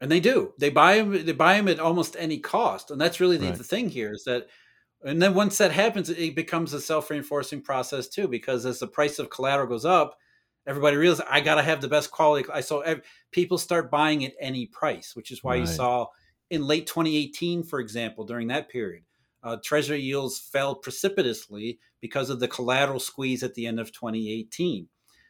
And 0.00 0.10
they 0.10 0.20
do. 0.20 0.52
They 0.58 0.70
buy 0.70 0.98
them. 0.98 1.26
They 1.26 1.32
buy 1.32 1.54
them 1.56 1.68
at 1.68 1.80
almost 1.80 2.14
any 2.18 2.38
cost, 2.38 2.90
and 2.90 3.00
that's 3.00 3.20
really 3.20 3.36
the, 3.36 3.48
right. 3.48 3.58
the 3.58 3.64
thing 3.64 3.88
here 3.88 4.12
is 4.12 4.24
that 4.24 4.46
and 5.04 5.22
then 5.22 5.34
once 5.34 5.58
that 5.58 5.70
happens, 5.70 6.10
it 6.10 6.34
becomes 6.34 6.72
a 6.72 6.80
self 6.80 7.10
reinforcing 7.10 7.62
process 7.62 8.08
too, 8.08 8.28
because 8.28 8.66
as 8.66 8.78
the 8.80 8.86
price 8.86 9.18
of 9.18 9.30
collateral 9.30 9.68
goes 9.68 9.84
up, 9.84 10.16
everybody 10.66 10.96
realizes 10.96 11.24
I 11.28 11.40
got 11.40 11.56
to 11.56 11.62
have 11.62 11.80
the 11.80 11.88
best 11.88 12.10
quality. 12.10 12.48
I 12.52 12.60
saw 12.60 12.82
people 13.30 13.58
start 13.58 13.90
buying 13.90 14.24
at 14.24 14.34
any 14.40 14.66
price, 14.66 15.14
which 15.14 15.30
is 15.30 15.44
why 15.44 15.52
right. 15.52 15.60
you 15.60 15.66
saw 15.66 16.06
in 16.50 16.66
late 16.66 16.86
2018, 16.86 17.62
for 17.62 17.80
example, 17.80 18.24
during 18.24 18.48
that 18.48 18.68
period, 18.68 19.04
uh, 19.42 19.56
treasury 19.62 20.00
yields 20.00 20.38
fell 20.38 20.74
precipitously 20.74 21.78
because 22.00 22.30
of 22.30 22.40
the 22.40 22.48
collateral 22.48 23.00
squeeze 23.00 23.42
at 23.42 23.54
the 23.54 23.66
end 23.66 23.78
of 23.78 23.92
2018. 23.92 24.88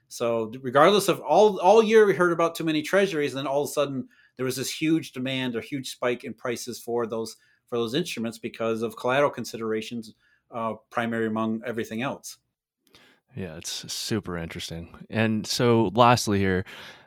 So, 0.09 0.51
regardless 0.63 1.09
of 1.09 1.21
all 1.21 1.61
all 1.61 1.83
year, 1.83 2.07
we 2.07 2.15
heard 2.15 2.33
about 2.33 2.55
too 2.55 2.65
many 2.65 2.81
treasuries, 2.81 3.35
and 3.35 3.41
then 3.41 3.47
all 3.47 3.65
of 3.65 3.69
a 3.69 3.73
sudden 3.73 4.09
there 4.37 4.47
was 4.47 4.57
this 4.57 4.73
huge 4.73 5.13
demand 5.13 5.55
or 5.55 5.61
huge 5.61 5.91
spike 5.91 6.25
in 6.25 6.33
prices 6.33 6.81
for 6.81 7.07
those 7.07 7.37
for 7.69 7.77
those 7.77 7.95
instruments 7.95 8.39
because 8.39 8.83
of 8.83 8.97
collateral 8.97 9.31
considerations, 9.31 10.15
uh, 10.51 10.75
primary 10.91 11.27
among 11.27 11.63
everything 11.67 12.03
else. 12.03 12.39
Yeah, 13.37 13.57
it's 13.57 13.93
super 13.93 14.37
interesting. 14.39 14.89
And 15.11 15.47
so, 15.47 15.91
lastly, 15.95 16.39
here, 16.39 16.65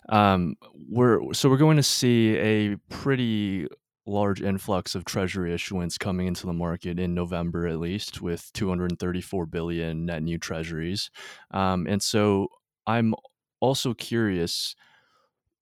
um, 0.10 0.56
we're 0.90 1.34
so 1.34 1.50
we're 1.50 1.58
going 1.58 1.78
to 1.78 1.84
see 1.84 2.38
a 2.38 2.76
pretty 2.90 3.68
large 4.06 4.42
influx 4.42 4.96
of 4.96 5.06
treasury 5.06 5.54
issuance 5.54 5.98
coming 5.98 6.28
into 6.28 6.46
the 6.46 6.54
market 6.54 7.00
in 7.00 7.14
November, 7.14 7.68
at 7.68 7.80
least, 7.80 8.22
with 8.22 8.52
234 8.54 9.46
billion 9.46 10.06
net 10.06 10.24
new 10.24 10.38
treasuries. 10.38 11.10
Um, 11.52 11.88
and 11.88 12.02
so, 12.02 12.48
I'm 12.86 13.16
also 13.60 13.94
curious 13.94 14.76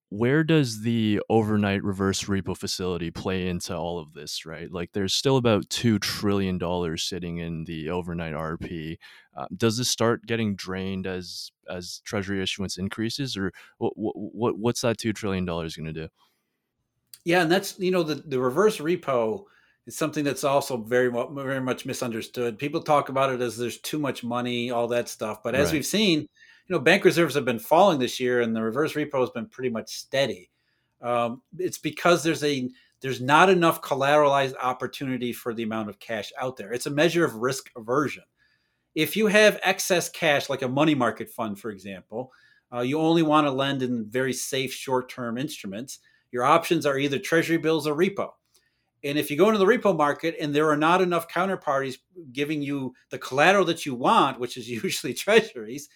where 0.10 0.43
does 0.43 0.82
the 0.82 1.22
overnight 1.30 1.84
reverse 1.84 2.24
repo 2.24 2.57
facility 2.57 3.12
play 3.12 3.47
into 3.47 3.76
all 3.76 3.99
of 3.99 4.14
this 4.14 4.45
right? 4.45 4.72
Like 4.72 4.91
there's 4.91 5.14
still 5.14 5.38
about 5.38 5.70
$2 5.70 6.01
trillion 6.01 6.60
sitting 6.97 7.38
in 7.38 7.66
the 7.66 7.89
overnight 7.89 8.34
rp 8.34 8.97
uh, 9.38 9.45
does 9.55 9.78
this 9.78 9.88
start 9.88 10.26
getting 10.26 10.55
drained 10.55 11.05
as 11.05 11.51
as 11.70 12.01
treasury 12.03 12.41
issuance 12.41 12.78
increases 12.78 13.38
or 13.38 13.53
what, 13.78 13.93
what 13.95 14.57
what's 14.57 14.82
that 14.82 14.97
$2 14.97 15.14
trillion 15.14 15.45
going 15.45 15.70
to 15.70 15.93
do? 15.93 16.07
Yeah 17.24 17.43
and 17.43 17.51
that's 17.51 17.78
you 17.80 17.91
know 17.91 18.03
the, 18.03 18.16
the 18.16 18.39
reverse 18.39 18.80
repo 18.80 19.43
is 19.86 19.95
something 19.95 20.24
that's 20.24 20.43
also 20.43 20.78
very 20.78 21.12
very 21.34 21.62
much 21.62 21.86
misunderstood. 21.86 22.57
People 22.57 22.82
talk 22.82 23.10
about 23.10 23.32
it 23.32 23.41
as 23.41 23.57
there's 23.57 23.78
too 23.78 23.99
much 23.99 24.24
money 24.24 24.72
all 24.72 24.88
that 24.88 25.07
stuff 25.07 25.43
but 25.43 25.53
as 25.53 25.68
right. 25.68 25.74
we've 25.74 25.86
seen 25.86 26.28
you 26.70 26.76
know, 26.76 26.80
bank 26.80 27.03
reserves 27.03 27.34
have 27.34 27.45
been 27.45 27.59
falling 27.59 27.97
this 27.99 28.20
year, 28.20 28.41
and 28.41 28.55
the 28.55 28.61
reverse 28.61 28.93
repo 28.93 29.20
has 29.20 29.32
been 29.32 29.47
pretty 29.47 29.72
much 29.72 29.89
steady. 29.89 30.51
Um, 31.01 31.41
it's 31.57 31.80
because 31.80 32.22
there's 32.22 32.43
a 32.43 32.70
there's 33.01 33.22
not 33.22 33.49
enough 33.49 33.82
collateralized 33.82 34.55
opportunity 34.61 35.34
for 35.34 35.53
the 35.53 35.63
amount 35.63 35.89
of 35.89 35.99
cash 35.99 36.32
out 36.38 36.57
there. 36.57 36.72
It's 36.72 36.86
a 36.86 36.91
measure 36.91 37.26
of 37.26 37.36
risk 37.36 37.72
aversion. 37.76 38.24
If 38.93 39.15
you 39.15 39.28
have 39.28 39.59
excess 39.63 40.09
cash, 40.09 40.49
like 40.49 40.61
a 40.61 40.67
money 40.67 40.93
market 40.93 41.30
fund, 41.30 41.57
for 41.57 41.72
example, 41.72 42.32
uh, 42.74 42.82
you 42.82 42.99
only 42.99 43.24
want 43.24 43.47
to 43.47 43.51
lend 43.51 43.82
in 43.82 44.09
very 44.09 44.34
safe 44.34 44.72
short 44.72 45.09
term 45.09 45.38
instruments. 45.38 45.99
Your 46.32 46.43
options 46.43 46.86
are 46.86 46.99
either 46.99 47.17
treasury 47.17 47.57
bills 47.57 47.88
or 47.88 47.95
repo. 47.95 48.30
And 49.03 49.17
if 49.17 49.32
you 49.32 49.38
go 49.38 49.47
into 49.47 49.57
the 49.57 49.65
repo 49.65 49.95
market 49.95 50.36
and 50.39 50.53
there 50.53 50.70
are 50.70 50.78
not 50.78 51.01
enough 51.01 51.30
counterparties 51.30 51.97
giving 52.32 52.61
you 52.61 52.93
the 53.09 53.17
collateral 53.17 53.65
that 53.65 53.86
you 53.86 53.95
want, 53.95 54.39
which 54.39 54.57
is 54.57 54.70
usually 54.84 55.15
treasuries, 55.15 55.89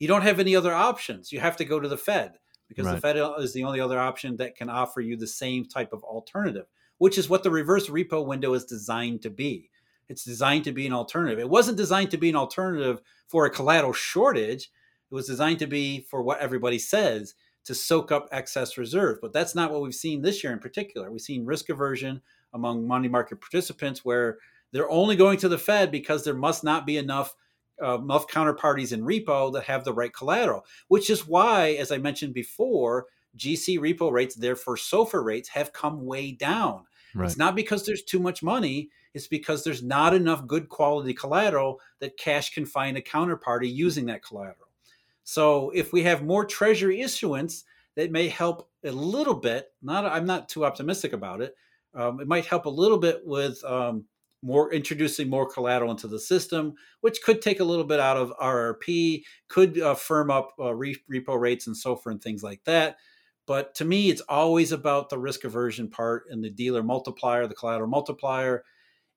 you 0.00 0.08
don't 0.08 0.22
have 0.22 0.40
any 0.40 0.56
other 0.56 0.74
options. 0.74 1.30
You 1.30 1.38
have 1.38 1.56
to 1.58 1.64
go 1.64 1.78
to 1.78 1.86
the 1.88 1.96
Fed 1.96 2.38
because 2.68 2.86
right. 2.86 2.94
the 2.96 3.00
Fed 3.00 3.16
is 3.38 3.52
the 3.52 3.64
only 3.64 3.80
other 3.80 4.00
option 4.00 4.36
that 4.38 4.56
can 4.56 4.68
offer 4.68 5.00
you 5.00 5.16
the 5.16 5.26
same 5.26 5.64
type 5.64 5.92
of 5.92 6.02
alternative, 6.02 6.66
which 6.98 7.18
is 7.18 7.28
what 7.28 7.44
the 7.44 7.50
reverse 7.50 7.88
repo 7.88 8.26
window 8.26 8.54
is 8.54 8.64
designed 8.64 9.22
to 9.22 9.30
be. 9.30 9.70
It's 10.08 10.24
designed 10.24 10.64
to 10.64 10.72
be 10.72 10.86
an 10.86 10.92
alternative. 10.92 11.38
It 11.38 11.48
wasn't 11.48 11.76
designed 11.76 12.10
to 12.10 12.16
be 12.16 12.30
an 12.30 12.36
alternative 12.36 13.00
for 13.28 13.44
a 13.44 13.50
collateral 13.50 13.92
shortage. 13.92 14.70
It 15.10 15.14
was 15.14 15.26
designed 15.26 15.60
to 15.60 15.66
be 15.66 16.00
for 16.00 16.22
what 16.22 16.40
everybody 16.40 16.78
says 16.78 17.34
to 17.64 17.74
soak 17.74 18.10
up 18.10 18.28
excess 18.32 18.78
reserve. 18.78 19.18
But 19.20 19.32
that's 19.32 19.54
not 19.54 19.70
what 19.70 19.82
we've 19.82 19.94
seen 19.94 20.22
this 20.22 20.42
year 20.42 20.52
in 20.52 20.58
particular. 20.58 21.10
We've 21.10 21.20
seen 21.20 21.44
risk 21.44 21.68
aversion 21.68 22.22
among 22.54 22.86
money 22.86 23.08
market 23.08 23.40
participants 23.40 24.04
where 24.04 24.38
they're 24.72 24.90
only 24.90 25.14
going 25.14 25.38
to 25.38 25.48
the 25.48 25.58
Fed 25.58 25.90
because 25.90 26.24
there 26.24 26.34
must 26.34 26.64
not 26.64 26.86
be 26.86 26.96
enough 26.96 27.34
uh, 27.82 27.98
enough 27.98 28.26
counterparties 28.26 28.92
in 28.92 29.02
repo 29.02 29.52
that 29.52 29.64
have 29.64 29.84
the 29.84 29.92
right 29.92 30.12
collateral, 30.12 30.64
which 30.88 31.10
is 31.10 31.26
why, 31.26 31.70
as 31.72 31.90
I 31.92 31.98
mentioned 31.98 32.34
before, 32.34 33.06
GC 33.36 33.78
repo 33.78 34.10
rates, 34.10 34.34
therefore 34.34 34.76
SOFR 34.76 35.24
rates, 35.24 35.48
have 35.50 35.72
come 35.72 36.04
way 36.04 36.32
down. 36.32 36.84
Right. 37.14 37.26
It's 37.26 37.36
not 37.36 37.56
because 37.56 37.84
there's 37.84 38.02
too 38.02 38.20
much 38.20 38.42
money, 38.42 38.90
it's 39.14 39.26
because 39.26 39.64
there's 39.64 39.82
not 39.82 40.14
enough 40.14 40.46
good 40.46 40.68
quality 40.68 41.14
collateral 41.14 41.80
that 41.98 42.16
cash 42.16 42.52
can 42.52 42.64
find 42.64 42.96
a 42.96 43.02
counterparty 43.02 43.72
using 43.72 44.06
that 44.06 44.24
collateral. 44.24 44.68
So 45.24 45.70
if 45.70 45.92
we 45.92 46.02
have 46.04 46.24
more 46.24 46.44
treasury 46.44 47.00
issuance, 47.00 47.64
that 47.96 48.10
may 48.10 48.28
help 48.28 48.68
a 48.84 48.90
little 48.90 49.34
bit. 49.34 49.72
Not 49.82 50.06
I'm 50.06 50.26
not 50.26 50.48
too 50.48 50.64
optimistic 50.64 51.12
about 51.12 51.40
it. 51.40 51.54
Um, 51.94 52.20
it 52.20 52.28
might 52.28 52.46
help 52.46 52.66
a 52.66 52.70
little 52.70 52.98
bit 52.98 53.22
with 53.24 53.62
um, 53.64 54.04
more 54.42 54.72
introducing 54.72 55.28
more 55.28 55.48
collateral 55.48 55.90
into 55.90 56.08
the 56.08 56.18
system, 56.18 56.74
which 57.00 57.22
could 57.22 57.42
take 57.42 57.60
a 57.60 57.64
little 57.64 57.84
bit 57.84 58.00
out 58.00 58.16
of 58.16 58.32
RRP, 58.40 59.22
could 59.48 59.78
uh, 59.80 59.94
firm 59.94 60.30
up 60.30 60.52
uh, 60.58 60.64
repo 60.64 61.38
rates 61.38 61.66
and 61.66 61.76
so 61.76 61.96
forth 61.96 62.14
and 62.14 62.22
things 62.22 62.42
like 62.42 62.64
that. 62.64 62.96
But 63.46 63.74
to 63.76 63.84
me, 63.84 64.10
it's 64.10 64.22
always 64.22 64.72
about 64.72 65.08
the 65.08 65.18
risk 65.18 65.44
aversion 65.44 65.88
part 65.88 66.24
and 66.30 66.42
the 66.42 66.50
dealer 66.50 66.82
multiplier, 66.82 67.46
the 67.46 67.54
collateral 67.54 67.88
multiplier. 67.88 68.64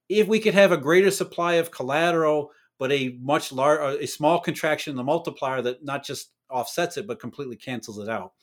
If 0.10 0.28
we 0.28 0.40
could 0.40 0.56
have 0.56 0.72
a 0.72 0.78
greater 0.78 1.12
supply 1.12 1.54
of 1.54 1.72
collateral, 1.72 2.52
but 2.80 2.92
a 2.92 3.18
much 3.22 3.52
large, 3.52 3.80
uh, 3.80 3.98
a 4.00 4.08
small 4.08 4.40
contraction 4.40 4.92
in 4.92 4.98
the 4.98 5.04
multiplier 5.04 5.62
that 5.62 5.84
not 5.84 6.04
just 6.04 6.32
offsets 6.50 6.98
it, 6.98 7.08
but 7.08 7.20
completely 7.20 7.56
cancels 7.56 8.00
it 8.00 8.10
out. 8.10 8.34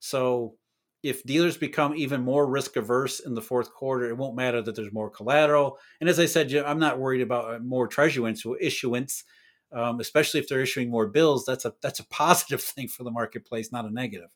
So 0.00 0.56
if 1.04 1.22
dealers 1.22 1.58
become 1.58 1.94
even 1.94 2.22
more 2.22 2.46
risk 2.46 2.76
averse 2.76 3.20
in 3.20 3.34
the 3.34 3.42
fourth 3.42 3.74
quarter, 3.74 4.08
it 4.08 4.16
won't 4.16 4.34
matter 4.34 4.62
that 4.62 4.74
there's 4.74 4.92
more 4.92 5.10
collateral. 5.10 5.78
And 6.00 6.08
as 6.08 6.18
I 6.18 6.24
said, 6.24 6.52
I'm 6.54 6.78
not 6.78 6.98
worried 6.98 7.20
about 7.20 7.54
uh, 7.54 7.58
more 7.58 7.86
treasury 7.86 8.34
issuance, 8.58 9.24
um, 9.70 10.00
especially 10.00 10.40
if 10.40 10.48
they're 10.48 10.62
issuing 10.62 10.90
more 10.90 11.06
bills. 11.06 11.44
That's 11.44 11.66
a 11.66 11.74
that's 11.82 12.00
a 12.00 12.06
positive 12.10 12.62
thing 12.62 12.88
for 12.88 13.04
the 13.04 13.10
marketplace, 13.10 13.70
not 13.70 13.84
a 13.84 13.90
negative. 13.90 14.30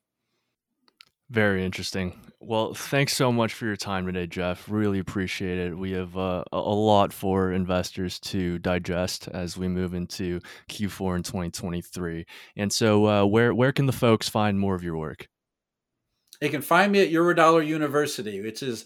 Very 1.31 1.65
interesting. 1.65 2.19
Well, 2.41 2.73
thanks 2.73 3.15
so 3.15 3.31
much 3.31 3.53
for 3.53 3.67
your 3.67 3.77
time 3.77 4.07
today, 4.07 4.27
Jeff. 4.27 4.67
Really 4.69 4.99
appreciate 4.99 5.59
it. 5.59 5.77
We 5.77 5.93
have 5.93 6.17
uh, 6.17 6.45
a 6.53 6.59
lot 6.59 7.13
for 7.13 7.53
investors 7.53 8.19
to 8.21 8.59
digest 8.59 9.29
as 9.29 9.59
we 9.59 9.69
move 9.69 9.93
into 9.93 10.41
Q4 10.71 11.17
in 11.17 11.23
2023. 11.23 12.25
And 12.57 12.73
so, 12.73 13.07
uh, 13.07 13.25
where 13.25 13.55
where 13.55 13.73
can 13.73 13.87
the 13.87 13.93
folks 13.93 14.29
find 14.29 14.61
more 14.61 14.75
of 14.75 14.83
your 14.83 14.97
work? 14.99 15.29
They 16.41 16.49
can 16.49 16.63
find 16.63 16.93
me 16.93 17.01
at 17.01 17.11
Eurodollar 17.11 17.67
University, 17.67 18.41
which 18.41 18.63
is 18.63 18.85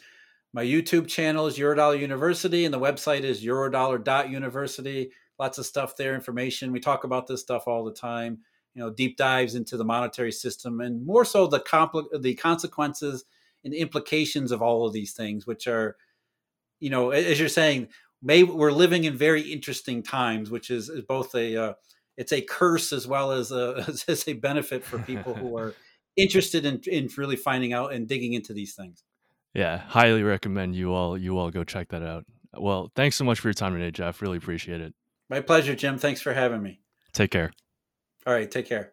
my 0.52 0.64
YouTube 0.64 1.08
channel 1.08 1.46
is 1.46 1.58
Eurodollar 1.58 1.98
University, 1.98 2.64
and 2.64 2.72
the 2.72 2.80
website 2.80 3.22
is 3.22 3.44
eurodollar.university. 3.44 5.10
Lots 5.38 5.58
of 5.58 5.66
stuff 5.66 5.96
there, 5.96 6.14
information. 6.14 6.72
We 6.72 6.80
talk 6.80 7.04
about 7.04 7.26
this 7.26 7.40
stuff 7.40 7.64
all 7.66 7.84
the 7.84 7.92
time. 7.92 8.38
You 8.74 8.82
know, 8.82 8.90
deep 8.90 9.16
dives 9.16 9.54
into 9.54 9.76
the 9.76 9.84
monetary 9.84 10.32
system, 10.32 10.80
and 10.80 11.04
more 11.04 11.24
so 11.24 11.46
the 11.46 11.60
compl- 11.60 12.22
the 12.22 12.34
consequences 12.34 13.24
and 13.64 13.74
implications 13.74 14.50
of 14.50 14.62
all 14.62 14.86
of 14.86 14.92
these 14.92 15.12
things, 15.12 15.46
which 15.46 15.66
are, 15.66 15.96
you 16.80 16.90
know, 16.90 17.10
as 17.10 17.38
you're 17.38 17.48
saying, 17.48 17.88
maybe 18.22 18.50
we're 18.50 18.72
living 18.72 19.04
in 19.04 19.16
very 19.16 19.42
interesting 19.42 20.02
times, 20.02 20.50
which 20.50 20.70
is, 20.70 20.88
is 20.88 21.02
both 21.02 21.34
a 21.34 21.56
uh, 21.56 21.72
it's 22.16 22.32
a 22.32 22.40
curse 22.40 22.92
as 22.92 23.06
well 23.06 23.32
as 23.32 23.52
a 23.52 23.84
as 24.08 24.26
a 24.28 24.34
benefit 24.34 24.84
for 24.84 24.98
people 24.98 25.34
who 25.34 25.56
are 25.56 25.74
interested 26.16 26.64
in 26.64 26.80
in 26.86 27.08
really 27.16 27.36
finding 27.36 27.72
out 27.72 27.92
and 27.92 28.08
digging 28.08 28.32
into 28.32 28.52
these 28.52 28.74
things. 28.74 29.04
Yeah, 29.54 29.78
highly 29.78 30.22
recommend 30.22 30.74
you 30.76 30.92
all 30.92 31.16
you 31.18 31.38
all 31.38 31.50
go 31.50 31.64
check 31.64 31.88
that 31.88 32.02
out. 32.02 32.24
Well, 32.54 32.90
thanks 32.94 33.16
so 33.16 33.24
much 33.24 33.40
for 33.40 33.48
your 33.48 33.54
time 33.54 33.72
today, 33.74 33.90
Jeff. 33.90 34.20
Really 34.22 34.38
appreciate 34.38 34.80
it. 34.80 34.94
My 35.28 35.40
pleasure, 35.40 35.74
Jim. 35.74 35.98
Thanks 35.98 36.20
for 36.20 36.34
having 36.34 36.62
me. 36.62 36.80
Take 37.12 37.30
care. 37.30 37.52
All 38.26 38.34
right, 38.34 38.50
take 38.50 38.66
care. 38.66 38.91